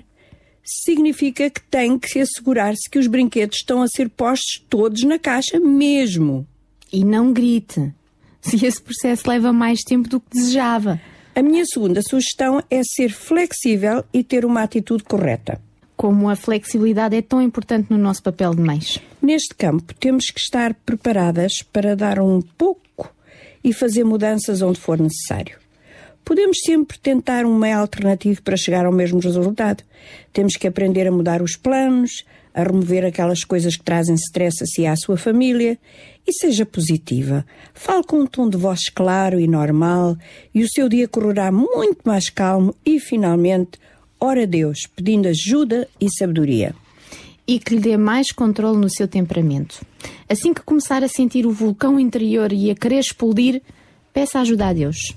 [0.63, 5.59] significa que tem que assegurar-se que os brinquedos estão a ser postos todos na caixa
[5.59, 6.47] mesmo.
[6.93, 7.93] E não grite.
[8.41, 11.01] Se esse processo leva mais tempo do que desejava.
[11.33, 15.61] A minha segunda sugestão é ser flexível e ter uma atitude correta.
[15.95, 18.99] Como a flexibilidade é tão importante no nosso papel de mães.
[19.21, 23.13] Neste campo, temos que estar preparadas para dar um pouco
[23.63, 25.57] e fazer mudanças onde for necessário.
[26.25, 29.83] Podemos sempre tentar um meio alternativo para chegar ao mesmo resultado.
[30.33, 34.65] Temos que aprender a mudar os planos, a remover aquelas coisas que trazem stress a
[34.65, 35.77] si e à sua família
[36.27, 37.45] e seja positiva.
[37.73, 40.17] Fale com um tom de voz claro e normal
[40.53, 43.79] e o seu dia correrá muito mais calmo e, finalmente,
[44.19, 46.75] ora a Deus, pedindo ajuda e sabedoria.
[47.47, 49.83] E que lhe dê mais controle no seu temperamento.
[50.29, 53.61] Assim que começar a sentir o vulcão interior e a querer explodir,
[54.13, 55.15] peça ajuda a Deus.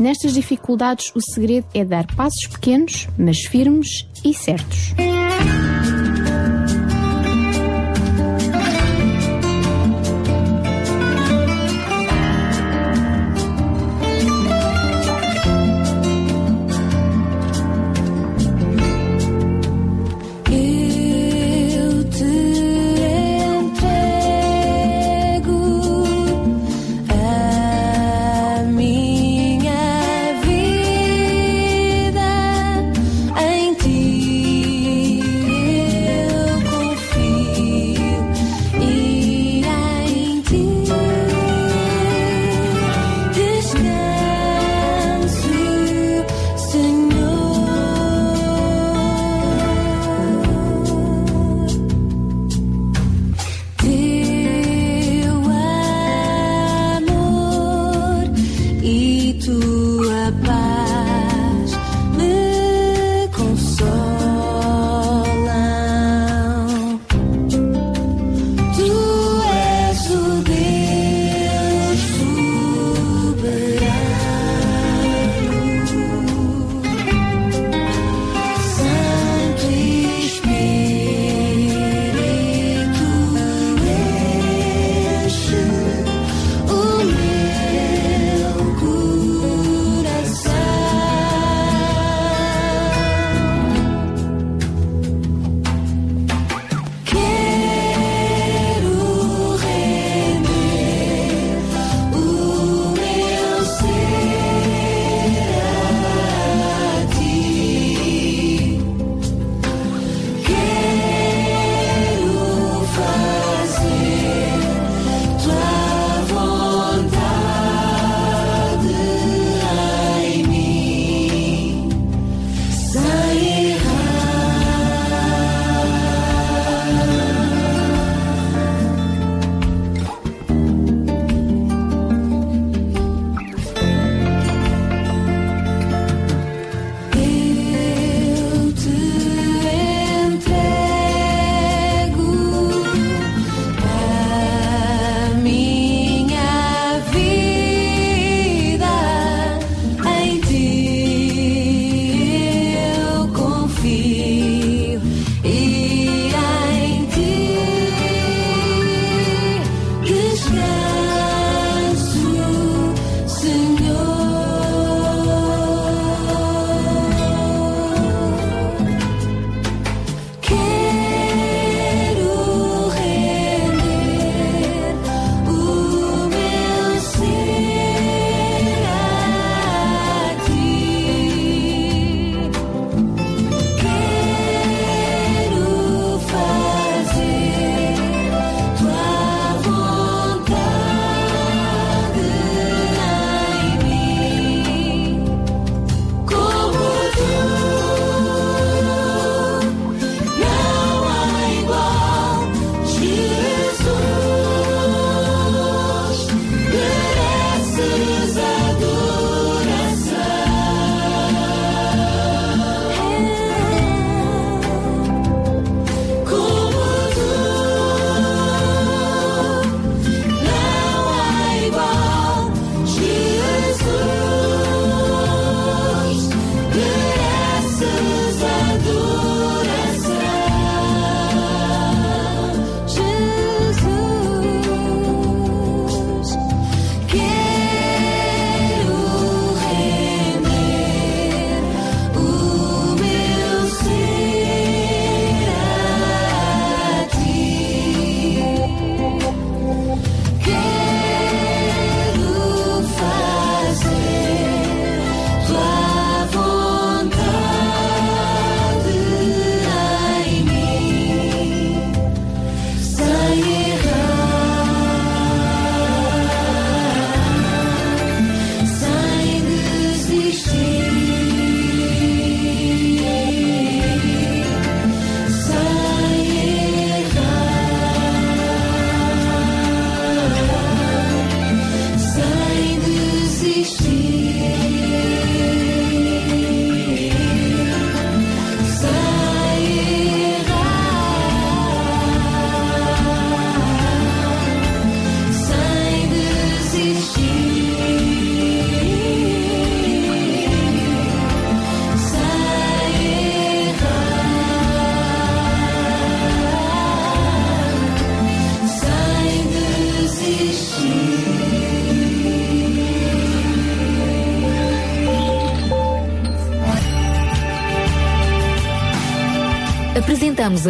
[0.00, 4.94] Nestas dificuldades, o segredo é dar passos pequenos, mas firmes e certos.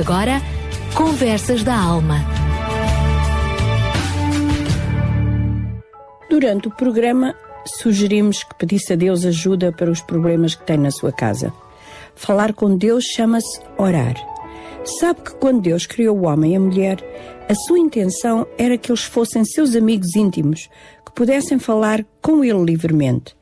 [0.01, 0.40] Agora
[0.94, 2.16] Conversas da Alma.
[6.31, 7.35] Durante o programa,
[7.66, 11.52] sugerimos que pedisse a Deus ajuda para os problemas que tem na sua casa.
[12.14, 14.14] Falar com Deus chama-se orar.
[14.85, 16.98] Sabe que quando Deus criou o homem e a mulher,
[17.47, 20.70] a sua intenção era que eles fossem seus amigos íntimos,
[21.05, 23.36] que pudessem falar com ele livremente.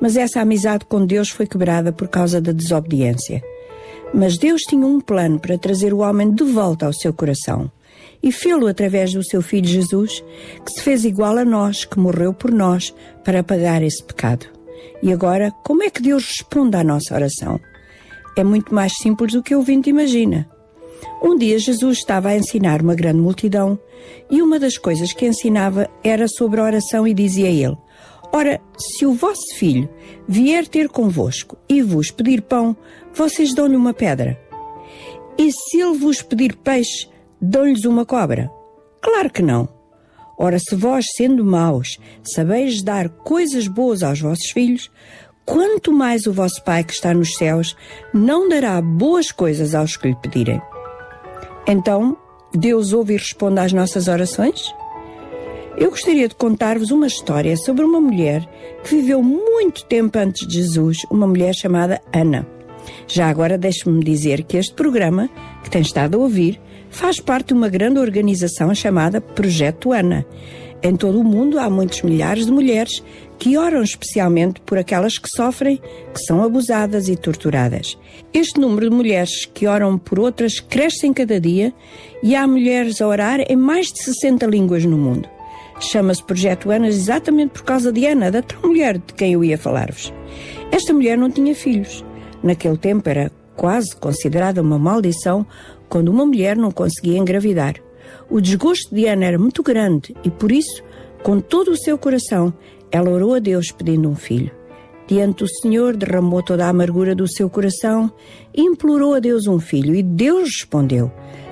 [0.00, 3.40] Mas essa amizade com Deus foi quebrada por causa da desobediência.
[4.12, 7.70] Mas Deus tinha um plano para trazer o homem de volta ao seu coração.
[8.22, 10.22] E fê-lo através do seu Filho Jesus,
[10.64, 14.46] que se fez igual a nós, que morreu por nós, para pagar esse pecado.
[15.02, 17.58] E agora, como é que Deus responde à nossa oração?
[18.36, 20.48] É muito mais simples do que o ouvinte imagina.
[21.22, 23.78] Um dia Jesus estava a ensinar uma grande multidão
[24.30, 27.76] e uma das coisas que ensinava era sobre a oração e dizia ele:
[28.32, 29.88] Ora, se o vosso filho
[30.28, 32.76] vier ter convosco e vos pedir pão,
[33.14, 34.38] vocês dão-lhe uma pedra.
[35.38, 37.08] E se ele vos pedir peixe,
[37.40, 38.50] dão-lhes uma cobra?
[39.00, 39.68] Claro que não.
[40.38, 44.90] Ora, se vós, sendo maus, sabeis dar coisas boas aos vossos filhos,
[45.44, 47.76] quanto mais o vosso Pai que está nos céus
[48.12, 50.60] não dará boas coisas aos que lhe pedirem.
[51.66, 52.16] Então,
[52.54, 54.74] Deus ouve e responde às nossas orações?
[55.76, 58.46] Eu gostaria de contar-vos uma história sobre uma mulher
[58.82, 62.59] que viveu muito tempo antes de Jesus, uma mulher chamada Ana.
[63.06, 65.28] Já agora deixe-me dizer que este programa,
[65.62, 70.26] que tem estado a ouvir, faz parte de uma grande organização chamada Projeto Ana.
[70.82, 73.02] Em todo o mundo há muitos milhares de mulheres
[73.38, 75.80] que oram especialmente por aquelas que sofrem,
[76.12, 77.98] que são abusadas e torturadas.
[78.32, 81.72] Este número de mulheres que oram por outras cresce em cada dia
[82.22, 85.28] e há mulheres a orar em mais de 60 línguas no mundo.
[85.80, 89.56] Chama-se Projeto Ana exatamente por causa de Ana, da tal mulher de quem eu ia
[89.56, 90.12] falar-vos.
[90.70, 92.04] Esta mulher não tinha filhos.
[92.42, 95.46] Naquele tempo era quase considerada uma maldição
[95.88, 97.74] quando uma mulher não conseguia engravidar.
[98.28, 100.82] O desgosto de Ana era muito grande e por isso,
[101.22, 102.52] com todo o seu coração,
[102.90, 104.50] ela orou a Deus pedindo um filho.
[105.06, 108.10] Diante do Senhor, derramou toda a amargura do seu coração
[108.54, 109.94] e implorou a Deus um filho.
[109.94, 111.10] E Deus respondeu.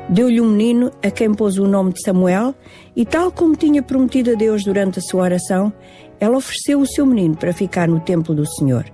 [0.09, 2.55] Deu-lhe um menino a quem pôs o nome de Samuel,
[2.97, 5.73] e tal como tinha prometido a Deus durante a sua oração,
[6.21, 8.87] ela ofereceu o seu menino para ficar no templo do Senhor.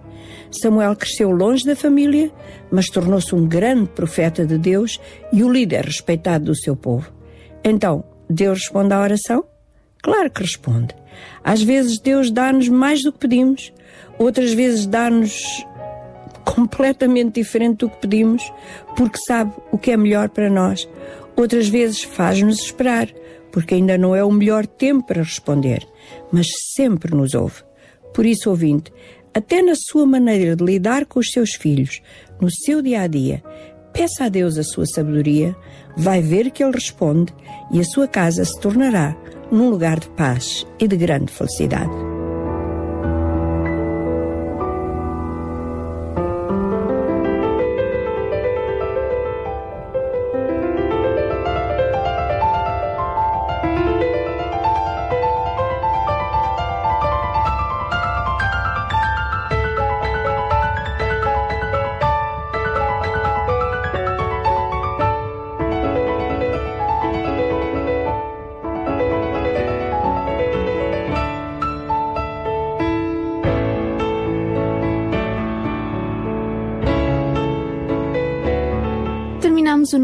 [0.59, 2.31] Samuel cresceu longe da família,
[2.71, 5.01] mas tornou-se um grande profeta de Deus
[5.33, 7.13] e o líder respeitado do seu povo.
[7.63, 9.45] Então, Deus responde à oração?
[10.03, 10.95] Claro que responde.
[11.43, 13.73] Às vezes Deus dá-nos mais do que pedimos,
[14.19, 15.65] outras vezes dá-nos
[16.45, 18.43] completamente diferente do que pedimos,
[18.97, 20.89] porque sabe o que é melhor para nós.
[21.37, 23.09] Outras vezes faz-nos esperar,
[23.51, 25.87] porque ainda não é o melhor tempo para responder,
[26.31, 27.63] mas sempre nos ouve.
[28.13, 28.93] Por isso, ouvinte,
[29.35, 32.01] até na sua maneira de lidar com os seus filhos,
[32.41, 33.43] no seu dia a dia,
[33.93, 35.57] peça a Deus a sua sabedoria,
[35.97, 37.35] vai ver que Ele responde
[37.73, 39.17] e a sua casa se tornará
[39.51, 42.14] num lugar de paz e de grande felicidade.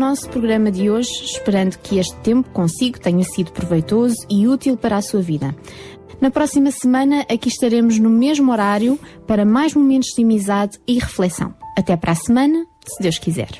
[0.01, 4.97] Nosso programa de hoje esperando que este tempo consigo tenha sido proveitoso e útil para
[4.97, 5.55] a sua vida.
[6.19, 11.55] Na próxima semana aqui estaremos no mesmo horário para mais momentos de amizade e reflexão.
[11.77, 13.51] Até para a semana, se Deus quiser.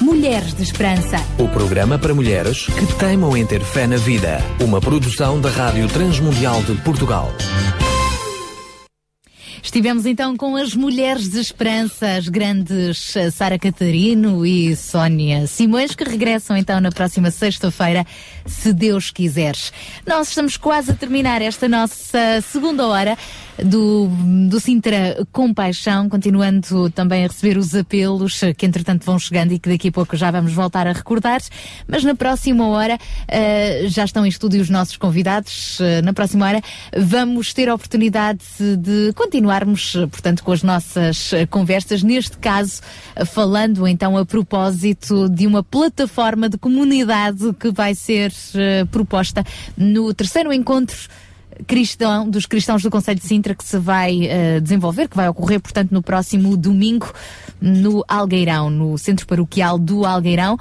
[0.00, 1.18] Mulheres de Esperança.
[1.38, 4.38] O programa para mulheres que teimam em ter fé na vida.
[4.60, 7.30] Uma produção da Rádio Transmundial de Portugal.
[9.62, 15.94] Estivemos então com as Mulheres de Esperança, as grandes eh, Sara Catarino e Sónia Simões,
[15.94, 18.06] que regressam então na próxima sexta-feira,
[18.48, 19.72] se Deus quiseres.
[20.06, 23.16] Nós estamos quase a terminar esta nossa segunda hora
[23.62, 24.08] do,
[24.48, 29.68] do Sintra Compaixão, continuando também a receber os apelos que entretanto vão chegando e que
[29.68, 31.40] daqui a pouco já vamos voltar a recordar,
[31.86, 36.46] mas na próxima hora eh, já estão em estúdio os nossos convidados, eh, na próxima
[36.46, 36.62] hora
[36.96, 38.38] vamos ter a oportunidade
[38.78, 42.80] de continuarmos, portanto, com as nossas conversas, neste caso
[43.26, 49.44] falando então a propósito de uma plataforma de comunidade que vai ser eh, proposta
[49.76, 51.08] no terceiro encontro
[51.66, 55.60] cristão, dos cristãos do Conselho de Sintra que se vai uh, desenvolver, que vai ocorrer,
[55.60, 57.12] portanto, no próximo domingo
[57.60, 60.58] no Algueirão, no Centro Paroquial do Algueirão, uh,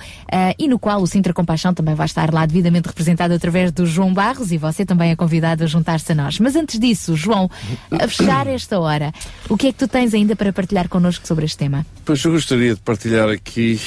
[0.58, 4.14] e no qual o Sintra Compaixão também vai estar lá devidamente representado através do João
[4.14, 6.40] Barros e você também é convidado a juntar-se a nós.
[6.40, 7.49] Mas antes disso, João,
[7.91, 9.14] a fechar esta hora,
[9.48, 11.86] o que é que tu tens ainda para partilhar connosco sobre este tema?
[12.04, 13.80] Pois eu gostaria de partilhar aqui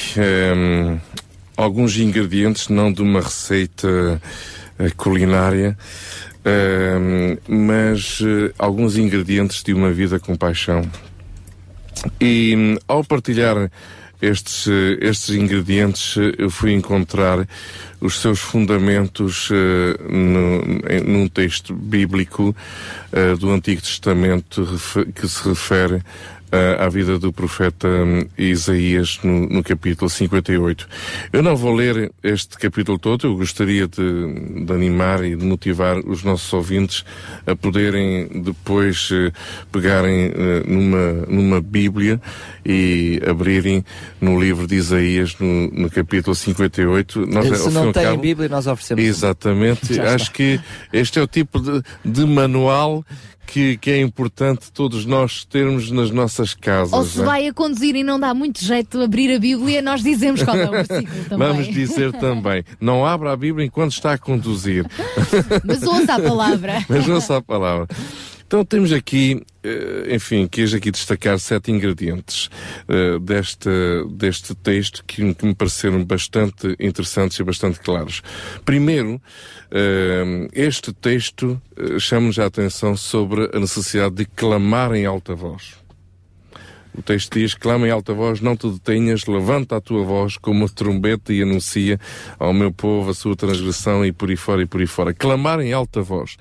[0.55, 0.97] um,
[1.55, 4.21] alguns ingredientes, não de uma receita
[4.79, 5.77] uh, culinária,
[6.45, 10.81] uh, mas uh, alguns ingredientes de uma vida com paixão.
[12.19, 13.71] E ao partilhar
[14.21, 14.67] estes,
[14.99, 17.47] estes ingredientes, eu fui encontrar
[17.99, 19.49] os seus fundamentos
[20.09, 20.61] no,
[21.05, 22.55] num texto bíblico
[23.39, 24.65] do Antigo Testamento
[25.13, 26.01] que se refere
[26.79, 30.87] à vida do profeta hum, Isaías no, no, capítulo 58.
[31.31, 35.97] Eu não vou ler este capítulo todo, eu gostaria de, de, animar e de motivar
[35.99, 37.05] os nossos ouvintes
[37.47, 39.31] a poderem depois uh,
[39.71, 40.33] pegarem uh,
[40.67, 42.19] numa, numa Bíblia
[42.65, 43.85] e abrirem
[44.19, 47.25] no livro de Isaías no, no capítulo 58.
[47.27, 49.03] Nós, Se não tem cabo, Bíblia, nós oferecemos.
[49.03, 49.99] Exatamente.
[50.01, 50.59] Acho que
[50.91, 53.05] este é o tipo de, de manual
[53.45, 56.93] que, que, é importante todos nós termos nas nossas casas.
[56.93, 57.23] Ou se é?
[57.23, 60.55] vai a conduzir e não dá muito jeito de abrir a Bíblia, nós dizemos qual
[60.55, 61.47] é o versículo também.
[61.47, 64.85] Vamos dizer também, não abra a Bíblia enquanto está a conduzir.
[65.65, 66.85] Mas ouça a palavra.
[66.89, 67.87] Mas ouça a palavra.
[68.51, 72.49] Então temos aqui, eh, enfim, quis aqui destacar sete ingredientes
[72.89, 73.69] uh, deste,
[74.09, 78.21] deste texto que, que, me pareceram bastante interessantes e bastante claros.
[78.65, 81.61] Primeiro, uh, este texto
[81.97, 85.80] chama-nos a atenção sobre a necessidade de clamar em alta voz.
[86.97, 90.59] O texto diz: clama em alta voz, não te detenhas, levanta a tua voz como
[90.59, 91.99] uma trombeta e anuncia
[92.37, 95.13] ao meu povo a sua transgressão e por aí fora e por aí fora.
[95.13, 96.37] Clamar em alta voz.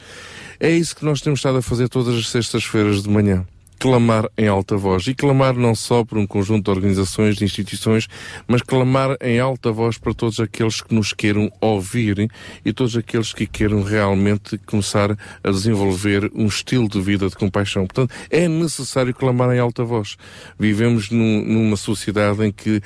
[0.58, 3.46] É isso que nós temos estado a fazer todas as sextas-feiras de manhã
[3.80, 5.06] clamar em alta voz.
[5.06, 8.06] E clamar não só por um conjunto de organizações, de instituições,
[8.46, 12.30] mas clamar em alta voz para todos aqueles que nos queiram ouvir
[12.62, 17.86] e todos aqueles que queiram realmente começar a desenvolver um estilo de vida de compaixão.
[17.86, 20.16] Portanto, é necessário clamar em alta voz.
[20.58, 22.82] Vivemos num, numa sociedade em que,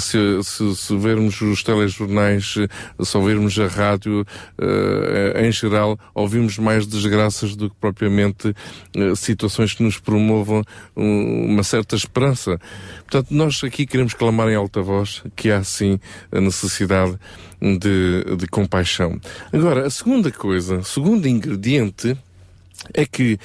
[0.00, 2.54] se, se, se, vermos os telejornais,
[3.02, 4.22] se ouvirmos a rádio,
[4.58, 10.64] uh, em geral, ouvimos mais desgraças do que propriamente uh, situações que nos promovem promovam
[10.94, 12.58] uma certa esperança.
[12.98, 15.98] Portanto, nós aqui queremos clamar em alta voz que há sim
[16.30, 17.18] a necessidade
[17.60, 19.20] de, de compaixão.
[19.52, 22.16] Agora, a segunda coisa, segundo ingrediente
[22.94, 23.38] é que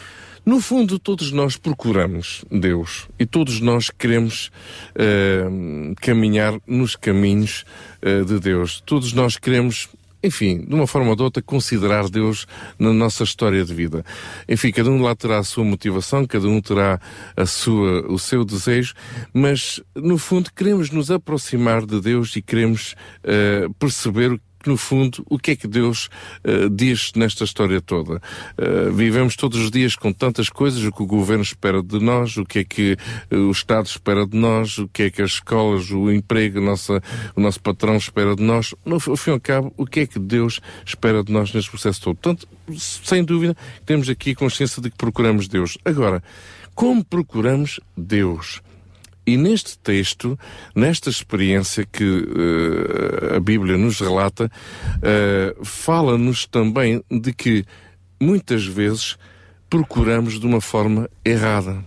[0.46, 4.52] no fundo, todos nós procuramos Deus e todos nós queremos
[4.90, 7.64] uh, caminhar nos caminhos
[8.02, 8.84] uh, de Deus.
[8.86, 9.88] Todos nós queremos
[10.24, 12.48] enfim, de uma forma ou de outra, considerar Deus
[12.80, 14.06] na nossa história de vida.
[14.48, 17.00] Enfim, cada um lá terá a sua motivação, cada um terá
[17.36, 18.94] a sua, o seu desejo,
[19.34, 25.26] mas, no fundo, queremos nos aproximar de Deus e queremos uh, perceber que, no fundo,
[25.30, 26.10] o que é que Deus
[26.44, 28.22] uh, diz nesta história toda?
[28.58, 32.38] Uh, vivemos todos os dias com tantas coisas, o que o governo espera de nós,
[32.38, 32.98] o que é que
[33.32, 37.02] uh, o Estado espera de nós, o que é que as escolas, o emprego, nossa,
[37.36, 38.74] o nosso patrão espera de nós.
[38.86, 42.02] No fim e ao cabo, o que é que Deus espera de nós neste processo
[42.02, 42.16] todo?
[42.16, 45.78] Portanto, sem dúvida, temos aqui consciência de que procuramos Deus.
[45.84, 46.24] Agora,
[46.76, 48.62] como procuramos Deus?
[49.26, 50.38] E neste texto,
[50.76, 54.52] nesta experiência que uh, a Bíblia nos relata,
[54.98, 57.66] uh, fala-nos também de que
[58.22, 59.18] muitas vezes
[59.70, 61.84] procuramos de uma forma errada.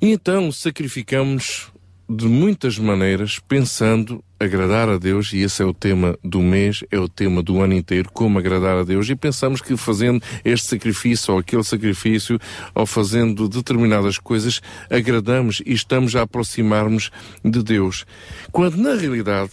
[0.00, 1.72] E então sacrificamos
[2.08, 6.98] de muitas maneiras, pensando agradar a Deus, e esse é o tema do mês, é
[6.98, 11.34] o tema do ano inteiro, como agradar a Deus, e pensamos que fazendo este sacrifício
[11.34, 12.38] ou aquele sacrifício,
[12.74, 17.10] ou fazendo determinadas coisas, agradamos e estamos a aproximar-nos
[17.44, 18.06] de Deus.
[18.52, 19.52] Quando na realidade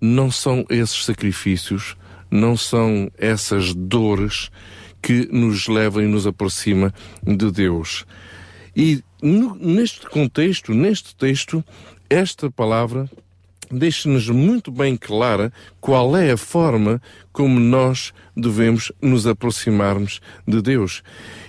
[0.00, 1.96] não são esses sacrifícios,
[2.30, 4.50] não são essas dores
[5.00, 6.92] que nos levam e nos aproxima
[7.22, 8.04] de Deus.
[8.78, 11.64] E no, neste contexto, neste texto,
[12.08, 13.10] esta palavra
[13.68, 17.02] deixa-nos muito bem clara qual é a forma
[17.32, 21.02] como nós devemos nos aproximarmos de Deus.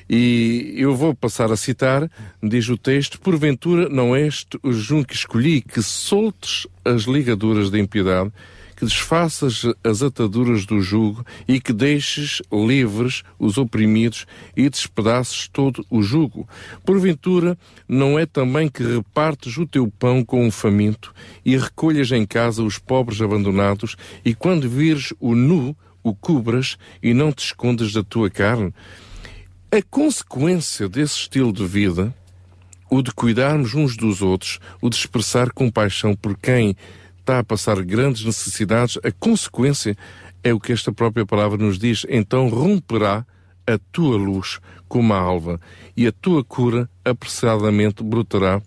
[0.09, 2.09] E eu vou passar a citar,
[2.41, 7.77] diz o texto, porventura não este o junho que escolhi, que soltes as ligaduras da
[7.77, 8.31] impiedade,
[8.79, 14.25] que desfaças as ataduras do jugo e que deixes livres os oprimidos
[14.55, 16.47] e despedaces todo o jugo.
[16.85, 22.25] Porventura, não é também que repartes o teu pão com o faminto e recolhas em
[22.25, 27.91] casa os pobres abandonados e quando vires o nu, o cubras e não te escondas
[27.91, 28.73] da tua carne.
[29.69, 32.15] A consequência desse estilo de vida,
[32.89, 36.77] o de cuidarmos uns dos outros, o de expressar compaixão por quem
[37.29, 39.95] está a passar grandes necessidades, a consequência
[40.43, 42.03] é o que esta própria palavra nos diz.
[42.09, 43.23] Então romperá
[43.67, 45.61] a tua luz como a alva,
[45.95, 48.59] e a tua cura apressadamente brotará,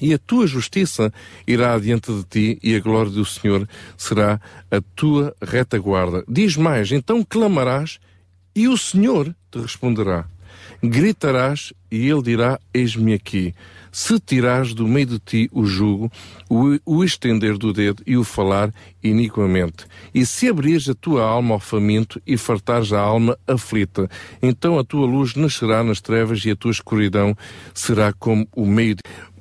[0.00, 1.12] e a tua justiça
[1.48, 6.22] irá adiante de ti, e a glória do Senhor será a tua retaguarda.
[6.28, 7.98] Diz mais: então clamarás,
[8.54, 10.26] e o Senhor te responderá.
[10.80, 13.54] Gritarás, e ele dirá: Eis-me aqui.
[13.90, 16.12] Se tirares do meio de ti o jugo,
[16.50, 18.70] o, o estender do dedo e o falar
[19.02, 24.06] iniquamente, e se abrires a tua alma ao faminto e fartares a alma aflita,
[24.42, 27.34] então a tua luz nascerá nas trevas e a tua escuridão
[27.72, 28.96] será como o meio.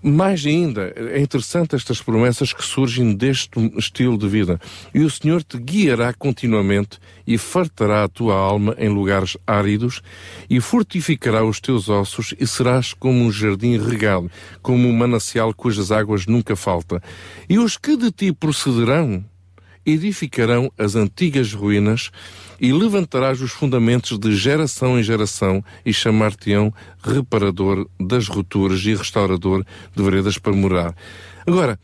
[0.07, 4.61] Mais ainda, é interessante estas promessas que surgem deste estilo de vida.
[4.93, 10.03] E o Senhor te guiará continuamente e fartará a tua alma em lugares áridos
[10.47, 14.29] e fortificará os teus ossos e serás como um jardim regado,
[14.61, 17.01] como um manancial cujas águas nunca falta.
[17.49, 19.25] E os que de ti procederão
[19.85, 22.11] edificarão as antigas ruínas
[22.59, 29.65] e levantarás os fundamentos de geração em geração e chamar-te-ão reparador das rupturas e restaurador
[29.95, 30.95] de veredas para morar.
[31.45, 31.79] Agora,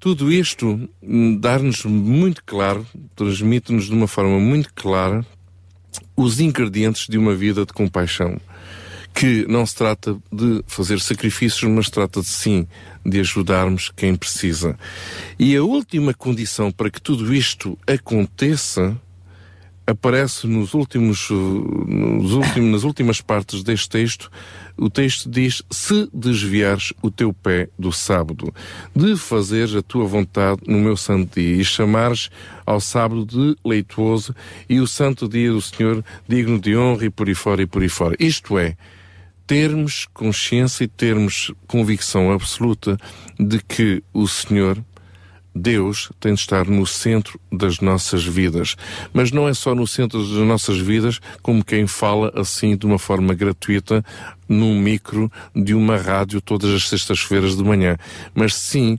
[0.00, 2.84] tudo isto hum, dá-nos muito claro,
[3.14, 5.24] transmite-nos de uma forma muito clara
[6.16, 8.40] os ingredientes de uma vida de compaixão.
[9.14, 12.66] Que não se trata de fazer sacrifícios, mas trata de sim
[13.04, 14.78] de ajudarmos quem precisa.
[15.38, 18.98] E a última condição para que tudo isto aconteça
[19.86, 24.30] aparece nos últimos, uh, nos últimos, nas últimas partes deste texto,
[24.76, 28.52] o texto diz: Se desviares o teu pé do sábado,
[28.94, 32.30] de fazeres a tua vontade no meu santo dia, e chamares
[32.64, 34.34] ao sábado de leituoso,
[34.68, 37.82] e o santo dia do Senhor digno de honra, e por aí fora, e por
[37.82, 38.16] aí fora.
[38.18, 38.76] Isto é,
[39.52, 42.96] termos consciência e termos convicção absoluta
[43.38, 44.82] de que o Senhor
[45.54, 48.76] Deus tem de estar no centro das nossas vidas.
[49.12, 52.98] Mas não é só no centro das nossas vidas, como quem fala assim de uma
[52.98, 54.02] forma gratuita
[54.48, 57.98] num micro de uma rádio todas as sextas-feiras de manhã.
[58.34, 58.98] Mas sim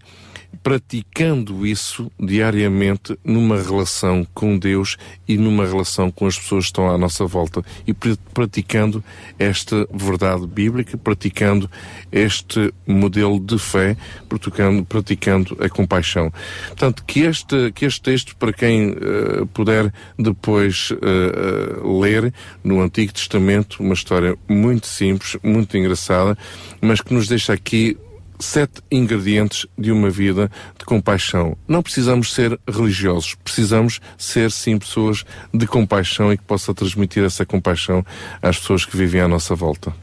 [0.62, 4.98] praticando isso diariamente numa relação com Deus
[5.28, 9.04] e numa relação com as pessoas que estão à nossa volta e pr- praticando
[9.40, 11.70] esta verdade bíblica, praticando
[12.12, 13.98] este modelo de fé,
[14.30, 16.32] praticando, praticando a compaixão.
[16.68, 22.82] Portanto, que este, que este texto, para quem eh, puder depois eh, eh, ler no
[22.82, 26.38] Antigo Testamento, uma história muito simples, muito engraçada,
[26.82, 27.98] mas que nos deixa aqui
[28.44, 31.58] sete ingredientes de uma vida de compaixão.
[31.68, 37.46] Não precisamos ser religiosos, precisamos ser sim pessoas de compaixão e que possa transmitir essa
[37.46, 38.06] compaixão
[38.42, 39.94] às pessoas que vivem à nossa volta.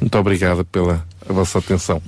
[0.00, 2.00] Muito obrigada pela a vossa atenção.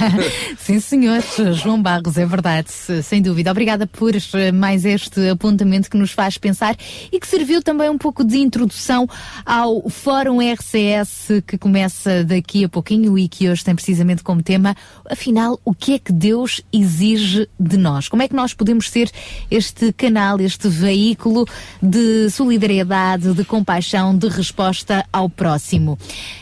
[0.58, 1.22] Sim, senhor,
[1.54, 2.70] João Barros, é verdade,
[3.02, 3.50] sem dúvida.
[3.50, 6.76] Obrigada por eh, mais este apontamento que nos faz pensar
[7.12, 9.08] e que serviu também um pouco de introdução
[9.44, 14.76] ao Fórum RCS que começa daqui a pouquinho e que hoje tem precisamente como tema,
[15.08, 18.08] afinal, o que é que Deus exige de nós?
[18.08, 19.10] Como é que nós podemos ser
[19.50, 21.46] este canal, este veículo
[21.82, 25.98] de solidariedade, de compaixão, de resposta ao próximo?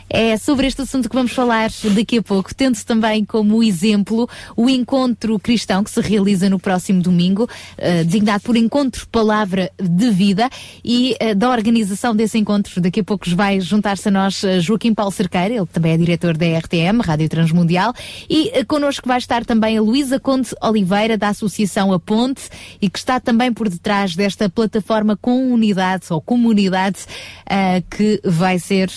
[0.09, 4.69] É sobre este assunto que vamos falar daqui a pouco, tendo também como exemplo o
[4.69, 10.49] encontro cristão que se realiza no próximo domingo, eh, designado por Encontro Palavra de Vida,
[10.85, 14.95] e eh, da organização desse encontro, daqui a pouco vai juntar-se a nós eh, Joaquim
[14.95, 17.95] Paulo Cerqueira, ele também é diretor da RTM, Rádio Transmundial,
[18.28, 22.43] e eh, connosco vai estar também a Luísa Conde Oliveira, da Associação A Ponte,
[22.81, 26.99] e que está também por detrás desta plataforma Comunidade, ou Comunidade,
[27.47, 28.91] eh, que vai ser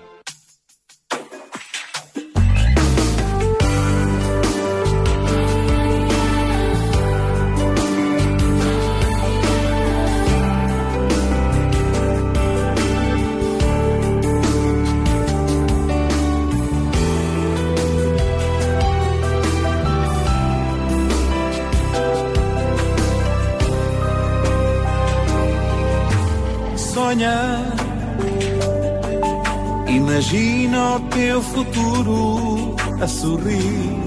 [30.95, 34.01] o teu futuro a sorrir.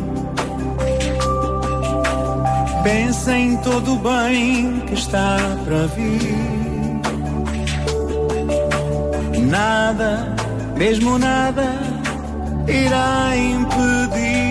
[2.82, 7.00] Pensa em todo o bem que está para vir.
[9.48, 10.34] Nada,
[10.76, 11.64] mesmo nada,
[12.68, 14.44] irá impedir.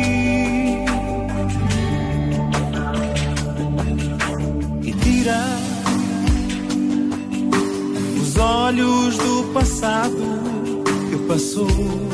[4.81, 5.43] E tira
[8.19, 10.41] os olhos do passado
[11.11, 12.12] que passou.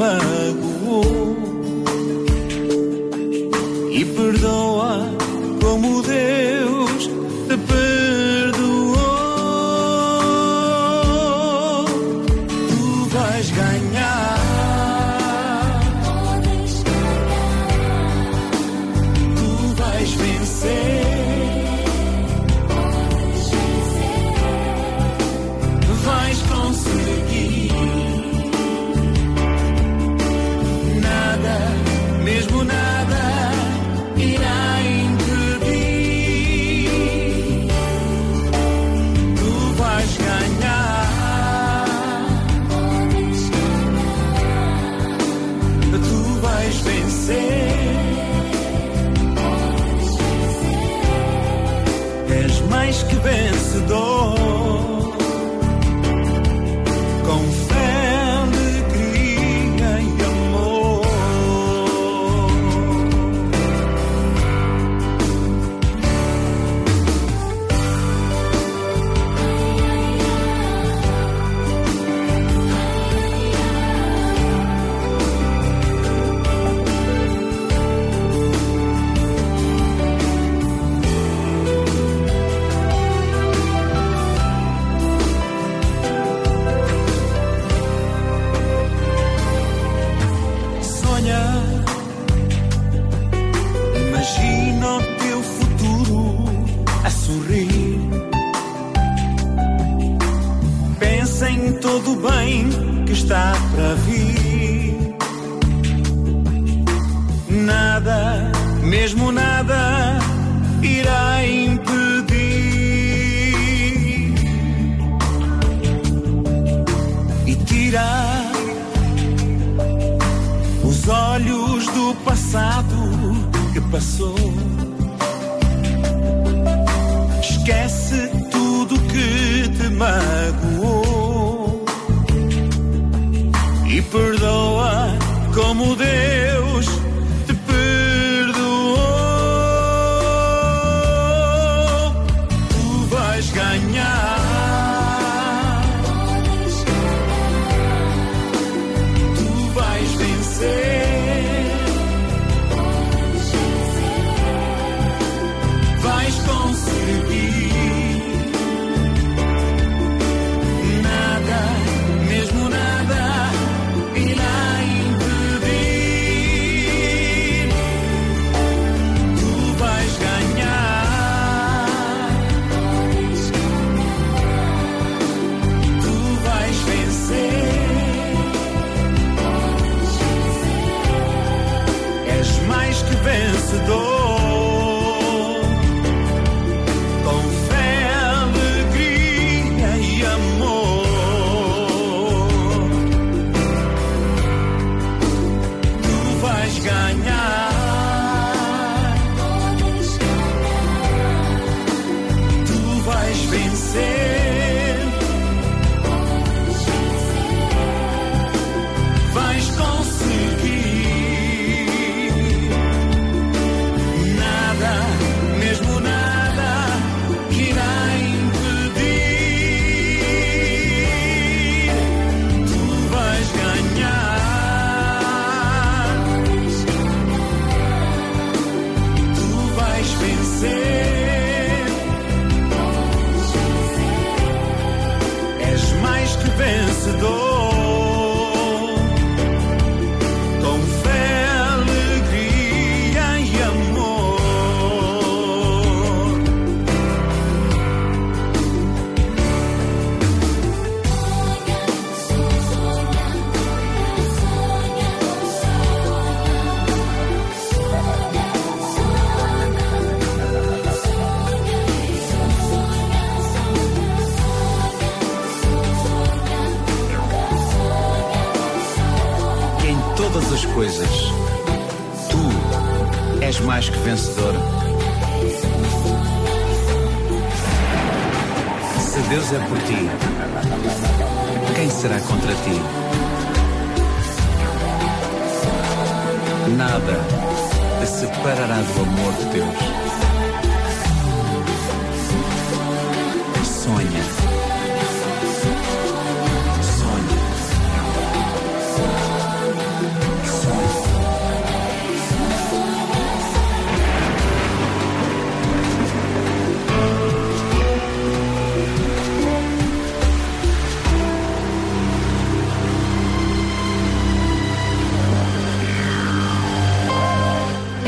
[0.00, 1.36] Magoou.
[3.92, 5.04] E perdoa
[5.60, 6.59] como Deus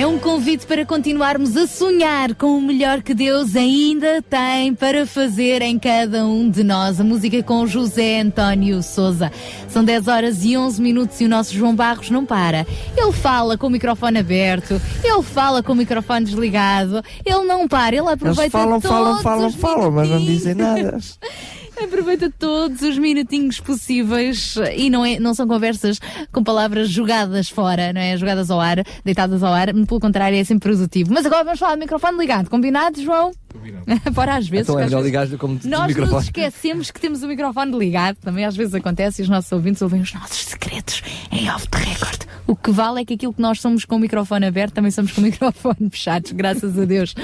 [0.03, 5.07] É um convite para continuarmos a sonhar com o melhor que Deus ainda tem para
[5.07, 7.01] fazer em cada um de nós.
[7.01, 9.31] A música com José António Souza.
[9.69, 12.67] São 10 horas e 11 minutos e o nosso João Barros não para.
[12.97, 17.95] Ele fala com o microfone aberto, ele fala com o microfone desligado, ele não para,
[17.95, 20.99] ele Eles aproveita falam, todos falam, falam, falam, mas não dizem nada.
[21.77, 25.99] Aproveita todos os minutinhos possíveis e não, é, não são conversas
[26.31, 28.17] com palavras jogadas fora, não é?
[28.17, 31.13] Jogadas ao ar, deitadas ao ar, pelo contrário, é sempre produtivo.
[31.13, 33.33] Mas agora vamos falar do microfone ligado, combinado, João?
[33.59, 34.31] Combinado.
[34.33, 34.69] Às vezes.
[34.69, 36.17] Então é melhor ligar como Nós microfone.
[36.17, 39.83] nos esquecemos que temos o microfone ligado, também às vezes acontece e os nossos ouvintes
[39.83, 42.23] ouvem os nossos secretos em off the record.
[42.47, 45.13] O que vale é que aquilo que nós somos com o microfone aberto, também somos
[45.13, 47.15] com o microfone fechados, graças a Deus.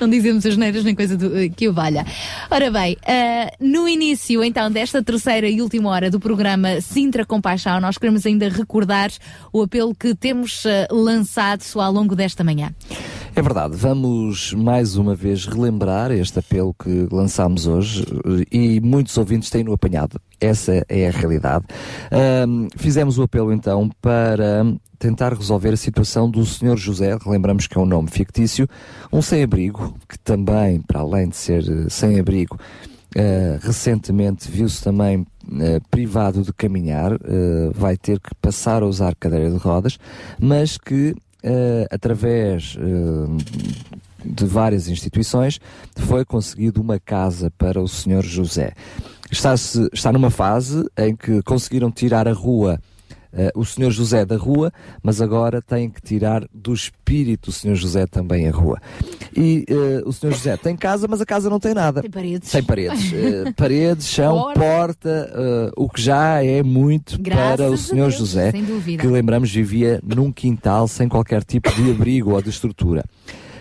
[0.00, 2.04] Não dizemos as neiras nem coisa do- que o valha.
[2.50, 7.80] Ora bem, ah, no início então desta terceira e última hora do programa Sintra Compaixão,
[7.80, 9.10] nós queremos ainda recordar
[9.52, 12.72] o apelo que temos ah, lançado ao longo desta manhã.
[13.38, 19.14] É verdade, vamos mais uma vez relembrar este apelo que lançámos hoje eh, e muitos
[19.18, 20.18] ouvintes têm-no apanhado.
[20.40, 21.66] Essa é a realidade.
[22.10, 24.64] Ahm, fizemos o apelo então para
[24.98, 26.78] tentar resolver a situação do Sr.
[26.78, 28.66] José, lembramos que é um nome fictício,
[29.12, 32.58] um sem-abrigo, que também, para além de ser eh, sem-abrigo,
[33.14, 35.26] eh, recentemente viu-se também
[35.60, 39.98] eh, privado de caminhar, eh, vai ter que passar a usar cadeira de rodas,
[40.38, 41.14] mas que
[41.46, 45.60] eh, através eh, de várias instituições
[45.96, 48.22] foi conseguido uma casa para o Sr.
[48.22, 48.72] José.
[49.30, 52.80] Está-se, está numa fase em que conseguiram tirar a rua
[53.36, 53.90] eh, o Sr.
[53.90, 54.72] José da rua,
[55.02, 57.74] mas agora têm que tirar do espírito o Sr.
[57.74, 58.80] José também a rua.
[59.36, 60.32] E eh, o Sr.
[60.32, 62.00] José tem casa, mas a casa não tem nada.
[62.00, 62.50] Tem paredes.
[62.50, 63.12] Tem paredes.
[63.16, 64.60] Eh, paredes, chão, Porta.
[64.60, 67.94] porta, o que já é muito Graças para o Sr.
[67.94, 73.04] Deus, José, que lembramos vivia num quintal sem qualquer tipo de abrigo ou de estrutura.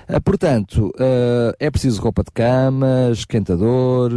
[0.07, 4.11] Ah, portanto, ah, é preciso roupa de cama, esquentador,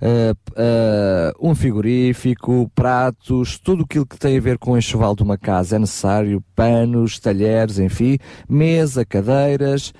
[0.00, 5.36] ah, um frigorífico, pratos, tudo aquilo que tem a ver com o enxoval de uma
[5.36, 5.76] casa.
[5.76, 8.18] É necessário, panos, talheres, enfim,
[8.48, 9.92] mesa, cadeiras,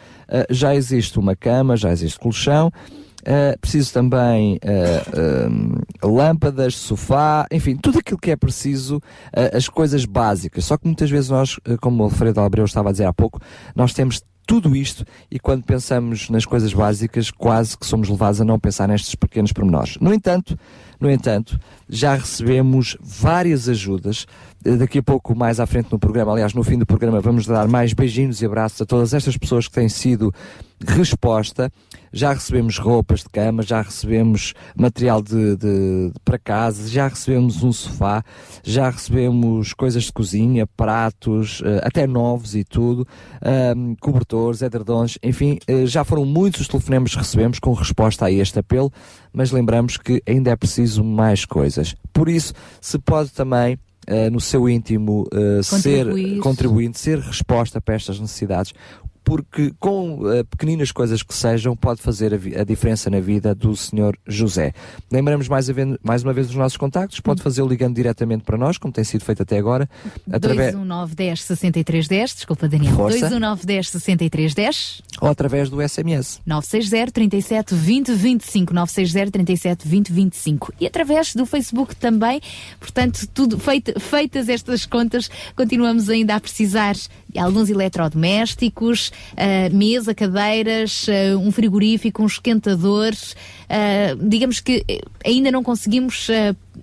[0.51, 2.71] já existe uma cama, já existe colchão,
[3.23, 9.69] Uh, preciso também uh, um, lâmpadas, sofá, enfim, tudo aquilo que é preciso, uh, as
[9.69, 10.65] coisas básicas.
[10.65, 13.41] Só que muitas vezes nós, uh, como o Alfredo Albreu estava a dizer há pouco,
[13.75, 18.47] nós temos tudo isto e quando pensamos nas coisas básicas, quase que somos levados a
[18.47, 19.99] não pensar nestes pequenos pormenores.
[20.01, 20.59] No entanto,
[20.99, 24.27] no entanto, já recebemos várias ajudas.
[24.65, 27.47] Eh, Daqui a pouco, mais à frente no programa, aliás, no fim do programa, vamos
[27.47, 30.33] dar mais beijinhos e abraços a todas estas pessoas que têm sido
[30.87, 31.71] resposta.
[32.11, 37.63] Já recebemos roupas de cama, já recebemos material de, de- de- para casa, já recebemos
[37.63, 38.25] um sofá,
[38.65, 43.07] já recebemos coisas de cozinha, pratos, eh, até novos e tudo,
[43.43, 48.33] ahm, cobertores, edredons, enfim, eh, já foram muitos os telefonemas que recebemos com resposta a
[48.33, 48.91] este apelo,
[49.31, 51.95] mas lembramos que ainda é preciso mais coisas.
[52.11, 56.07] Por isso, se pode também eh, no seu íntimo eh, ser
[56.41, 58.73] contribuinte, ser resposta para estas necessidades,
[59.29, 63.77] porque com eh, pequeninas coisas que sejam, pode fazer a, a diferença na vida do
[63.77, 64.17] Sr.
[64.27, 64.73] José.
[65.13, 65.67] Lembramos mais,
[66.03, 69.23] mais uma vez dos nossos contactos, pode fazê-lo ligando diretamente para nós, como tem sido
[69.23, 69.87] feito até agora,
[70.33, 72.95] através, 219 10 63 10, desculpa Daniel.
[72.95, 73.19] Força.
[73.19, 75.03] 219 10 63 10.
[75.21, 76.41] ou através do SMS.
[76.47, 82.41] 960 37 20 25 960 37 20 25 e através do Facebook também
[82.81, 86.95] portanto tudo feita- feitas estas contas continuamos ainda a precisar
[87.37, 93.13] alguns eletrodomésticos ah, mesa, cadeiras ah, um frigorífico, um esquentador
[93.69, 96.29] ah, digamos que eh, ainda não conseguimos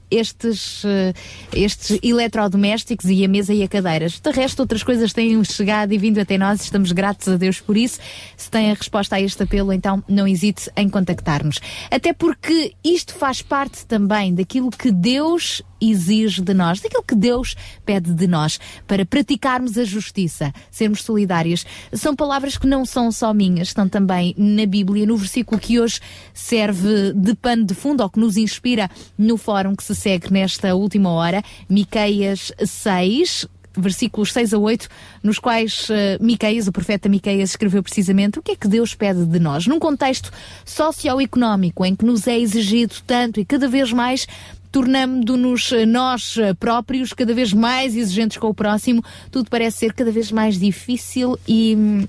[0.10, 1.14] estes, eh,
[1.54, 4.20] estes eletrodomésticos e a mesa e a cadeiras.
[4.20, 7.78] De resto, outras coisas têm chegado e vindo até nós, estamos gratos a Deus por
[7.78, 8.00] isso.
[8.38, 11.60] Se tem a resposta a este apelo, então não hesite em contactar-nos.
[11.90, 17.56] Até porque isto faz parte também daquilo que Deus exige de nós, daquilo que Deus
[17.86, 21.66] pede de nós, para praticarmos a justiça, sermos solidários.
[21.94, 26.00] São palavras que não são só minhas, estão também na Bíblia, no versículo que hoje
[26.34, 30.76] serve de pano de fundo, ou que nos inspira no fórum que se segue nesta
[30.76, 33.48] última hora, Miqueias 6,
[33.78, 34.88] versículos 6 a 8,
[35.24, 39.26] nos quais uh, Miqueias, o profeta Miqueias, escreveu precisamente o que é que Deus pede
[39.26, 40.32] de nós, num contexto
[40.64, 44.28] socioeconómico em que nos é exigido tanto e cada vez mais
[44.76, 49.94] tornando-nos eh, nós eh, próprios cada vez mais exigentes com o próximo, tudo parece ser
[49.94, 52.06] cada vez mais difícil e hum,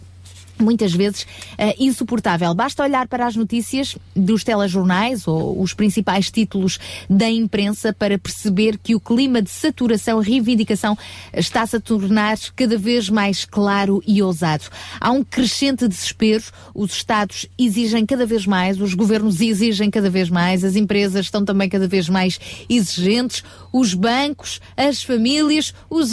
[0.58, 2.54] muitas vezes uh, insuportável.
[2.54, 6.78] Basta olhar para as notícias dos telejornais ou os principais títulos
[7.08, 10.96] da imprensa para perceber que o clima de saturação e reivindicação
[11.32, 14.64] está-se a tornar cada vez mais claro e ousado.
[15.00, 20.28] Há um crescente desespero, os Estados exigem cada vez mais, os governos exigem cada vez
[20.28, 26.12] mais, as empresas estão também cada vez mais exigentes, os bancos, as famílias, os,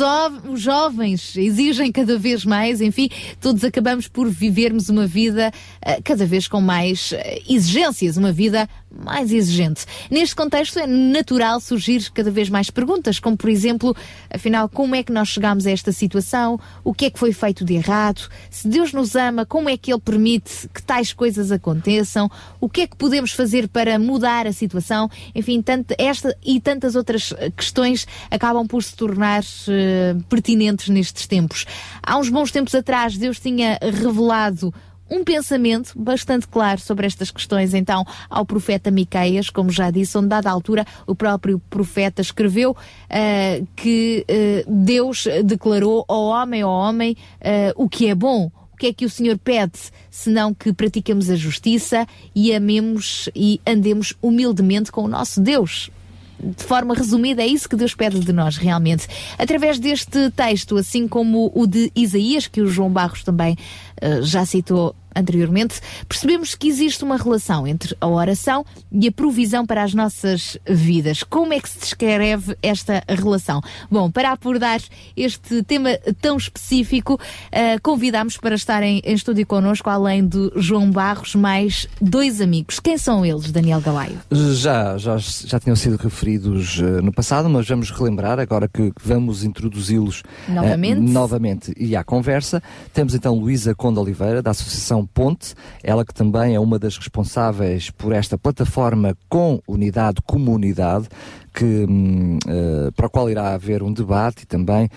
[0.49, 5.51] os jovens exigem cada vez mais, enfim, todos acabamos por vivermos uma vida
[5.85, 9.85] uh, cada vez com mais uh, exigências, uma vida mais exigente.
[10.09, 13.95] Neste contexto é natural surgir cada vez mais perguntas, como por exemplo,
[14.29, 16.59] afinal, como é que nós chegamos a esta situação?
[16.83, 18.29] O que é que foi feito de errado?
[18.49, 22.29] Se Deus nos ama, como é que Ele permite que tais coisas aconteçam?
[22.59, 25.09] O que é que podemos fazer para mudar a situação?
[25.33, 31.65] Enfim, tanto esta e tantas outras questões acabam por se tornar uh, pertinentes nestes tempos.
[32.01, 34.73] Há uns bons tempos atrás, Deus tinha revelado
[35.09, 40.27] um pensamento bastante claro sobre estas questões, então, ao profeta Miqueias, como já disse, onde,
[40.27, 47.17] dada altura, o próprio profeta escreveu uh, que uh, Deus declarou ao homem, ao homem,
[47.41, 51.29] uh, o que é bom, o que é que o Senhor pede, senão que pratiquemos
[51.29, 55.91] a justiça e amemos e andemos humildemente com o nosso Deus
[56.39, 59.07] de forma resumida, é isso que Deus pede de nós, realmente.
[59.37, 63.53] Através deste texto, assim como o de Isaías, que o João Barros também
[64.01, 69.65] uh, já citou anteriormente, percebemos que existe uma relação entre a oração e a provisão
[69.65, 71.23] para as nossas vidas.
[71.23, 73.61] Como é que se descreve esta relação?
[73.89, 74.81] Bom, para abordar
[75.15, 81.35] este tema tão específico, uh, convidamos para estarem em estúdio connosco, além de João Barros,
[81.35, 82.79] mais dois amigos.
[82.79, 84.19] Quem são eles, Daniel Galaio?
[84.31, 89.43] Já, já, já tinham sido referidos uh, no passado, mas vamos relembrar agora que vamos
[89.43, 90.99] introduzi-los novamente.
[90.99, 92.61] Uh, novamente e à conversa.
[92.93, 97.89] Temos então Luísa Conde Oliveira, da Associação Ponte, ela que também é uma das responsáveis
[97.89, 101.07] por esta plataforma com unidade comunidade,
[101.53, 104.89] que, uh, para o qual irá haver um debate e também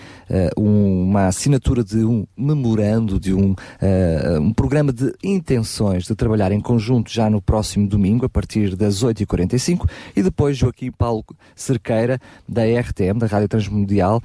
[0.57, 6.51] um, uma assinatura de um memorando, de um, uh, um programa de intenções de trabalhar
[6.51, 11.23] em conjunto já no próximo domingo, a partir das 8h45, e depois Joaquim Paulo
[11.55, 14.21] Cerqueira, da RTM, da Rádio Transmundial,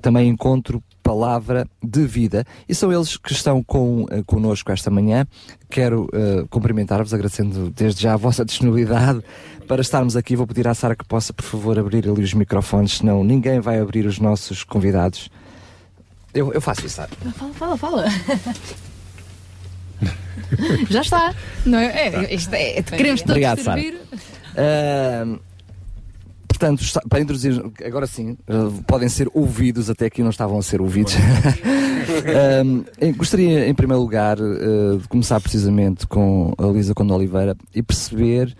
[0.00, 2.46] também encontro palavra de vida.
[2.66, 5.26] E são eles que estão com, uh, connosco esta manhã.
[5.68, 9.22] Quero uh, cumprimentar-vos, agradecendo desde já a vossa disponibilidade
[9.66, 10.36] para estarmos aqui.
[10.36, 13.78] Vou pedir à Sara que possa, por favor, abrir ali os microfones, senão ninguém vai
[13.78, 15.30] abrir os nossos convidados.
[16.32, 17.10] Eu, eu faço isso, Sara.
[17.34, 18.04] Fala, fala, fala.
[20.90, 21.34] já está.
[21.64, 21.86] Não é?
[21.86, 24.00] é, isto é queremos todos Obrigado, servir.
[24.54, 25.38] Uh,
[26.48, 30.80] portanto, para introduzir, agora sim, uh, podem ser ouvidos, até aqui não estavam a ser
[30.80, 31.14] ouvidos.
[32.64, 32.84] Um,
[33.14, 38.54] gostaria, em primeiro lugar, uh, de começar precisamente com a Lisa Conde Oliveira e perceber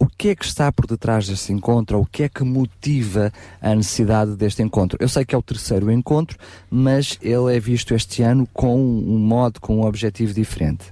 [0.00, 3.30] o que é que está por detrás deste encontro, o que é que motiva
[3.60, 4.96] a necessidade deste encontro.
[4.98, 6.38] Eu sei que é o terceiro encontro,
[6.70, 10.84] mas ele é visto este ano com um modo, com um objetivo diferente.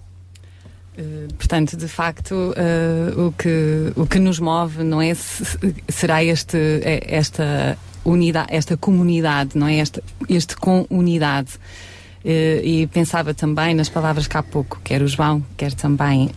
[0.98, 5.46] Uh, Portanto, de facto, uh, o, que, o que nos move não é se-
[5.88, 11.52] será este, é- esta unidade, esta comunidade, não é este, este com unidade.
[12.24, 16.30] Uh, e pensava também nas palavras que há pouco, quer o João, quer também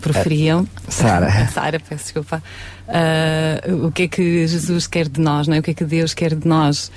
[0.00, 0.66] proferiam.
[0.88, 1.48] Sara.
[1.48, 2.42] Sara, peço desculpa.
[2.88, 5.60] Uh, o que é que Jesus quer de nós, não é?
[5.60, 6.90] O que é que Deus quer de nós?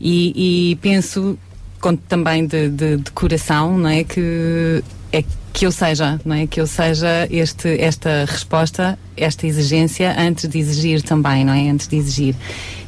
[0.00, 1.38] E, e penso
[1.80, 4.02] com, também de, de, de coração, não é?
[4.04, 6.46] Que é que eu seja, não é?
[6.46, 11.70] Que eu seja este, esta resposta, esta exigência, antes de exigir também, não é?
[11.70, 12.34] Antes de exigir.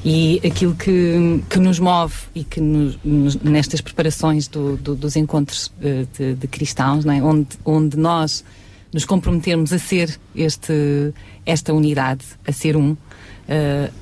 [0.04, 5.16] E aquilo que, que nos move e que nos, nos- nestas preparações do- do- dos
[5.16, 7.22] encontros eh, de, de cristãos, não é?
[7.22, 8.44] Onde, onde nós
[8.98, 11.14] nos comprometermos a ser este,
[11.46, 12.96] esta unidade, a ser um,
[13.48, 13.92] eh,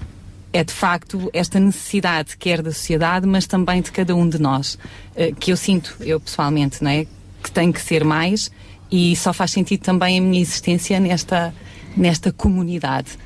[0.55, 4.79] é de facto esta necessidade, quer da sociedade, mas também de cada um de nós,
[5.15, 7.07] eh, que eu sinto, eu pessoalmente, não é?
[7.43, 8.51] que tem que ser mais
[8.91, 11.55] e só faz sentido também a minha existência nesta,
[11.95, 13.19] nesta comunidade.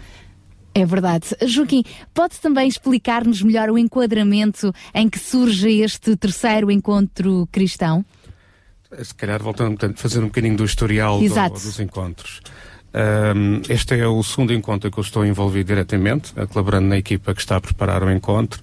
[0.74, 1.36] É verdade.
[1.46, 8.04] Joaquim, pode também explicar-nos melhor o enquadramento em que surge este terceiro encontro cristão?
[9.02, 12.40] Se calhar voltando a fazer um bocadinho do historial do- dos encontros.
[12.92, 17.32] Ahm, este é o segundo encontro que eu estou envolvido diretamente, eh, colaborando na equipa
[17.32, 18.60] que está a preparar o encontro.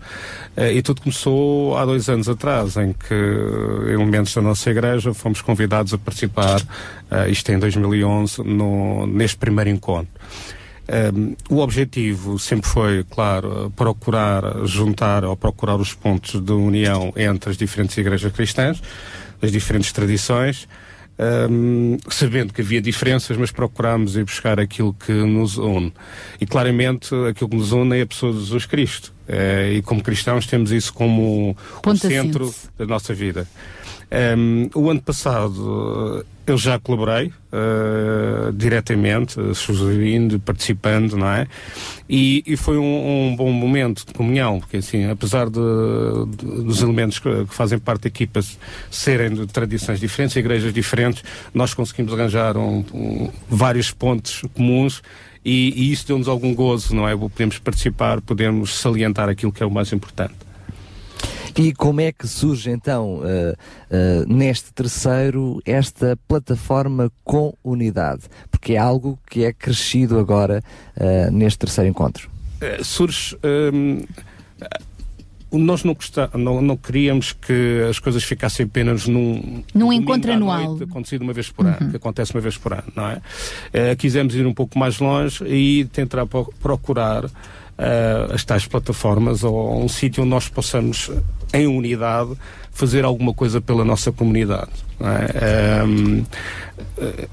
[0.58, 3.14] Eh, e tudo começou há dois anos atrás, em que
[3.90, 6.62] elementos da nossa igreja fomos convidados a participar,
[7.10, 10.12] eh, isto em 2011, no, neste primeiro encontro.
[11.14, 17.50] Um, o objetivo sempre foi, claro, procurar juntar ou procurar os pontos de união entre
[17.50, 18.82] as diferentes igrejas cristãs,
[19.42, 20.68] as diferentes tradições,
[21.50, 25.92] um, sabendo que havia diferenças, mas procurámos ir buscar aquilo que nos une.
[26.40, 29.14] E claramente aquilo que nos une é a pessoa de Jesus Cristo.
[29.28, 33.48] Eh, e como cristãos temos isso como o centro da nossa vida.
[34.38, 41.46] Um, o ano passado eu já colaborei eh, diretamente, eh, sugerindo, participando, não é?
[42.10, 45.60] E, e foi um, um bom momento de comunhão, porque assim, apesar de,
[46.38, 48.58] de- dos elementos que, que fazem parte da equipa se-
[48.90, 55.02] serem de tradições diferentes, igrejas diferentes, nós conseguimos arranjar um- um- vários pontos comuns
[55.44, 57.16] e, e isso deu-nos algum gozo, não é?
[57.16, 60.47] Podemos participar, podemos salientar aquilo que é o mais importante.
[61.58, 63.56] E como é que surge então, eh,
[63.90, 68.24] eh, neste terceiro, esta plataforma com unidade?
[68.52, 70.64] Porque é algo que é crescido agora
[70.96, 72.30] eh, neste terceiro encontro.
[72.62, 73.36] Eh, surge.
[73.74, 74.04] hum,
[74.62, 74.68] eh,
[75.52, 80.64] nós não, gosta- não, não queríamos que as coisas ficassem apenas num, Num encontro anual.
[80.76, 83.22] noite, acontecido uma vez por ano, que acontece uma vez por ano, não é?
[83.74, 87.26] Eh, quisemos ir um pouco mais longe e tentar pro- procurar
[87.78, 91.12] eh, as tais plataformas ou um sítio onde nós possamos,
[91.54, 92.32] em unidade,
[92.72, 94.72] fazer alguma coisa pela nossa comunidade.
[95.00, 95.84] é?
[95.84, 96.24] Hum,
[96.98, 97.28] eh,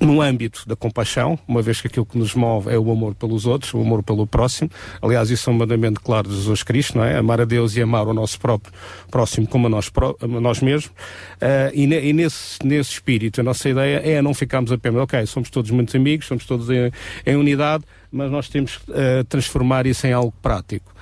[0.00, 3.44] no âmbito da compaixão, uma vez que aquilo que nos move é o amor pelos
[3.44, 4.70] outros, o amor pelo próximo.
[5.02, 7.18] Aliás, isso é um mandamento claro de Jesus Cristo, não é?
[7.18, 8.72] Amar a Deus e amar o nosso próprio
[9.10, 10.90] próximo como a nós, a nós mesmos.
[11.38, 15.26] Ah, e ne- e nesse, nesse espírito, a nossa ideia é não ficarmos apenas, ok,
[15.26, 16.90] somos todos muitos amigos, somos todos em,
[17.26, 20.92] em unidade, mas nós temos que ah, transformar isso em algo prático.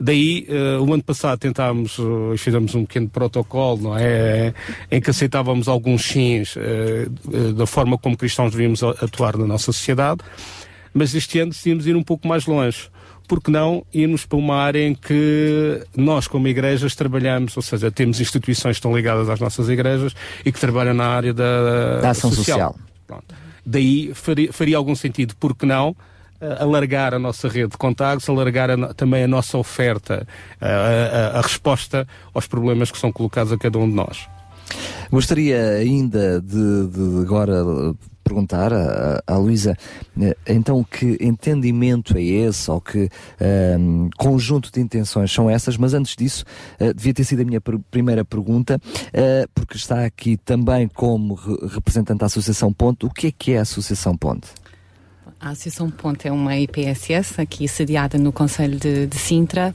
[0.00, 1.98] Daí, eh, o ano passado tentámos
[2.32, 4.54] e fizemos um pequeno protocolo, não é?
[4.92, 7.08] Em que aceitávamos alguns sims eh,
[7.52, 10.20] da forma como cristãos devíamos a- atuar na nossa sociedade,
[10.94, 12.88] mas este ano decidimos ir um pouco mais longe.
[13.26, 18.20] Porque não irmos para uma área em que nós, como igrejas, trabalhamos, ou seja, temos
[18.20, 20.14] instituições que estão ligadas às nossas igrejas
[20.46, 22.76] e que trabalham na área da, Da ação social.
[23.06, 23.34] Pronto.
[23.66, 25.94] Daí faria, faria algum sentido, porque não,
[26.60, 30.26] alargar a nossa rede de contactos, alargar a também a nossa oferta,
[30.60, 34.28] a, a- a resposta aos problemas que são colocados a cada um de nós.
[35.10, 37.64] Gostaria ainda de, de agora
[38.22, 39.74] perguntar à, à Luísa,
[40.20, 43.08] eh, então que entendimento é esse, ou que
[43.40, 46.44] ehm, conjunto de intenções são essas, mas antes disso,
[46.78, 48.78] eh, devia ter sido a minha pr- primeira pergunta,
[49.14, 53.52] eh, porque está aqui também como re- representante da Associação Ponte, o que é que
[53.52, 54.48] é a Associação Ponte?
[55.40, 59.74] A Associação Ponte é uma IPSS, aqui sediada no Conselho de, de Sintra,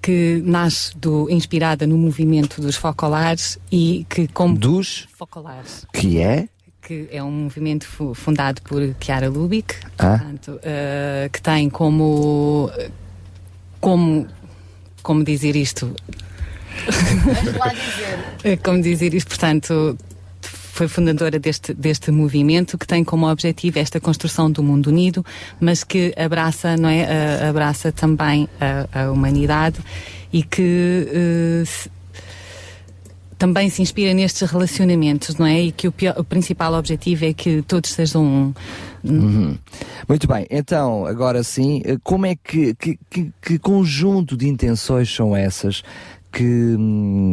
[0.00, 4.56] que nasce do, inspirada no movimento dos focolares e que como...
[4.56, 5.08] Dos?
[5.16, 5.86] Focolares.
[5.92, 6.48] Que é?
[6.82, 10.18] Que é um movimento fu- fundado por Chiara Lubick, Ah.
[10.18, 12.70] portanto, eh, que tem como...
[13.80, 14.26] Como,
[15.02, 15.94] como dizer isto?
[18.62, 19.96] Como dizer isto, portanto,
[20.74, 25.24] foi fundadora deste, deste movimento que tem como objetivo esta construção do mundo unido,
[25.60, 29.78] mas que abraça, não é, abraça também a, a humanidade
[30.32, 31.88] e que eh, se-
[33.38, 35.60] também se inspira nestes relacionamentos, não é?
[35.62, 38.54] E que o, pior- o principal objetivo é que todos sejam um.
[39.04, 39.56] Uhum.
[40.08, 45.14] Muito bem, então, agora sim, eh, como é que, que, que- que conjunto de intenções
[45.14, 45.82] são essas
[46.34, 46.76] que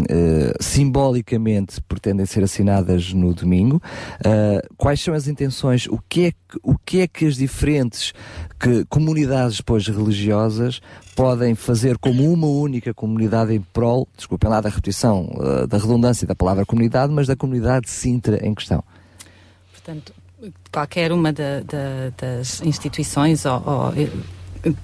[0.09, 3.81] eh, simbolicamente pretendem ser assinadas no domingo?
[4.23, 5.87] Ah, quais são as intenções?
[5.87, 8.13] O que é que, o que, é que as diferentes
[8.59, 10.79] que, comunidades depois religiosas
[11.15, 16.27] podem fazer como uma única comunidade em prol, desculpem lá da repetição, ah, da redundância
[16.27, 18.83] da palavra comunidade, mas da comunidade de Sintra em questão?
[19.73, 20.13] Portanto,
[20.71, 23.93] qualquer uma da- da- das instituições ou, ou,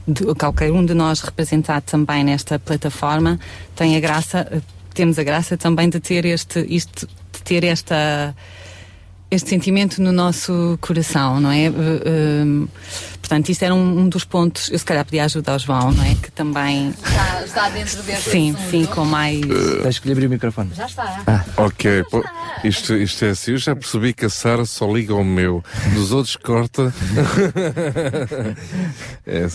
[0.07, 3.39] de- qualquer um de nós representado também nesta plataforma
[3.75, 4.61] tem a graça, eh,
[4.93, 8.35] temos a graça também de ter este, de ter esta
[9.29, 11.69] este sentimento no nosso coração, não é?
[11.69, 11.73] Uh,
[12.63, 12.69] uh,
[13.27, 14.69] portanto, isso era um, um, dos pontos.
[14.71, 16.15] Eu se calhar pedia ajuda ao João, não é?
[16.15, 18.69] Que também está, está dentro desse Sim, assunto.
[18.71, 19.41] sim, com mais.
[19.41, 20.71] Uh, Tens que lhe abrir o microfone.
[20.73, 21.23] Já está.
[21.27, 21.43] Ah.
[21.57, 22.23] Ok, pô,
[22.63, 23.51] isto, isto é assim.
[23.51, 25.61] Eu já percebi que a Sara só liga ao meu,
[25.93, 26.93] dos outros corta.
[29.27, 29.47] é.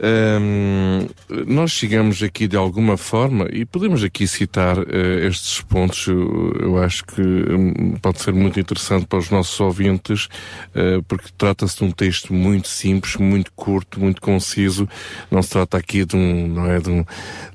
[0.00, 1.06] Um,
[1.46, 6.06] nós chegamos aqui de alguma forma e podemos aqui citar uh, estes pontos.
[6.06, 10.26] Eu, eu acho que um, pode ser muito interessante para os nossos ouvintes,
[10.74, 14.88] uh, porque trata-se de um texto muito simples, muito curto, muito conciso.
[15.30, 17.04] Não se trata aqui de um, não é de um.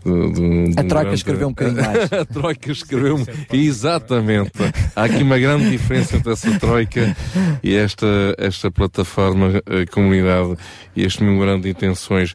[0.04, 1.16] De, de um a Troika grande...
[1.16, 2.12] escreveu um bocadinho mais.
[2.12, 4.52] a Troika escreveu exatamente.
[4.96, 7.16] Há aqui uma grande diferença entre essa Troika
[7.64, 10.58] e esta esta plataforma a comunidade
[10.96, 12.33] e este memorando de intenções.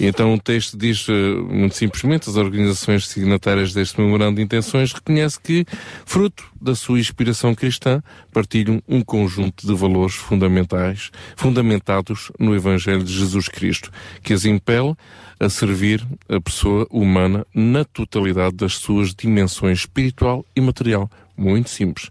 [0.00, 1.06] E então o texto diz,
[1.50, 5.66] muito simplesmente, as organizações signatárias deste memorando de intenções reconhece que,
[6.06, 8.02] fruto da sua inspiração cristã,
[8.32, 13.90] partilham um conjunto de valores fundamentais, fundamentados no Evangelho de Jesus Cristo,
[14.22, 14.94] que as impele
[15.40, 21.10] a servir a pessoa humana na totalidade das suas dimensões espiritual e material.
[21.36, 22.10] Muito simples.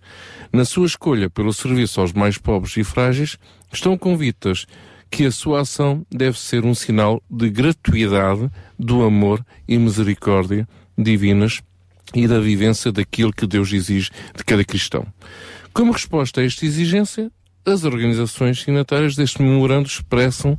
[0.54, 3.38] Na sua escolha pelo serviço aos mais pobres e frágeis,
[3.72, 4.66] estão convictas
[5.10, 11.62] que a sua ação deve ser um sinal de gratuidade do amor e misericórdia divinas
[12.14, 15.06] e da vivência daquilo que Deus exige de cada cristão.
[15.74, 17.32] Como resposta a esta exigência,
[17.66, 20.58] as organizações signatárias deste memorando expressam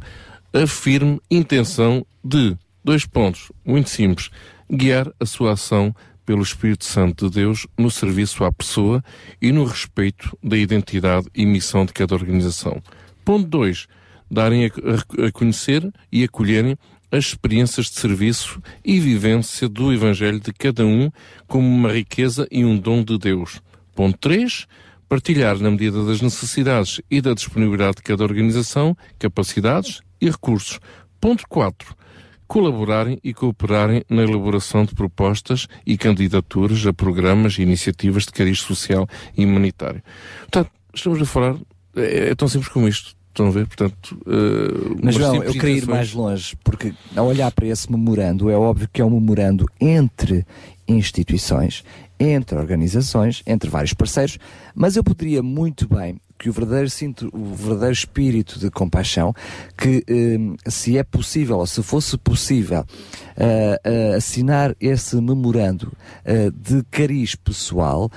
[0.52, 4.31] a firme intenção de, dois pontos, muito simples,
[4.70, 5.94] guiar a sua ação
[6.25, 9.02] pelo Espírito Santo de Deus no serviço à pessoa
[9.41, 12.83] e no respeito da identidade e missão de cada organização.
[13.25, 13.89] Ponto 2
[14.31, 16.77] darem a, a conhecer e acolherem
[17.11, 21.11] as experiências de serviço e vivência do Evangelho de cada um
[21.47, 23.61] como uma riqueza e um dom de Deus.
[23.95, 24.67] Ponto 3.
[25.09, 30.79] Partilhar, na medida das necessidades e da disponibilidade de cada organização, capacidades e recursos.
[31.19, 31.97] Ponto 4.
[32.47, 38.61] Colaborarem e cooperarem na elaboração de propostas e candidaturas a programas e iniciativas de cariz
[38.61, 40.03] social e humanitário.
[40.41, 41.57] Portanto, estamos a falar,
[41.97, 43.68] é, é tão simples como isto Estão a ver?
[43.68, 48.50] Portanto, uh, Mas João, eu queria ir mais longe, porque ao olhar para esse memorando,
[48.50, 50.44] é óbvio que é um memorando entre
[50.89, 51.84] instituições,
[52.18, 54.41] entre organizações, entre vários parceiros,
[54.75, 56.91] mas eu poderia muito bem que o verdadeiro,
[57.33, 59.33] o verdadeiro espírito de compaixão,
[59.76, 65.92] que uh, se é possível, ou se fosse possível, uh, assinar esse memorando
[66.55, 68.10] de cariz pessoal,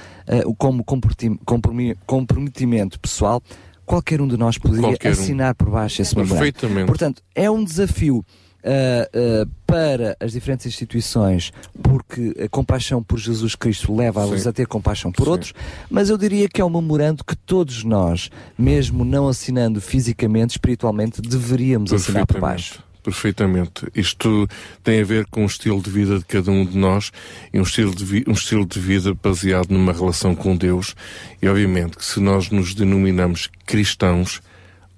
[0.57, 3.39] como comprometimento pessoal,
[3.85, 5.55] qualquer um de nós poderia qualquer assinar um.
[5.55, 6.39] por baixo esse memorando.
[6.39, 6.87] Perfeitamente.
[6.87, 8.25] Portanto, é um desafio
[8.63, 11.51] Uh, uh, para as diferentes instituições,
[11.81, 15.29] porque a compaixão por Jesus Cristo leva-los a ter compaixão por Sim.
[15.31, 15.53] outros,
[15.89, 21.23] mas eu diria que é um memorando que todos nós, mesmo não assinando fisicamente, espiritualmente,
[21.23, 22.83] deveríamos assinar por baixo.
[23.03, 23.87] Perfeitamente.
[23.95, 24.47] Isto
[24.83, 27.11] tem a ver com o estilo de vida de cada um de nós
[27.51, 30.95] e um estilo de, um estilo de vida baseado numa relação com Deus.
[31.41, 34.41] E obviamente que se nós nos denominamos cristãos,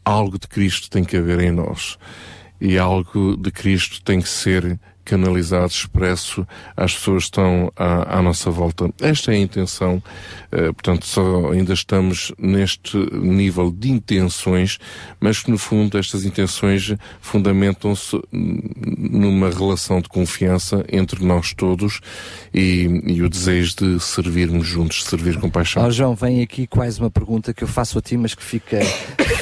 [0.03, 1.97] algo de Cristo tem que haver em nós.
[2.59, 8.21] E algo de Cristo tem que ser canalizado, expresso às pessoas que estão à, à
[8.21, 8.89] nossa volta.
[9.01, 10.01] Esta é a intenção,
[10.51, 14.79] uh, portanto, só ainda estamos neste nível de intenções,
[15.19, 21.99] mas que no fundo estas intenções fundamentam-se numa relação de confiança entre nós todos
[22.53, 25.85] e, e, o desejo de servirmos juntos, servir com paixão.
[25.85, 28.79] Oh, João, vem aqui quase uma pergunta que eu faço a ti, mas que fica,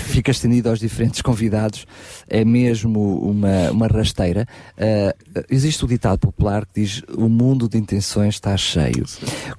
[0.05, 1.85] fica estendida aos diferentes convidados.
[2.27, 4.47] É mesmo uma, uma rasteira.
[4.77, 9.05] Uh, existe o ditado popular que diz o mundo de intenções está cheio.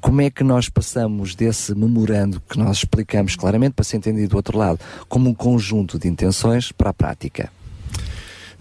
[0.01, 4.37] Como é que nós passamos desse memorando que nós explicamos claramente para ser entendido do
[4.37, 7.51] outro lado como um conjunto de intenções para a prática?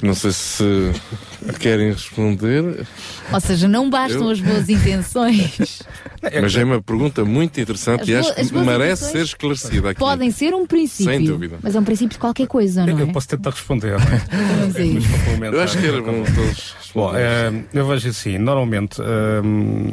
[0.02, 0.92] Não sei se
[1.60, 2.86] querem responder.
[3.32, 4.30] Ou seja, não bastam Eu...
[4.30, 5.84] as boas intenções.
[6.22, 10.00] Mas é uma pergunta muito interessante as e acho que merece ser esclarecida aqui.
[10.00, 11.14] Podem ser um princípio.
[11.14, 11.58] Sem dúvida.
[11.62, 13.02] Mas é um princípio de qualquer coisa, não é?
[13.02, 13.98] Eu posso tentar responder,
[15.40, 15.56] não é?
[15.56, 16.76] Eu acho que era bom todos.
[16.96, 19.02] Bom, é, eu vejo assim, normalmente.
[19.02, 19.92] Hum,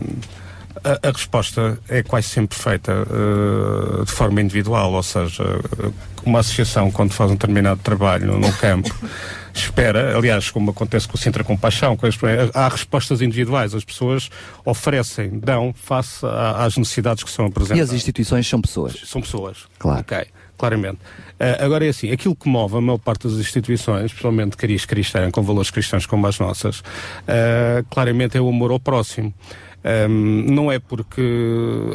[0.84, 5.44] a, a, resposta é quase sempre feita uh, de forma individual, ou seja,
[6.24, 8.94] uma associação, quando faz um determinado trabalho no campo,
[9.60, 12.18] espera, aliás, como acontece com o Centro Compaixão, com as,
[12.54, 14.30] há respostas individuais, as pessoas
[14.64, 17.78] oferecem, dão face a, às necessidades que são apresentadas.
[17.78, 19.00] E as instituições são pessoas?
[19.04, 19.66] São pessoas.
[19.78, 20.00] Claro.
[20.00, 20.98] Ok, claramente.
[21.40, 25.30] Uh, agora é assim, aquilo que move a maior parte das instituições, especialmente cariz cristã,
[25.30, 29.32] com valores cristãos como as nossas, uh, claramente é o amor ao próximo.
[29.84, 31.22] Ahm, não é porque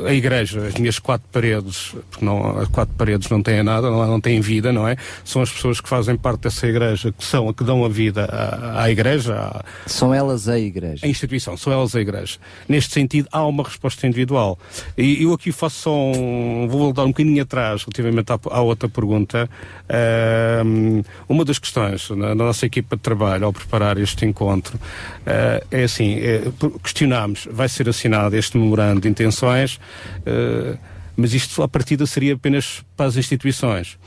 [0.07, 4.07] a igreja, as minhas quatro paredes, porque não, as quatro paredes não têm nada, não,
[4.07, 4.95] não têm vida, não é?
[5.25, 8.25] São as pessoas que fazem parte dessa igreja, que são a que dão a vida
[8.25, 11.05] à, à igreja, à, São elas a igreja.
[11.05, 12.37] a instituição, são elas a igreja.
[12.69, 14.57] Neste sentido, há uma resposta individual.
[14.97, 16.67] E eu aqui faço só um.
[16.69, 19.49] Vou voltar um bocadinho atrás relativamente à, à outra pergunta.
[19.89, 24.79] Ahm, uma das questões na, na nossa equipa de trabalho ao preparar este encontro
[25.25, 26.43] ah, é assim: é,
[26.81, 29.79] questionámos, vai ser assinado este memorando de intenções,
[30.25, 30.77] ah,
[31.17, 33.97] mas isto à partida seria apenas para as instituições.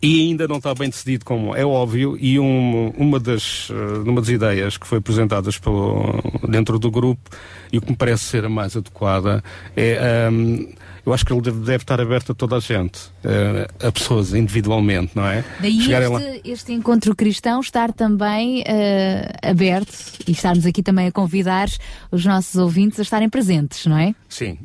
[0.00, 1.56] E ainda não está bem decidido como.
[1.56, 6.78] É óbvio e um- uma das eh, uma das ideias que foi apresentadas pelo, dentro
[6.78, 7.28] do grupo
[7.72, 9.42] e o que me parece ser a mais adequada
[9.76, 10.68] é ahm,
[11.08, 14.34] eu acho que ele deve, deve estar aberto a toda a gente eh, a pessoas
[14.34, 15.42] individualmente não é?
[15.60, 19.92] Daí Chegarem lá- este, este encontro cristão estar também eh, aberto
[20.26, 21.68] e estarmos aqui também a convidar
[22.10, 24.14] os nossos ouvintes a estarem presentes, não é?
[24.28, 24.58] Sim,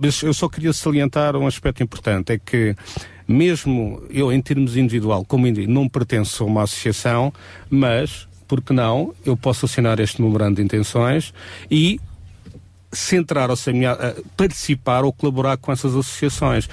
[0.00, 2.74] mas eu só queria salientar um aspecto importante, é que
[3.26, 7.32] mesmo eu em termos individual, como indivíduo, não pertenço a uma associação,
[7.70, 11.32] mas, por que não, eu posso assinar este memorando de intenções
[11.70, 12.00] e
[12.92, 16.68] centrar, ou seja, a- participar ou colaborar com essas associações.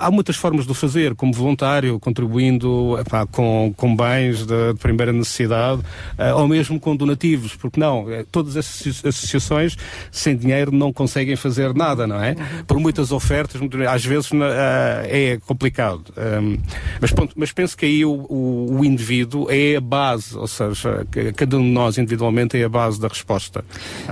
[0.00, 4.78] Há muitas formas de o fazer, como voluntário, contribuindo epá, com, com bens de, de
[4.78, 5.82] primeira necessidade,
[6.16, 9.76] eh, ou mesmo com donativos, porque não, eh, todas essas associ- associações
[10.12, 12.34] sem dinheiro não conseguem fazer nada, não é?
[12.66, 13.60] Por muitas ofertas,
[13.90, 16.04] às vezes ah, é complicado.
[16.16, 16.58] Ahm,
[17.00, 21.06] mas, pronto, mas penso que aí o, o- o indivíduo é a base, ou seja,
[21.36, 23.64] cada um de nós individualmente é a base da resposta.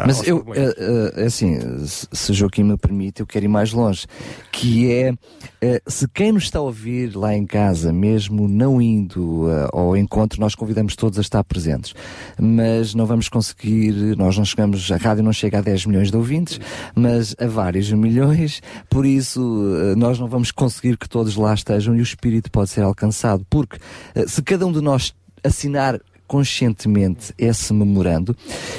[0.07, 4.07] Mas eu, eh, eh, assim, se- Joaquim me permite, eu quero ir mais longe,
[4.53, 9.69] que é, se quem nos está a ouvir lá em casa, mesmo não indo eh,
[9.73, 11.95] ao encontro, nós convidamos todos a estar presentes,
[12.41, 16.17] mas não vamos conseguir, nós não chegamos, a rádio não chega a 10 milhões de
[16.17, 16.61] ouvintes,
[16.95, 19.41] mas a vários milhões, por isso
[19.81, 23.47] eh, nós não vamos conseguir que todos lá estejam e o espírito pode ser alcançado,
[23.49, 23.79] porque
[24.15, 28.37] eh, se cada um de nós assinar conscientemente esse memorando,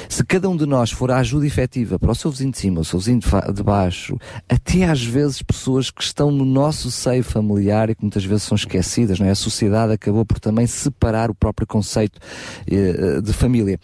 [0.08, 2.80] se cada um de nós for a ajuda efetiva para o seu vizinho de cima,
[2.80, 3.20] o seu vizinho
[3.54, 4.16] de, baixo,
[4.48, 8.56] até às vezes pessoas que estão no nosso seio familiar e que muitas vezes são
[8.56, 9.30] esquecidas, não é?
[9.30, 12.18] A sociedade acabou por também separar o próprio conceito
[12.66, 13.78] eh, de família.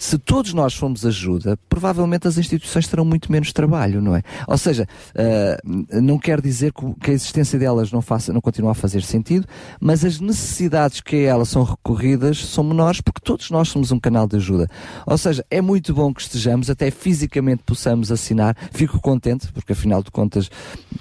[0.00, 4.22] Se todos nós formos ajuda, provavelmente as instituições terão muito menos trabalho, não é?
[4.46, 5.60] Ou seja, eh,
[6.00, 9.46] não quer dizer que a existência delas não, faça, não continua a fazer sentido,
[9.78, 13.98] mas as necessidades que a elas são recorridas são menores porque todos nós somos um
[13.98, 14.68] canal de ajuda.
[15.06, 18.56] Ou seja, é muito bom que estejamos, até fisicamente possamos assinar.
[18.72, 20.50] Fico contente, porque afinal de contas,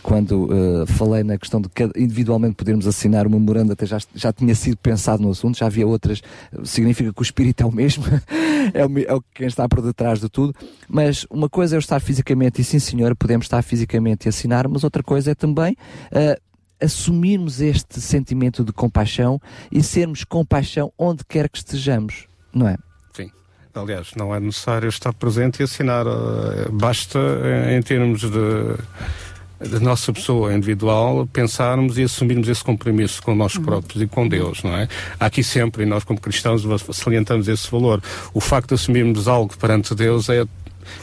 [0.02, 4.34] quando eh, falei na questão de cada- individualmente podermos assinar o memorando, até já, já
[4.34, 6.22] tinha sido pensado no assunto, já havia outras,
[6.64, 8.04] significa que o espírito é o mesmo,
[8.74, 10.54] é, o, é quem está por detrás de tudo.
[10.88, 14.68] Mas uma coisa é eu estar fisicamente, e sim senhor, podemos estar fisicamente e assinar,
[14.68, 15.76] mas outra coisa é também.
[16.12, 16.40] eh,
[16.82, 19.42] assumirmos este sentimento de compaixão
[19.72, 22.78] e sermos compaixão onde quer que estejamos, não é?
[23.14, 23.30] Sim.
[23.74, 26.06] Aliás, não é necessário estar presente e assinar.
[26.08, 33.22] eh, Basta, eh, em termos de, da nossa pessoa individual, pensarmos e assumirmos esse compromisso
[33.22, 34.88] com nós próprios e com Deus, não é?
[35.20, 38.02] Aqui sempre, e nós como cristãos salientamos esse valor.
[38.34, 40.46] O facto de assumirmos algo perante Deus é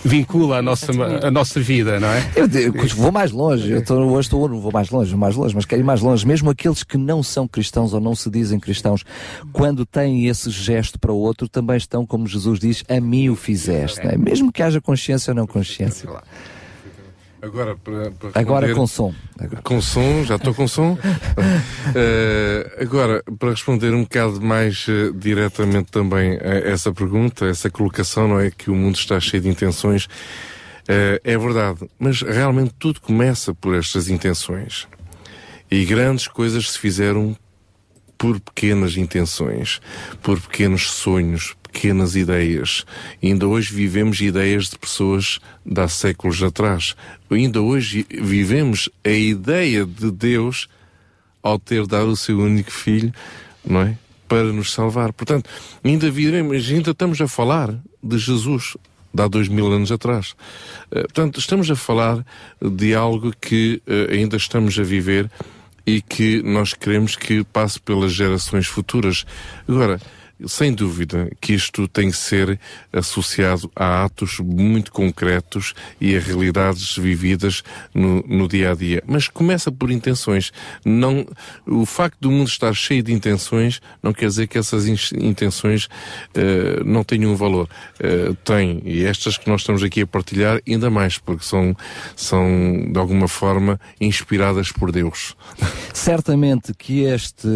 [0.05, 2.31] vincula a nossa, a nossa vida, não é?
[2.35, 5.35] Eu, eu vou mais longe, eu estou, hoje estou, não vou mais longe, vou mais
[5.37, 6.27] longe, mas quero ir mais longe.
[6.27, 9.05] Mesmo aqueles que não são cristãos ou não se dizem cristãos,
[9.53, 13.37] quando têm esse gesto para o outro, também estão, como Jesus diz, a mim o
[13.37, 14.01] fizeste.
[14.07, 14.17] é?
[14.17, 16.09] Mesmo que haja consciência ou não consciência.
[17.47, 19.15] Agora, para, para Agora com som.
[19.63, 20.99] Com som, já estou com som.
[21.95, 28.29] Eh, agora, para responder um bocado mais eh, diretamente também a essa pergunta, essa colocação,
[28.29, 28.51] não é?
[28.51, 30.09] Que o mundo está cheio de intenções.
[30.89, 34.89] Eh, é verdade, mas realmente tudo começa por estas intenções.
[35.71, 37.37] E grandes coisas se fizeram
[38.19, 39.81] por pequenas intenções,
[40.23, 41.55] por pequenos sonhos,
[41.87, 42.85] pequenas ideias.
[43.23, 46.97] Ainda hoje vivemos ideias de pessoas de há séculos atrás.
[47.31, 50.69] Ainda hoje vivemos a ideia de Deus
[51.41, 53.15] ao ter dado o seu único filho,
[53.65, 53.97] não é?
[54.27, 55.13] Para nos salvar.
[55.13, 55.49] Portanto,
[55.85, 58.77] ainda vivemos, ainda estamos a falar de Jesus
[59.15, 60.35] de há dois mil anos atrás.
[60.91, 62.27] Eh, Portanto, estamos a falar
[62.61, 65.31] de algo que eh, ainda estamos a viver
[65.87, 69.25] e que nós queremos que passe pelas gerações futuras.
[69.69, 70.01] Agora,
[70.47, 72.59] sem dúvida que isto tem que ser
[72.93, 77.63] associado a atos muito concretos e a realidades vividas
[77.95, 79.03] no, no dia a dia.
[79.07, 80.53] Mas começa por intenções.
[80.85, 81.27] Não,
[81.67, 85.89] o facto do mundo estar cheio de intenções não quer dizer que essas in- intenções
[86.35, 87.69] eh, não tenham um valor.
[88.01, 88.83] Eh, tem.
[88.85, 91.77] E estas que nós estamos aqui a partilhar, ainda mais, porque são,
[92.15, 95.35] são de alguma forma inspiradas por Deus.
[95.93, 97.49] Certamente que este,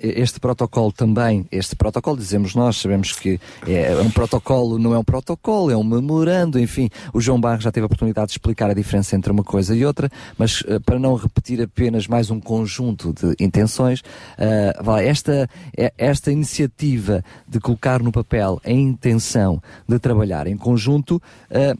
[0.00, 5.04] este protocolo também, este protocolo dizemos nós, sabemos que é um protocolo, não é um
[5.04, 8.74] protocolo, é um memorando, enfim, o João Barros já teve a oportunidade de explicar a
[8.74, 13.12] diferença entre uma coisa e outra, mas eh, para não repetir apenas mais um conjunto
[13.12, 14.02] de intenções,
[14.38, 14.74] eh,
[15.04, 21.74] esta, eh, esta iniciativa de colocar no papel a intenção de trabalhar em conjunto, eh,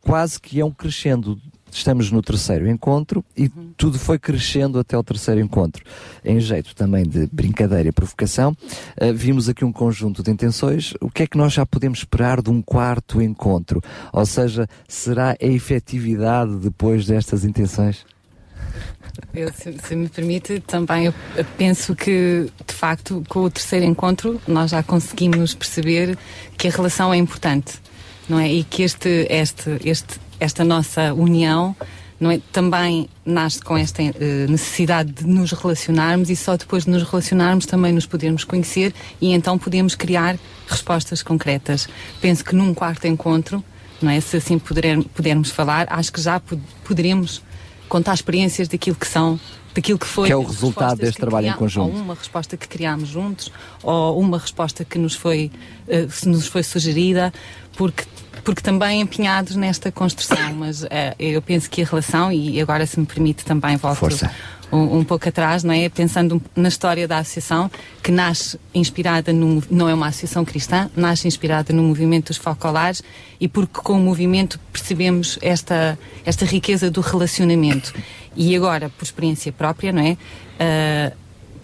[0.00, 1.38] quase que é um crescendo.
[1.70, 5.84] Estamos no terceiro encontro e tudo foi crescendo até o terceiro encontro.
[6.24, 8.56] Em jeito também de brincadeira e provocação,
[8.96, 10.94] eh, vimos aqui um conjunto de intenções.
[11.00, 13.82] O que é que nós já podemos esperar de um quarto encontro?
[14.12, 18.04] Ou seja, será a efetividade depois destas intenções?
[19.34, 21.14] Eu, se, se me permite, também eu
[21.56, 26.16] penso que, de facto, com o terceiro encontro, nós já conseguimos perceber
[26.56, 27.80] que a relação é importante,
[28.28, 28.50] não é?
[28.50, 31.74] E que este, este, este, esta nossa união
[32.20, 32.40] é?
[32.52, 37.64] também nasce com esta eh, necessidade de nos relacionarmos e só depois de nos relacionarmos
[37.64, 40.36] também nos podermos conhecer e então podemos criar
[40.68, 41.88] respostas concretas.
[42.20, 43.62] Penso que num quarto encontro,
[44.02, 44.20] não é?
[44.20, 47.40] Se assim puder, pudermos falar, acho que já pod- poderemos
[47.88, 49.38] contar experiências daquilo que são,
[49.78, 50.26] daquilo que foi.
[50.26, 51.94] Que é o resultado deste trabalho em conjunto.
[51.94, 55.50] Ou uma resposta que criámos juntos, ou uma resposta que nos foi,
[56.10, 57.32] se nos foi sugerida,
[57.76, 58.04] porque
[58.44, 62.98] porque também empenhados nesta construção, mas eh, eu penso que a relação, e agora se
[62.98, 64.30] me permite também volto Força.
[64.70, 65.88] Um, um pouco atrás, não é?
[65.88, 67.70] Pensando na história da associação,
[68.02, 73.02] que nasce inspirada no, não é uma associação cristã, nasce inspirada no movimento dos focolares
[73.40, 77.94] e porque com o movimento percebemos esta, esta riqueza do relacionamento.
[78.36, 80.16] E agora, por experiência própria, não é?
[80.58, 81.12] Ah,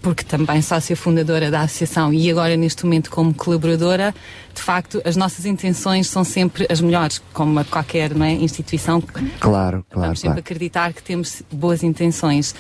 [0.05, 4.15] porque também sócia fundadora da associação e agora neste momento como colaboradora,
[4.55, 9.01] de facto as nossas intenções são sempre as melhores, como a qualquer é, instituição.
[9.01, 10.41] Claro, claro, Vamos sempre claro.
[10.41, 12.55] acreditar que temos boas intenções.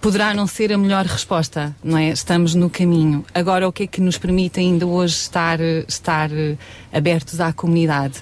[0.00, 2.08] Poderá não ser a melhor resposta, não é?
[2.08, 3.24] Estamos no caminho.
[3.32, 6.56] Agora, o que é que nos permite ainda hoje estar, estar eh,
[6.92, 8.20] abertos à comunidade?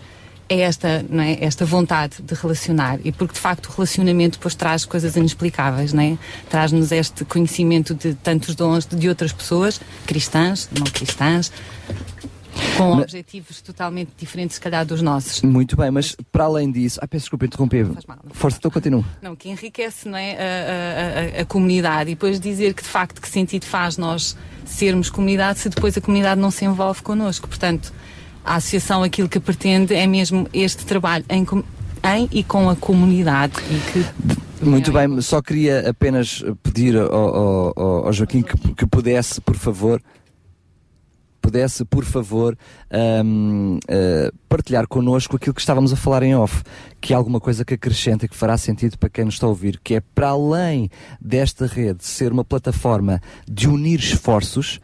[0.48, 1.38] É esta, não é?
[1.40, 3.00] esta vontade de relacionar.
[3.04, 6.16] E porque, de facto, o relacionamento depois traz coisas inexplicáveis, não é?
[6.48, 11.50] Traz-nos este conhecimento de tantos dons de outras pessoas, cristãs, não cristãs,
[12.76, 15.42] com Mas- objetivos totalmente diferentes, se calhar, dos nossos.
[15.42, 16.98] Muito bem, mas para além disso.
[17.02, 17.86] Ai, peço desculpa interromper.
[18.32, 19.04] Força, então continua.
[19.20, 22.88] Não, que enriquece não é, a, a- a- a comunidade e depois dizer que de
[22.88, 27.46] facto que sentido faz nós sermos comunidade se depois a comunidade não se envolve connosco.
[27.48, 27.92] Portanto,
[28.46, 31.44] a associação aquilo que pretende é mesmo este trabalho em,
[32.16, 33.54] em e com a comunidade
[34.62, 37.72] Muito bem, só queria apenas pedir ao, ao-
[38.06, 40.00] ao- Joaquim que, que pudesse, por favor,
[41.42, 42.56] pudesse, por favor,
[42.90, 46.62] ahm, ah, partilhar connosco aquilo que estávamos a falar em off,
[47.00, 49.50] que é alguma coisa que acrescenta e que fará sentido para quem nos está a
[49.50, 50.88] ouvir, que é para além
[51.20, 54.80] desta rede ser uma plataforma de unir esforços,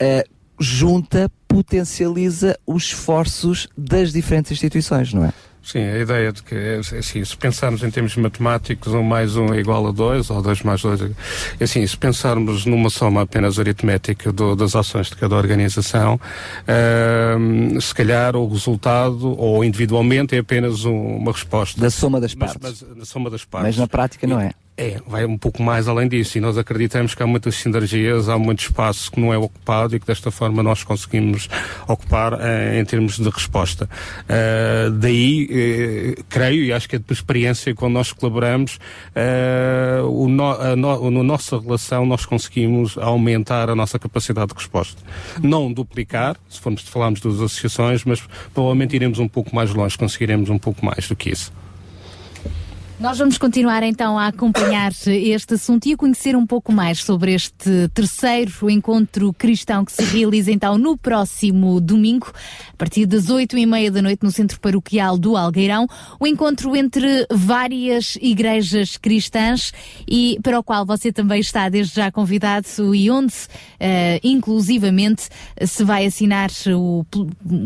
[0.00, 0.24] ah,
[0.58, 5.32] junta, potencializa os esforços das diferentes instituições, não é?
[5.62, 9.52] Sim, a ideia de que, é assim, se pensarmos em termos matemáticos, um mais um
[9.52, 13.58] é igual a dois, ou dois mais dois, é assim, se pensarmos numa soma apenas
[13.58, 16.18] aritmética do- das ações de cada organização,
[16.66, 21.78] ahm, se calhar o resultado, ou individualmente, é apenas um- uma resposta.
[21.78, 22.82] Da soma das Mas- partes.
[22.88, 23.68] Mas, da soma das partes.
[23.68, 24.52] Mas na prática não é.
[24.80, 28.38] É, vai um pouco mais além disso e nós acreditamos que há muitas sinergias, há
[28.38, 31.48] muito espaço que não é ocupado e que desta forma nós conseguimos
[31.88, 33.90] ocupar eh, em termos de resposta.
[34.28, 38.78] Eh, daí, eh, creio, e acho que é por experiência quando nós colaboramos,
[39.16, 44.54] eh, o no, a no, na nossa relação nós conseguimos aumentar a nossa capacidade de
[44.54, 45.02] resposta.
[45.42, 48.22] Não duplicar, se formos falarmos das associações, mas
[48.54, 51.52] provavelmente iremos um pouco mais longe, conseguiremos um pouco mais do que isso.
[53.00, 57.32] Nós vamos continuar então a acompanhar este assunto e a conhecer um pouco mais sobre
[57.32, 62.32] este terceiro encontro cristão que se realiza então no próximo domingo,
[62.72, 65.86] a partir das oito e meia da noite no Centro Paroquial do Algueirão.
[66.18, 69.72] O encontro entre várias igrejas cristãs
[70.06, 73.32] e para o qual você também está desde já convidado e onde,
[73.78, 75.28] eh, inclusivamente,
[75.64, 77.06] se vai assinar o,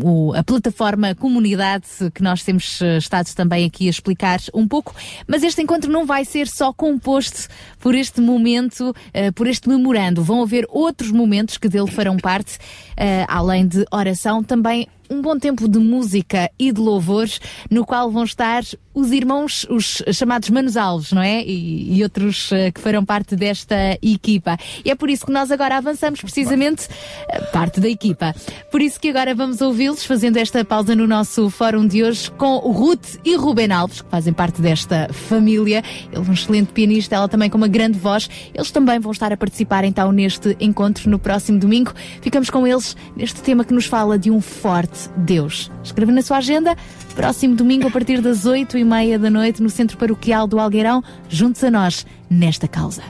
[0.03, 4.93] o- a plataforma comunidade que nós temos eh, estado também aqui a explicar um pouco.
[5.27, 7.47] Mas este encontro não vai ser só composto
[7.79, 10.23] por este momento, eh, por este memorando.
[10.23, 12.57] Vão haver outros momentos que dele farão parte,
[12.97, 18.09] eh, além de oração, também um bom tempo de música e de louvores, no qual
[18.09, 21.43] vão estar os irmãos, os chamados Manos Alves, não é?
[21.43, 24.57] E, e outros eh, que farão parte desta equipa.
[24.85, 26.87] E é por isso que nós agora avançamos precisamente
[27.27, 28.35] eh, parte da equipa.
[28.71, 32.57] Por isso que agora vamos ouvi-los fazendo esta pausa no nosso fórum de hoje com
[32.57, 35.83] Ruth e Ruben Alves, que fazem parte desta família.
[36.11, 38.29] Ele é um excelente pianista, ela também com uma grande voz.
[38.53, 41.93] Eles também vão estar a participar então neste encontro no próximo domingo.
[42.21, 45.71] Ficamos com eles neste tema que nos fala de um forte Deus.
[45.83, 46.75] Escreva na sua agenda,
[47.15, 51.03] próximo domingo a partir das oito e meia da noite no Centro Paroquial do Algueirão,
[51.29, 53.03] juntos a nós nesta causa.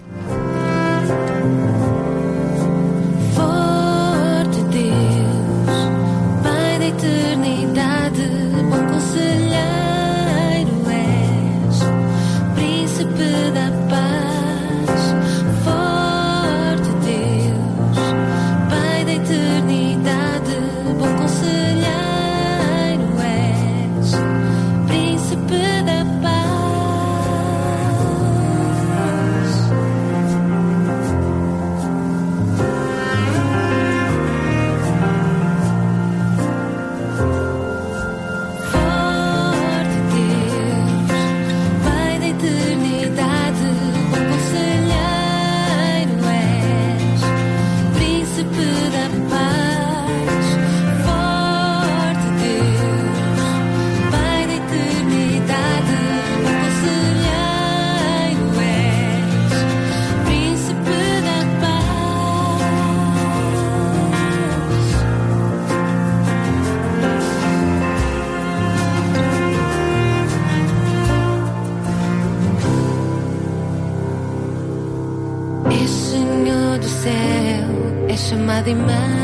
[78.65, 79.22] É chamado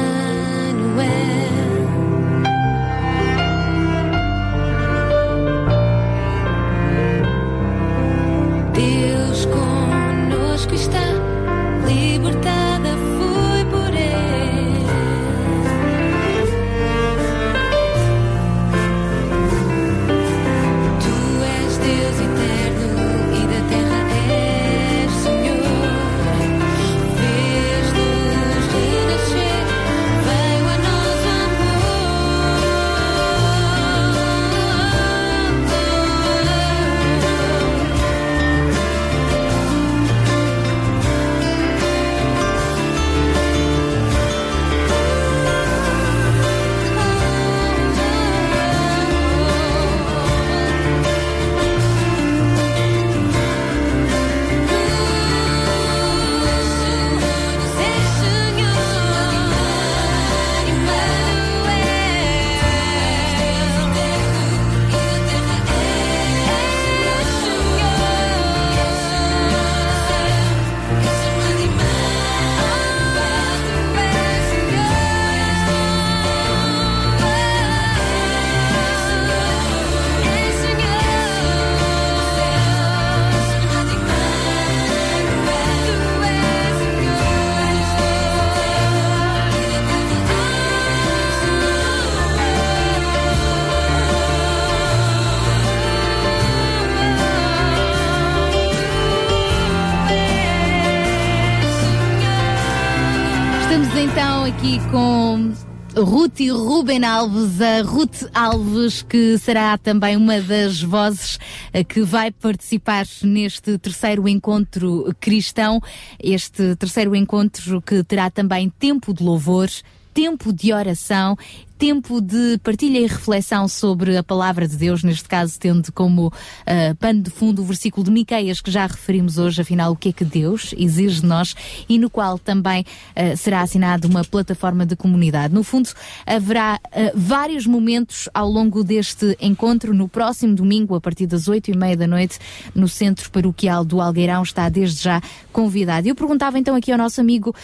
[106.89, 111.37] Ruben Alves, a Ruth Alves, que será também uma das vozes
[111.71, 115.79] eh, que vai participar neste terceiro encontro cristão,
[116.19, 119.69] este terceiro encontro que terá também tempo de louvor,
[120.15, 121.37] tempo de oração
[121.79, 126.95] tempo de partilha e reflexão sobre a palavra de Deus, neste caso tendo como uh,
[126.99, 130.11] pano de fundo o versículo de Miqueias que já referimos hoje, afinal, o que é
[130.11, 131.55] que Deus exige de nós
[131.87, 135.53] e no qual também uh, será assinada uma plataforma de comunidade.
[135.53, 135.89] No fundo,
[136.25, 141.71] haverá uh, vários momentos ao longo deste encontro, no próximo domingo, a partir das oito
[141.71, 142.39] e meia da noite,
[142.75, 145.21] no Centro Paroquial do Algueirão, está desde já
[145.53, 146.09] convidado.
[146.09, 147.55] Eu perguntava então aqui ao nosso amigo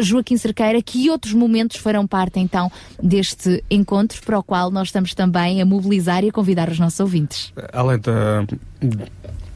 [0.00, 2.70] Joaquim Cerqueira que outros momentos farão parte então
[3.02, 6.78] deste este encontro para o qual nós estamos também a mobilizar e a convidar os
[6.78, 7.52] nossos ouvintes.
[7.72, 8.44] Além da,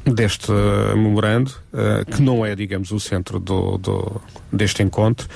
[0.04, 4.20] deste eh, memorando, eh, que não é, digamos, o centro do, do-
[4.52, 5.28] deste encontro.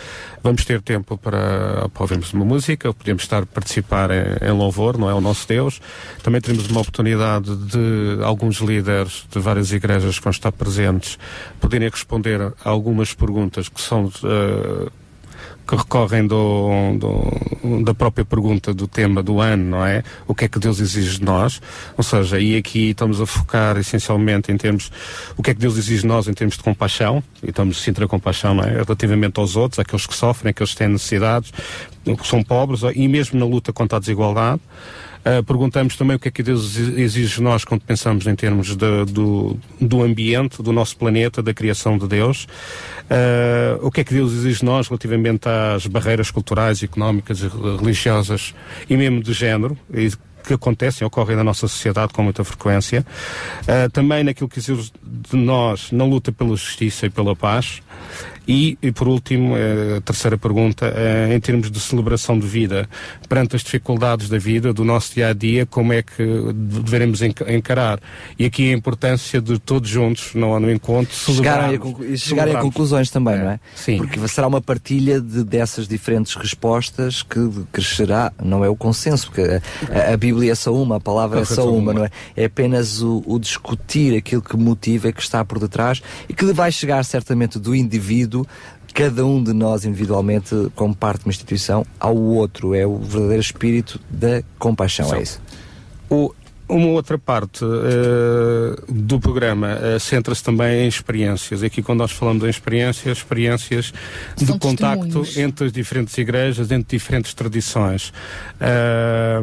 [0.43, 4.97] Vamos ter tempo para, para ouvirmos uma música, podemos estar a participar em, em louvor,
[4.97, 5.81] não é o nosso Deus.
[6.23, 11.19] Também teremos uma oportunidade de alguns líderes de várias igrejas que vão estar presentes
[11.61, 14.89] poderem responder a algumas perguntas que são eh,
[15.71, 16.69] que recorrem do,
[16.99, 20.03] do- da própria pergunta do tema do ano, não é?
[20.27, 21.63] O que é que Deus exige de nós?
[21.97, 24.91] Ou seja, e aqui estamos a focar essencialmente em termos,
[25.37, 28.05] o que é que Deus exige de nós em termos de compaixão, e estamos sempre
[28.05, 28.83] a compaixão, não é?
[28.83, 31.53] Relativamente aos outros, àqueles que sofrem, àqueles que têm necessidades,
[32.05, 34.61] que são pobres, e mesmo na luta contra a desigualdade.
[35.21, 38.75] Uh, perguntamos também o que é que Deus exige de nós quando pensamos em termos
[38.75, 42.45] de- do, do ambiente, do nosso planeta, da criação de Deus.
[43.05, 47.41] Uh, o que é que Deus exige de nós relativamente às barreiras culturais, económicas,
[47.79, 48.55] religiosas
[48.89, 49.77] e mesmo de género.
[49.93, 50.11] E
[50.43, 53.05] que acontecem, ocorrem na nossa sociedade com muita frequência.
[53.63, 57.83] Uh, também naquilo que exige de nós na luta pela justiça e pela paz.
[58.49, 62.89] E, e por último, eh, a terceira pergunta, eh, em termos de celebração de vida,
[63.29, 67.53] perante as dificuldades da vida, do nosso dia a dia, como é que deveremos enca-
[67.53, 68.01] encarar?
[68.39, 72.19] E aqui a importância de todos juntos, no, no encontro, chegarem a, celebrarmos- conclu- e
[72.19, 73.61] chegarem a conclusões também, não é?
[73.77, 73.99] Sim.
[73.99, 77.39] Porque será uma partilha de, dessas diferentes respostas que
[77.71, 81.45] crescerá, não é o consenso, porque a, a Bíblia é só uma, a palavra é
[81.45, 82.11] só uma, não é?
[82.37, 86.73] É apenas o, o discutir aquilo que motiva que está por detrás e que vai
[86.73, 88.30] chegar certamente do indivíduo
[88.95, 92.75] cada um de nós individualmente, como parte de uma instituição, ao outro.
[92.75, 95.23] É o verdadeiro espírito da compaixão, é Sim.
[95.23, 95.41] isso.
[96.09, 96.33] O-
[96.71, 101.63] uma outra parte eh, do programa eh, centra-se também em experiências.
[101.63, 103.93] Aqui, quando nós falamos em experiências, experiências
[104.37, 105.37] de São contacto testemunhos.
[105.37, 108.13] entre as diferentes igrejas, entre diferentes tradições.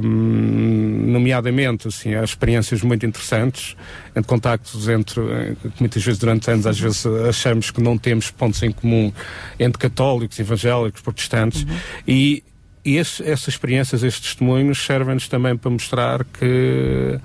[0.02, 3.76] Hum, nomeadamente, assim, há experiências muito interessantes,
[4.16, 8.64] entre contactos entre, que muitas vezes durante anos, às vezes achamos que não temos pontos
[8.64, 9.12] em comum
[9.60, 11.66] entre católicos, evangélicos, protestantes,
[12.08, 12.44] e
[12.88, 17.20] e esse- essas experiências, esses testemunhos servem-nos também para mostrar que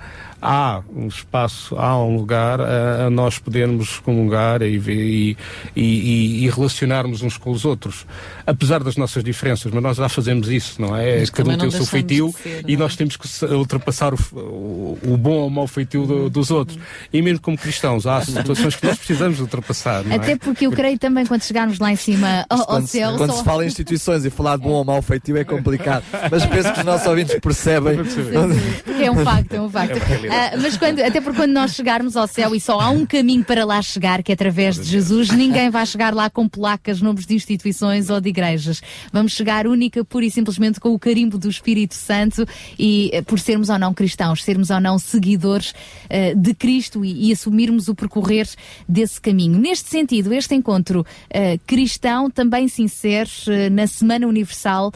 [0.45, 5.37] há um espaço, há um lugar a, a nós podermos comungar e, e,
[5.75, 8.05] e- e relacionarmos uns com os outros.
[8.45, 11.19] Apesar das nossas diferenças, mas nós já fazemos isso, não é?
[11.21, 12.77] Mas Cada um tem o seu feitio ser, e é?
[12.77, 16.77] nós temos que ultrapassar o, o- o bom ou o mau feitio do- dos outros.
[17.13, 20.03] E mesmo como cristãos, há situações que nós precisamos de ultrapassar.
[20.03, 20.35] Não Até é?
[20.37, 23.15] porque eu creio também quando chegarmos lá em cima ao, ao Quando, se- céu.
[23.15, 26.03] quando só- se fala em instituições e falar de bom ou mau feitio é complicado.
[26.29, 27.97] Mas penso que os nossos ouvintes percebem.
[29.01, 29.97] É um facto, é um facto.
[29.97, 33.05] É Ah, mas quando, até porque quando nós chegarmos ao céu e só há um
[33.05, 37.01] caminho para lá chegar, que é através de Jesus, ninguém vai chegar lá com placas,
[37.01, 38.81] nomes de instituições ou de igrejas.
[39.11, 42.45] Vamos chegar única, pura e simplesmente com o carimbo do Espírito Santo
[42.79, 45.73] e eh, por sermos ou não cristãos, sermos ou não seguidores
[46.09, 48.47] eh, de Cristo e, e assumirmos o percorrer
[48.89, 49.59] desse caminho.
[49.59, 54.91] Neste sentido, este encontro eh, cristão também eh, na Semana Universal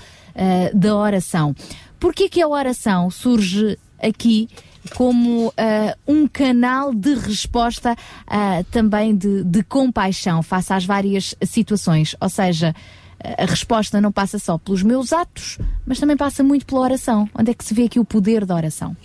[0.71, 1.55] da Oração.
[1.99, 4.47] Porquê que a oração surge aqui
[4.87, 12.15] como ah, um canal de resposta ah, também de, de compaixão face às várias situações?
[12.19, 12.73] Ou seja,
[13.19, 17.29] a resposta não passa só pelos meus atos, mas também passa muito pela oração.
[17.37, 18.95] Onde é que se vê aqui o poder da oração?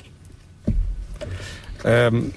[1.85, 2.31] Um,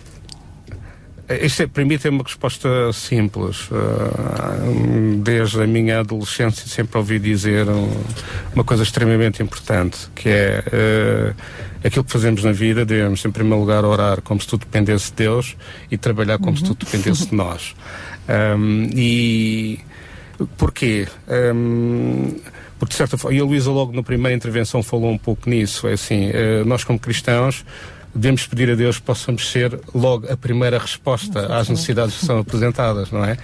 [1.29, 3.69] isto é, para mim tem uma resposta simples.
[3.71, 7.89] Uh, desde a minha adolescência sempre ouvi dizer um-
[8.53, 11.35] uma coisa extremamente importante, que é uh,
[11.83, 15.17] aquilo que fazemos na vida, devemos em primeiro lugar orar como se tudo dependesse de
[15.17, 15.55] Deus
[15.89, 16.69] e trabalhar como se Uhum.
[16.75, 17.75] tudo dependesse de nós.
[18.57, 19.79] Um, e
[20.57, 21.07] porquê?
[21.27, 22.35] Um,
[22.77, 25.87] porque de certa forma, e a Luísa logo na primeira intervenção falou um pouco nisso,
[25.87, 27.63] é assim, eh, nós como cristãos
[28.15, 32.39] devemos pedir a Deus que possamos ser logo a primeira resposta às necessidades que são
[32.39, 33.37] apresentadas, não é?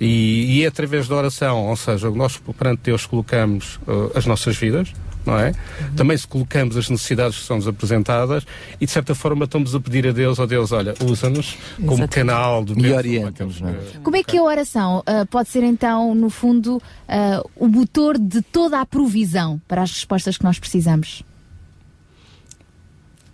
[0.00, 4.56] E, e é através da oração, ou seja, nós perante Deus colocamos eh, as nossas
[4.56, 4.92] vidas,
[5.24, 5.52] não é?
[5.96, 8.44] Também se colocamos as necessidades que são-nos apresentadas
[8.80, 12.64] e de certa forma estamos a pedir a Deus, ó Deus, olha, usa-nos como canal
[12.64, 13.74] de E orienta-nos, não é?
[14.02, 18.42] Como é que a oração ah, pode ser então, no fundo, ah, o motor de
[18.42, 21.22] toda a provisão para as respostas que nós precisamos?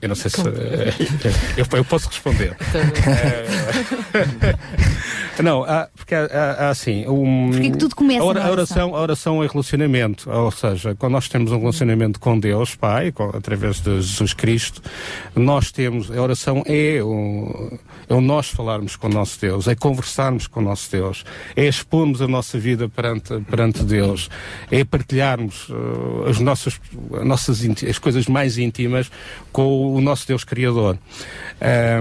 [0.02, 0.40] Eu não sei se.
[0.40, 0.94] eh,
[1.58, 2.56] eu, eu posso responder.
[5.42, 7.06] Não, há, porque há, há- há assim.
[7.08, 8.94] Um, Porque é que tudo começa a, na a oração.
[8.96, 10.30] A oração é relacionamento.
[10.30, 14.82] Ou seja, quando nós temos um relacionamento com Deus, Pai, com- através de Jesus Cristo,
[15.34, 16.10] nós temos.
[16.10, 17.78] A oração é o,
[18.08, 21.24] é o nós falarmos com o nosso Deus, é conversarmos com o nosso Deus,
[21.56, 24.28] é expormos a nossa vida perante, perante Deus,
[24.70, 26.80] é partilharmos eh, as nossas,
[27.20, 29.10] as nossas as coisas mais íntimas
[29.52, 30.98] com o nosso Deus Criador.
[31.60, 32.00] É,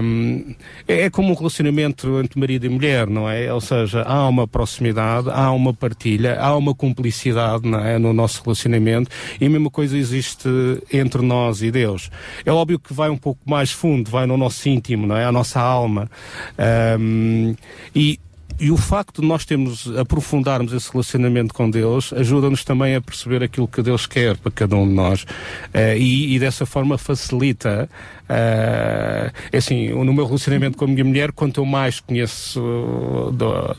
[0.88, 3.29] é como um relacionamento entre marido e mulher, não é?
[3.52, 7.98] Ou seja, há uma proximidade, há uma partilha, há uma cumplicidade é?
[7.98, 9.10] no nosso relacionamento
[9.40, 10.48] e a mesma coisa existe
[10.92, 12.10] entre nós e Deus.
[12.44, 15.24] É óbvio que vai um pouco mais fundo, vai no nosso íntimo, não é?
[15.24, 16.10] A nossa alma.
[16.58, 17.54] Ahm,
[17.94, 18.18] e
[18.60, 23.42] e o facto de nós termos, aprofundarmos esse relacionamento com Deus, ajuda-nos também a perceber
[23.42, 25.24] aquilo que Deus quer para cada um de nós.
[25.72, 27.88] Eh, e, e dessa forma facilita,
[28.30, 33.76] é assim, no meu relacionamento com a minha mulher, quanto eu mais conheço uh, do-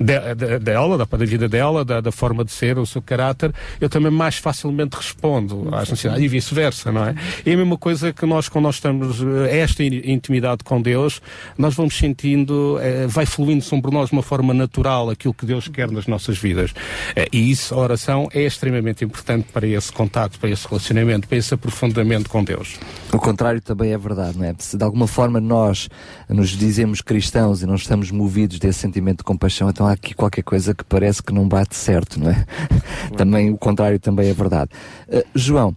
[0.00, 3.52] de- de- dela, da, da vida dela, da, da forma de ser, o seu caráter,
[3.80, 7.14] eu também mais facilmente respondo às necessidades e vice-versa, não é?
[7.46, 11.20] E a mesma coisa que nós, quando nós estamos, eh, esta in- intimidade com Deus,
[11.56, 15.68] nós vamos sentindo, eh, vai fluindo sobre nós de uma forma natural aquilo que Deus
[15.68, 16.72] quer nas nossas vidas.
[17.14, 21.38] Eh, e isso, a oração, é extremamente importante para esse contato, para esse relacionamento, para
[21.38, 22.78] esse aprofundamento com Deus.
[23.12, 24.54] O contrário também é verdade, não é?
[24.58, 25.88] Se de alguma forma nós
[26.28, 30.42] nos dizemos cristãos e não estamos movidos desse sentimento de compaixão, então há aqui qualquer
[30.42, 32.46] coisa que parece que não bate certo, não é?
[33.16, 34.70] também o contrário também é verdade.
[35.08, 35.70] Uh, João,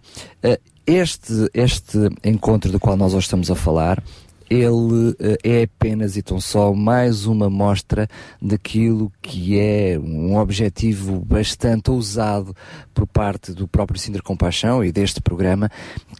[0.44, 4.02] uh, este, este encontro do qual nós hoje estamos a falar,
[4.48, 8.08] ele eh, é apenas e tão só mais uma mostra
[8.40, 12.54] daquilo que é um objetivo bastante ousado
[12.94, 15.70] por parte do próprio Sintra Compaixão e deste programa,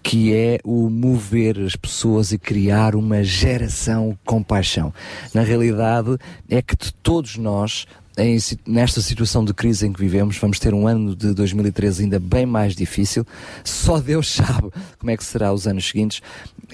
[0.02, 4.92] que é o mover as pessoas e criar uma geração compaixão.
[5.32, 6.16] Na realidade,
[6.48, 10.72] é que de todos nós em nesta situação de crise em que vivemos, vamos ter
[10.72, 13.26] um ano de 2013 ainda bem mais difícil.
[13.62, 16.22] Só Deus sabe como é que será os anos seguintes.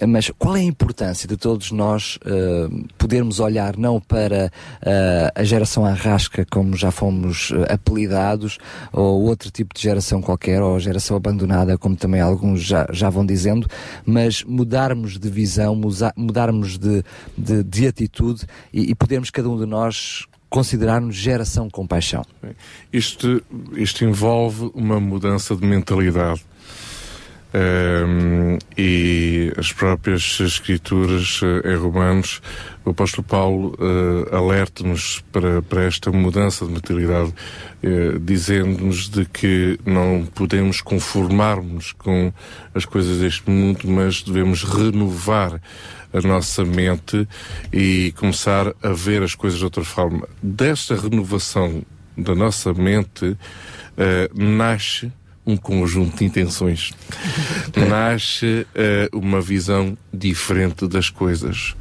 [0.07, 5.45] Mas qual é a importância de todos nós eh, podermos olhar não para eh, a
[5.45, 8.59] geração arrasca, como já fomos eh, apelidados,
[8.91, 13.11] ou outro tipo de geração qualquer, ou a geração abandonada, como também alguns já, já
[13.11, 13.69] vão dizendo,
[14.07, 15.79] mas mudarmos de visão,
[16.17, 17.05] mudarmos de,
[17.37, 22.23] de, de atitude e, e podermos cada um de nós considerar-nos geração com paixão.
[22.93, 23.43] Isto,
[23.75, 26.45] isto envolve uma mudança de mentalidade.
[27.55, 32.41] Ehm, e as próprias escrituras eh, em Romanos,
[32.85, 37.35] o apóstolo Paulo eh, alerta-nos para, para esta mudança de mentalidade,
[37.83, 42.33] eh, dizendo-nos de que não podemos conformar-nos com
[42.75, 45.61] as coisas deste mundo, mas devemos renovar
[46.13, 47.29] a nossa mente
[47.73, 50.27] e começar a ver as coisas de outra forma.
[50.43, 51.83] Desta renovação
[52.17, 53.37] da nossa mente
[53.97, 55.13] eh, nasce
[55.45, 56.93] um conjunto de intenções.
[57.89, 61.75] nasce eh, uma visão diferente das coisas.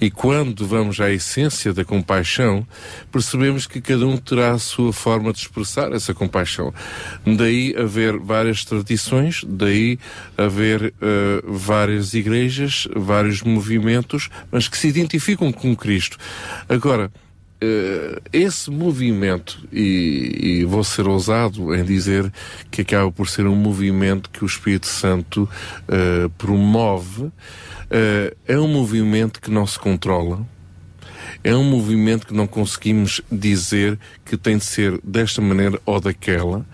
[0.00, 2.66] E quando vamos à essência da compaixão,
[3.12, 6.72] percebemos que cada um terá a sua forma de expressar essa compaixão.
[7.26, 9.98] Daí haver várias tradições, daí
[10.36, 16.16] haver eh, várias igrejas, vários movimentos, mas que se identificam com Cristo.
[16.68, 17.10] Agora,
[18.32, 22.32] esse movimento, e, e vou ser ousado em dizer
[22.70, 25.48] que acaba por ser um movimento que o Espírito Santo
[25.88, 27.30] eh, promove,
[27.90, 30.46] eh, é um movimento que não se controla,
[31.42, 36.66] é um movimento que não conseguimos dizer que tem de ser desta maneira ou daquela.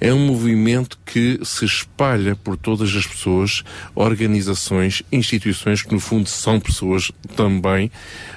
[0.00, 3.62] É um movimento que se espalha por todas as pessoas,
[3.94, 7.90] organizações, instituições que no fundo são pessoas também,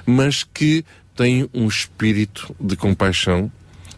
[0.05, 0.83] mas que
[1.17, 3.51] têm um espírito de compaixão,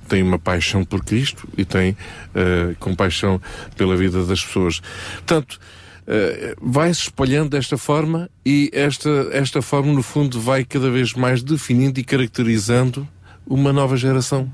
[0.08, 1.96] têm uma paixão por Cristo e têm
[2.34, 3.40] eh, compaixão
[3.76, 4.82] pela vida das pessoas.
[5.18, 5.60] Portanto,
[6.08, 11.44] eh, vai-se espalhando desta forma e esta, esta forma, no fundo, vai cada vez mais
[11.44, 13.08] definindo e caracterizando
[13.46, 14.52] uma nova geração.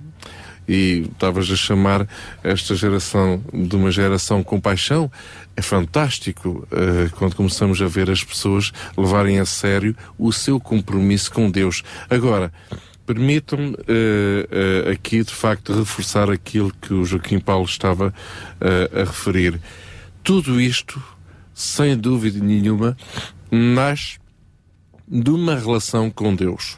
[0.67, 2.07] E estavas a chamar
[2.43, 5.11] esta geração de uma geração com paixão.
[5.57, 11.31] É fantástico eh, quando começamos a ver as pessoas levarem a sério o seu compromisso
[11.31, 11.81] com Deus.
[12.09, 12.51] Agora,
[13.05, 18.13] permitam-me eh, eh, aqui, de facto, reforçar aquilo que o Joaquim Paulo estava
[18.59, 19.61] a referir.
[20.21, 21.01] Tudo isto,
[21.53, 22.97] sem dúvida nenhuma,
[23.49, 24.17] nasce
[25.07, 26.77] de uma relação com Deus.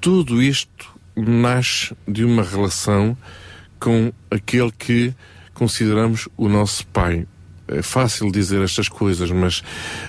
[0.00, 3.16] Tudo isto nasce de uma relação
[3.78, 5.14] com aquele que
[5.52, 7.26] consideramos o nosso Pai.
[7.70, 9.62] É fácil dizer estas coisas, mas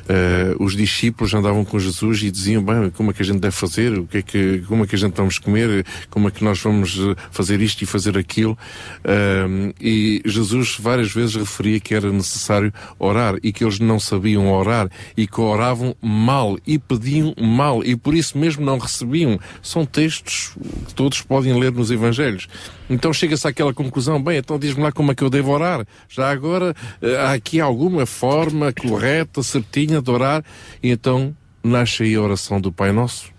[0.09, 3.55] eh, os discípulos andavam com Jesus e diziam, bem, como é que a gente deve
[3.55, 3.97] fazer?
[3.99, 5.85] O que é que, como é que a gente vamos comer?
[6.09, 8.57] Como é que nós vamos eh, fazer isto e fazer aquilo?
[9.03, 14.51] Ahm, e Jesus várias vezes referia que era necessário orar e que eles não sabiam
[14.51, 19.39] orar e que oravam mal e pediam mal e por isso mesmo não recebiam.
[19.61, 20.53] São textos
[20.87, 22.47] que todos podem ler nos Evangelhos.
[22.89, 25.85] Então chega-se àquela conclusão, bem, então diz-me lá como é que eu devo orar.
[26.09, 30.43] Já agora eh, há aqui alguma forma correta, certinha de orar.
[30.81, 33.31] E então nasce aí a oração do Pai Nosso.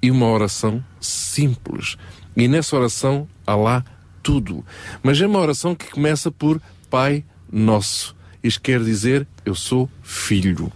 [0.00, 1.96] E uma oração simples.
[2.36, 3.84] E nessa oração há lá
[4.22, 4.64] tudo.
[5.02, 6.60] Mas é uma oração que começa por
[6.90, 8.16] Pai Nosso.
[8.42, 10.72] Isto quer dizer, eu sou filho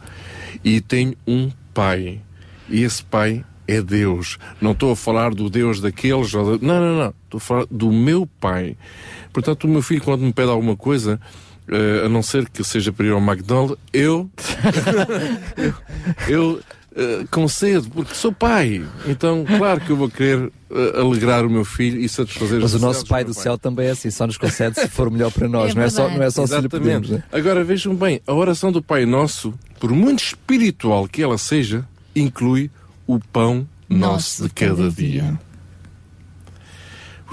[0.64, 2.20] e tenho um pai.
[2.68, 4.38] E esse pai é Deus.
[4.60, 6.32] Não estou a falar do Deus daqueles.
[6.32, 7.14] Não, não, não.
[7.24, 8.76] Estou a falar do meu pai.
[9.32, 11.20] Portanto, o meu filho, quando me pede alguma coisa,
[11.68, 14.30] eh, a não ser que seja para ir ao McDonald's, eu.
[15.56, 15.74] eu,
[16.28, 16.60] eu
[16.98, 18.82] eh, concedo, porque sou pai.
[19.06, 22.82] Então, claro que eu vou querer eh, alegrar o meu filho e satisfazer Mas as
[22.82, 25.46] o nosso Pai do céu também é assim, só nos concede se for melhor para
[25.46, 27.10] nós, É não, é só, não é só se lhe pedimos.
[27.10, 27.22] né?
[27.30, 32.70] Agora vejam bem, a oração do Pai Nosso, por muito espiritual que ela seja, inclui
[33.06, 35.38] o pão nosso, de cada, dia.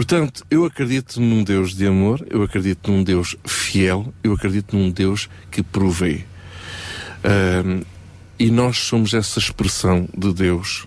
[0.04, 4.92] Portanto, eu acredito num Deus de amor, eu acredito num Deus fiel, eu acredito num
[4.92, 6.26] Deus que provê.
[7.24, 7.84] Ahm,
[8.38, 10.86] e nós somos essa expressão de Deus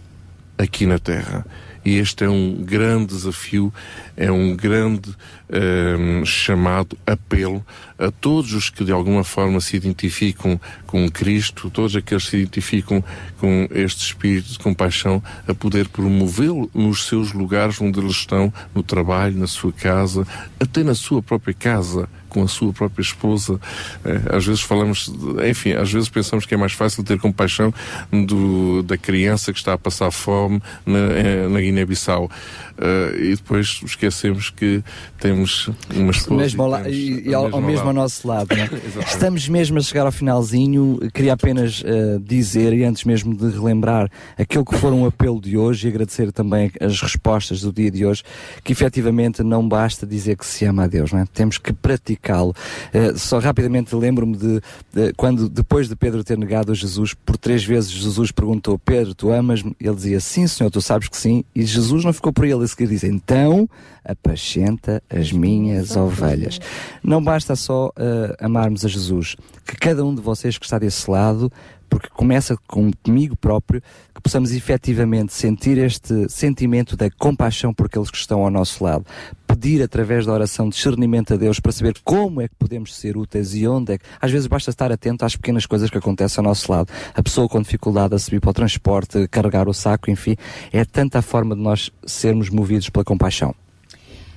[0.58, 1.46] aqui na Terra.
[1.86, 3.72] E este é um grande desafio,
[4.16, 5.14] é um grande
[5.48, 7.64] ahm, chamado, apelo
[7.96, 12.36] a todos os que de alguma forma se identificam com Cristo, todos aqueles que se
[12.38, 13.04] identificam
[13.38, 18.82] com este espírito de compaixão, a poder promovê-lo nos seus lugares onde eles estão, no
[18.82, 20.26] trabalho, na sua casa,
[20.58, 23.58] até na sua própria casa, com a sua própria esposa.
[24.04, 25.10] Eh, às vezes falamos,
[25.48, 27.72] enfim, às vezes pensamos que é mais fácil ter compaixão
[28.12, 32.30] do, da criança que está a passar fome na, eh, na Guiné-Bissau.
[32.78, 34.82] Eh, e depois esquecemos que
[35.18, 36.40] temos uma esposa.
[36.42, 38.54] Mesmo ao, e la- e, e ao, ao mesmo ao nosso lado.
[38.54, 38.68] né?
[39.06, 40.98] Estamos mesmo a chegar ao finalzinho.
[41.14, 45.56] Queria apenas eh, dizer, e antes mesmo de relembrar aquilo que for um apelo de
[45.56, 48.22] hoje e agradecer também as respostas do dia de hoje,
[48.62, 51.24] que efetivamente não basta dizer que se ama a Deus, não é?
[51.32, 52.54] temos que praticá-lo.
[52.92, 54.60] Eh, só rapidamente lembro-me de,
[54.92, 59.14] de quando, depois de Pedro ter negado a Jesus, por três vezes Jesus perguntou: Pedro,
[59.14, 59.74] tu amas-me?
[59.80, 61.42] Ele dizia: Sim, Senhor, tu sabes que sim.
[61.54, 63.68] E Jesus não ficou por ele a seguir, diz: Então
[64.04, 66.60] apacenta as minhas ovelhas.
[67.02, 69.36] Não basta só eh, amarmos a Jesus,
[69.66, 71.50] que cada um de vocês que está desse lado,
[71.88, 73.82] porque começa com- comigo próprio,
[74.14, 79.04] que possamos efetivamente sentir este sentimento da compaixão por aqueles que estão ao nosso lado.
[79.46, 83.54] Pedir através da oração discernimento a Deus para saber como é que podemos ser úteis
[83.54, 84.04] e onde é que.
[84.20, 86.88] Às vezes basta estar atento às pequenas coisas que acontecem ao nosso lado.
[87.14, 90.36] A pessoa com dificuldade a subir para o transporte, carregar o saco, enfim.
[90.72, 93.54] É tanta a forma de nós sermos movidos pela compaixão.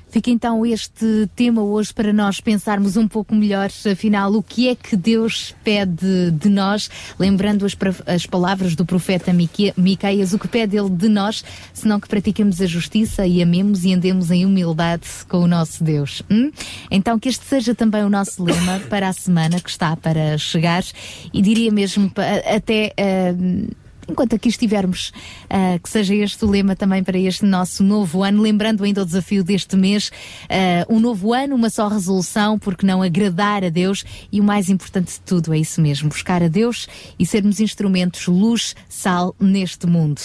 [0.10, 4.76] Fica então este tema hoje para nós pensarmos um pouco melhor, afinal, o que é
[4.76, 6.90] que Deus pede de nós,
[7.20, 12.00] lembrando as, as palavras do profeta Mique- Miqueias, o que pede ele de nós, senão
[12.00, 16.24] que pratiquemos a justiça e amemos e andemos em humildade com o nosso Deus.
[16.30, 16.52] hum?
[16.90, 20.84] Então que este seja também o nosso lema para a semana que está para chegar
[21.32, 22.12] e diria mesmo
[22.56, 22.94] até.
[22.98, 23.80] ah,
[24.10, 25.12] enquanto aqui estivermos,
[25.50, 29.06] ah, que seja este o lema também para este nosso novo ano, lembrando ainda o
[29.06, 30.12] desafio deste mês,
[30.50, 34.70] ah, um novo ano, uma só resolução, porque não agradar a Deus e o mais
[34.70, 39.86] importante de tudo é isso mesmo, buscar a Deus e sermos instrumentos luz, sal neste
[39.88, 40.22] mundo.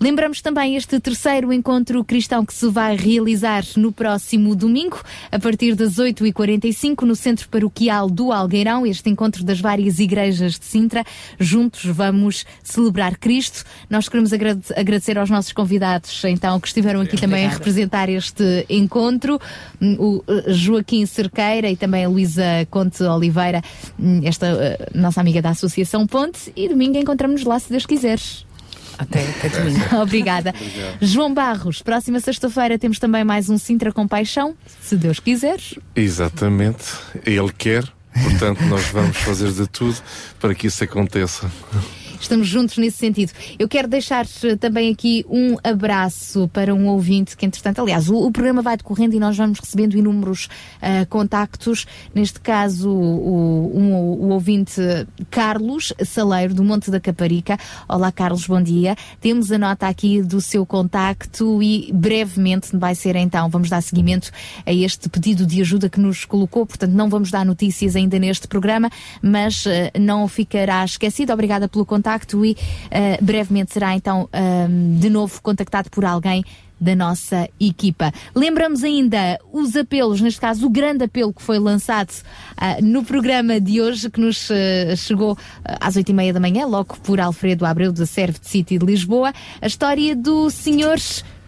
[0.00, 5.74] Lembramos também este terceiro encontro cristão que se vai realizar no próximo domingo, a partir
[5.74, 11.04] das 8h45, no Centro Paroquial do Algueirão, este encontro das várias igrejas de Sintra.
[11.38, 13.64] Juntos vamos celebrar Cristo.
[13.88, 18.66] Nós queremos agrade- agradecer aos nossos convidados, então, que estiveram aqui também a representar este
[18.68, 19.40] encontro,
[19.80, 23.62] o eh, Joaquim Cerqueira e também a Luísa Conte Oliveira,
[23.98, 28.44] hum, esta eh, nossa amiga da Associação Ponte, e domingo encontramos-nos lá, se Deus quiseres.
[28.98, 29.80] Até, até domingo.
[30.02, 30.52] Obrigada.
[31.00, 35.76] João Barros, próxima sexta-feira temos também mais um Sintra com Paixão, se Deus quiseres.
[35.94, 36.84] Exatamente.
[37.24, 39.96] Ele quer, portanto, nós vamos fazer de tudo
[40.40, 41.50] para que isso aconteça.
[42.24, 43.32] Estamos juntos nesse sentido.
[43.58, 48.16] Eu quero deixar eh, também aqui um abraço para um ouvinte que, entretanto, aliás, o,
[48.16, 50.48] o programa vai decorrendo e nós vamos recebendo inúmeros
[50.80, 51.86] ah, contactos.
[52.14, 54.80] Neste caso, o, um- o ouvinte
[55.30, 57.58] Carlos Saleiro, do Monte da Caparica.
[57.88, 58.94] Olá, Carlos, bom dia.
[59.20, 64.30] Temos a nota aqui do seu contacto e brevemente vai ser então, vamos dar seguimento
[64.64, 66.64] a este pedido de ajuda que nos colocou.
[66.64, 68.88] Portanto, não vamos dar notícias ainda neste programa,
[69.20, 71.32] mas eh, não ficará esquecido.
[71.32, 72.11] Obrigada pelo contacto
[72.44, 72.56] e
[72.90, 76.44] eh, brevemente será então ahm, de novo contactado por alguém
[76.82, 78.12] da nossa equipa.
[78.34, 82.12] Lembramos ainda os apelos, neste caso o grande apelo que foi lançado
[82.56, 86.40] ah, no programa de hoje, que nos ah, chegou ah, às oito e meia da
[86.40, 90.98] manhã, logo por Alfredo Abreu da Serve City de Lisboa, a história do senhor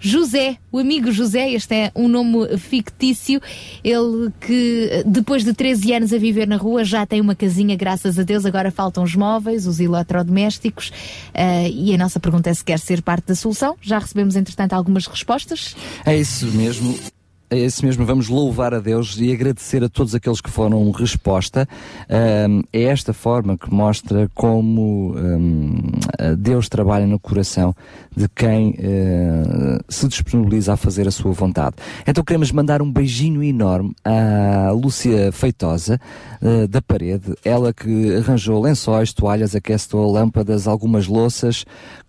[0.05, 3.41] José, o amigo José, este é um nome fictício,
[3.83, 8.19] ele que depois de 13 anos a viver na rua já tem uma casinha, graças
[8.19, 10.93] a Deus, agora faltam os móveis, os eletrodomésticos
[11.33, 13.77] ah, e a nossa pergunta é se quer ser parte da solução.
[13.81, 15.75] Já recebemos, entretanto, algumas respostas.
[16.05, 17.14] É isso mesmo.
[17.55, 21.69] É isso mesmo, vamos louvar a Deus e agradecer a todos aqueles que foram resposta.
[22.11, 27.73] Ahm, é esta forma que mostra como ahm, Deus trabalha no coração
[28.17, 31.77] de quem eh, se disponibiliza a fazer a sua vontade.
[32.05, 36.01] Então queremos mandar um beijinho enorme à Lúcia Feitosa
[36.43, 41.65] eh, da parede, ela que arranjou lençóis, toalhas, aquecedor, lâmpadas, algumas louças,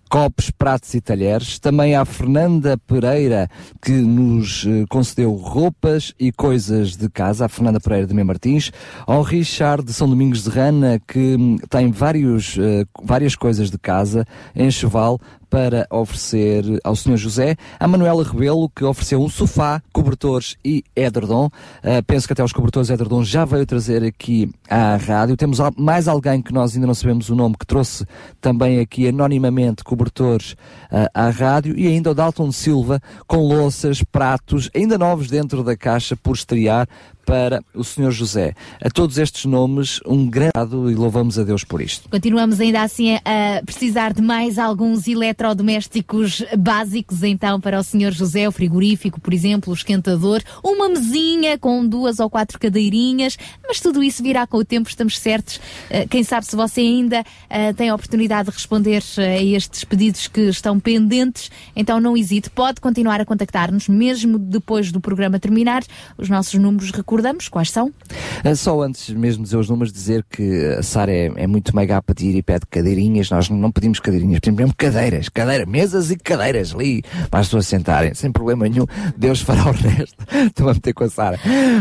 [0.09, 1.59] copos, pratos e talheres.
[1.59, 3.49] Também à Fernanda Pereira,
[3.81, 8.71] que nos eh, concedeu roupas e coisas de casa, a Fernanda Pereira de Mem Martins.
[9.05, 13.77] Ao Richard de São Domingos de Rana, que hum, tem vários, eh, várias coisas de
[13.77, 14.25] casa
[14.55, 15.19] em Cheval
[15.55, 17.15] para oferecer ao Sr.
[17.15, 17.55] José.
[17.79, 21.45] A Manuela Rebelo, que ofereceu um sofá, cobertores e edredom.
[21.45, 25.37] Uh, penso que até os cobertores e edredom já veio trazer aqui à rádio.
[25.37, 28.05] Temos mais alguém que nós ainda não sabemos o nome, que trouxe
[28.41, 30.57] também aqui anonimamente cobertores
[30.91, 31.73] uh, à rádio.
[31.79, 36.85] E ainda o Dalton Silva, com louças, pratos, ainda novos dentro da caixa, por estrear
[37.25, 38.11] para o Sr.
[38.11, 38.53] José.
[38.81, 40.53] A todos estes nomes, um grande
[40.91, 42.07] e louvamos a Deus por isto.
[42.09, 48.11] Continuamos ainda assim a, precisar de mais alguns eletrodomésticos básicos, então, para o Sr.
[48.11, 53.37] José, o frigorífico, por exemplo, o esquentador, uma mesinha com duas ou quatro cadeirinhas,
[53.67, 55.59] mas tudo isso virá com o tempo, estamos certos.
[55.89, 59.83] Eh, Quem sabe se você ainda eh, tem a oportunidade de responder eh, a estes
[59.83, 65.39] pedidos que estão pendentes, então não hesite, pode continuar a contactar-nos, mesmo depois do programa
[65.39, 65.83] terminar.
[66.17, 67.87] Os nossos números, recordamos, quais são?
[68.43, 71.75] Uh, Só antes mesmo de dizer os números, dizer que a Sara é, é muito
[71.75, 73.29] mega a pedir e pede cadeirinhas.
[73.29, 77.67] Nós não pedimos cadeirinhas, pedimos mesmo cadeiras, cadeiras, mesas e cadeiras ali para as pessoas
[77.67, 78.85] sentarem, sem problema nenhum.
[79.17, 80.15] Deus fará o resto.
[80.47, 81.39] Estou a meter com a Sara.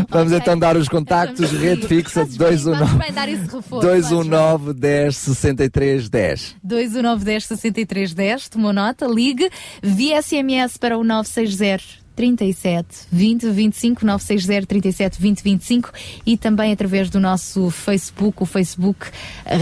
[0.09, 3.85] Vamos então dar os contactos, rede fixa de 219 Vai dar esse reforço.
[3.85, 6.55] 219 10 63 10.
[6.63, 9.49] 21910 6310, tomou nota, ligue,
[9.81, 15.91] via SMS para o 960 37 20 25 960 37 20 25
[16.25, 19.07] e também através do nosso Facebook, o Facebook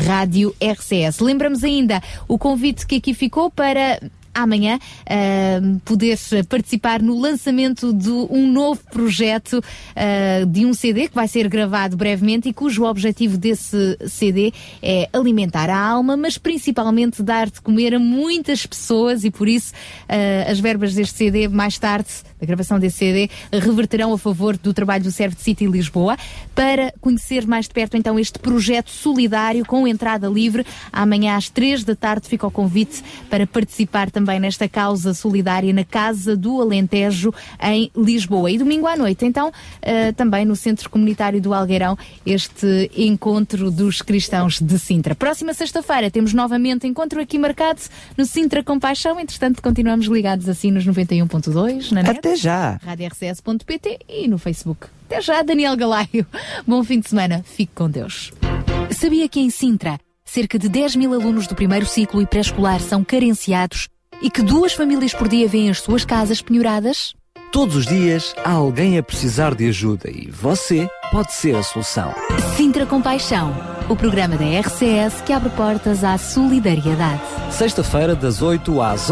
[0.05, 1.19] Rádio RCS.
[1.19, 3.99] Lembramos ainda o convite que aqui ficou para
[4.33, 6.17] amanhã uh, poder
[6.49, 11.95] participar no lançamento de um novo projeto uh, de um CD que vai ser gravado
[11.95, 14.51] brevemente e cujo objetivo desse CD
[14.81, 19.73] é alimentar a alma, mas principalmente dar de comer a muitas pessoas e por isso
[19.73, 22.09] uh, as verbas deste CD mais tarde
[22.43, 26.17] da gravação desse CD reverterão a favor do trabalho do Serve City Lisboa
[26.53, 31.83] para conhecer mais de perto então este projeto solidário com entrada livre amanhã às três
[31.83, 37.33] da tarde fica o convite para participar também nesta causa solidária na Casa do Alentejo,
[37.61, 38.51] em Lisboa.
[38.51, 44.01] E domingo à noite, então, uh, também no Centro Comunitário do Algueirão, este encontro dos
[44.01, 45.15] cristãos de Sintra.
[45.15, 47.81] Próxima sexta-feira temos novamente encontro aqui marcado
[48.17, 49.19] no Sintra Compaixão.
[49.19, 52.17] Entretanto, continuamos ligados assim nos 91.2, na net.
[52.17, 52.79] Até já!
[52.83, 54.87] radiorcs.pt e no Facebook.
[55.05, 56.25] Até já, Daniel Galaio.
[56.67, 57.43] Bom fim de semana.
[57.43, 58.31] Fique com Deus.
[58.91, 63.03] Sabia que em Sintra, cerca de 10 mil alunos do primeiro ciclo e pré-escolar são
[63.03, 63.87] carenciados
[64.21, 67.13] e que duas famílias por dia vêm as suas casas penhoradas?
[67.51, 72.11] Todos os dias há alguém a precisar de ajuda e você pode ser a solução.
[72.57, 73.53] Sintra Compaixão,
[73.87, 77.21] o programa da RCS que abre portas à solidariedade.
[77.51, 79.01] Sexta-feira, das 8 às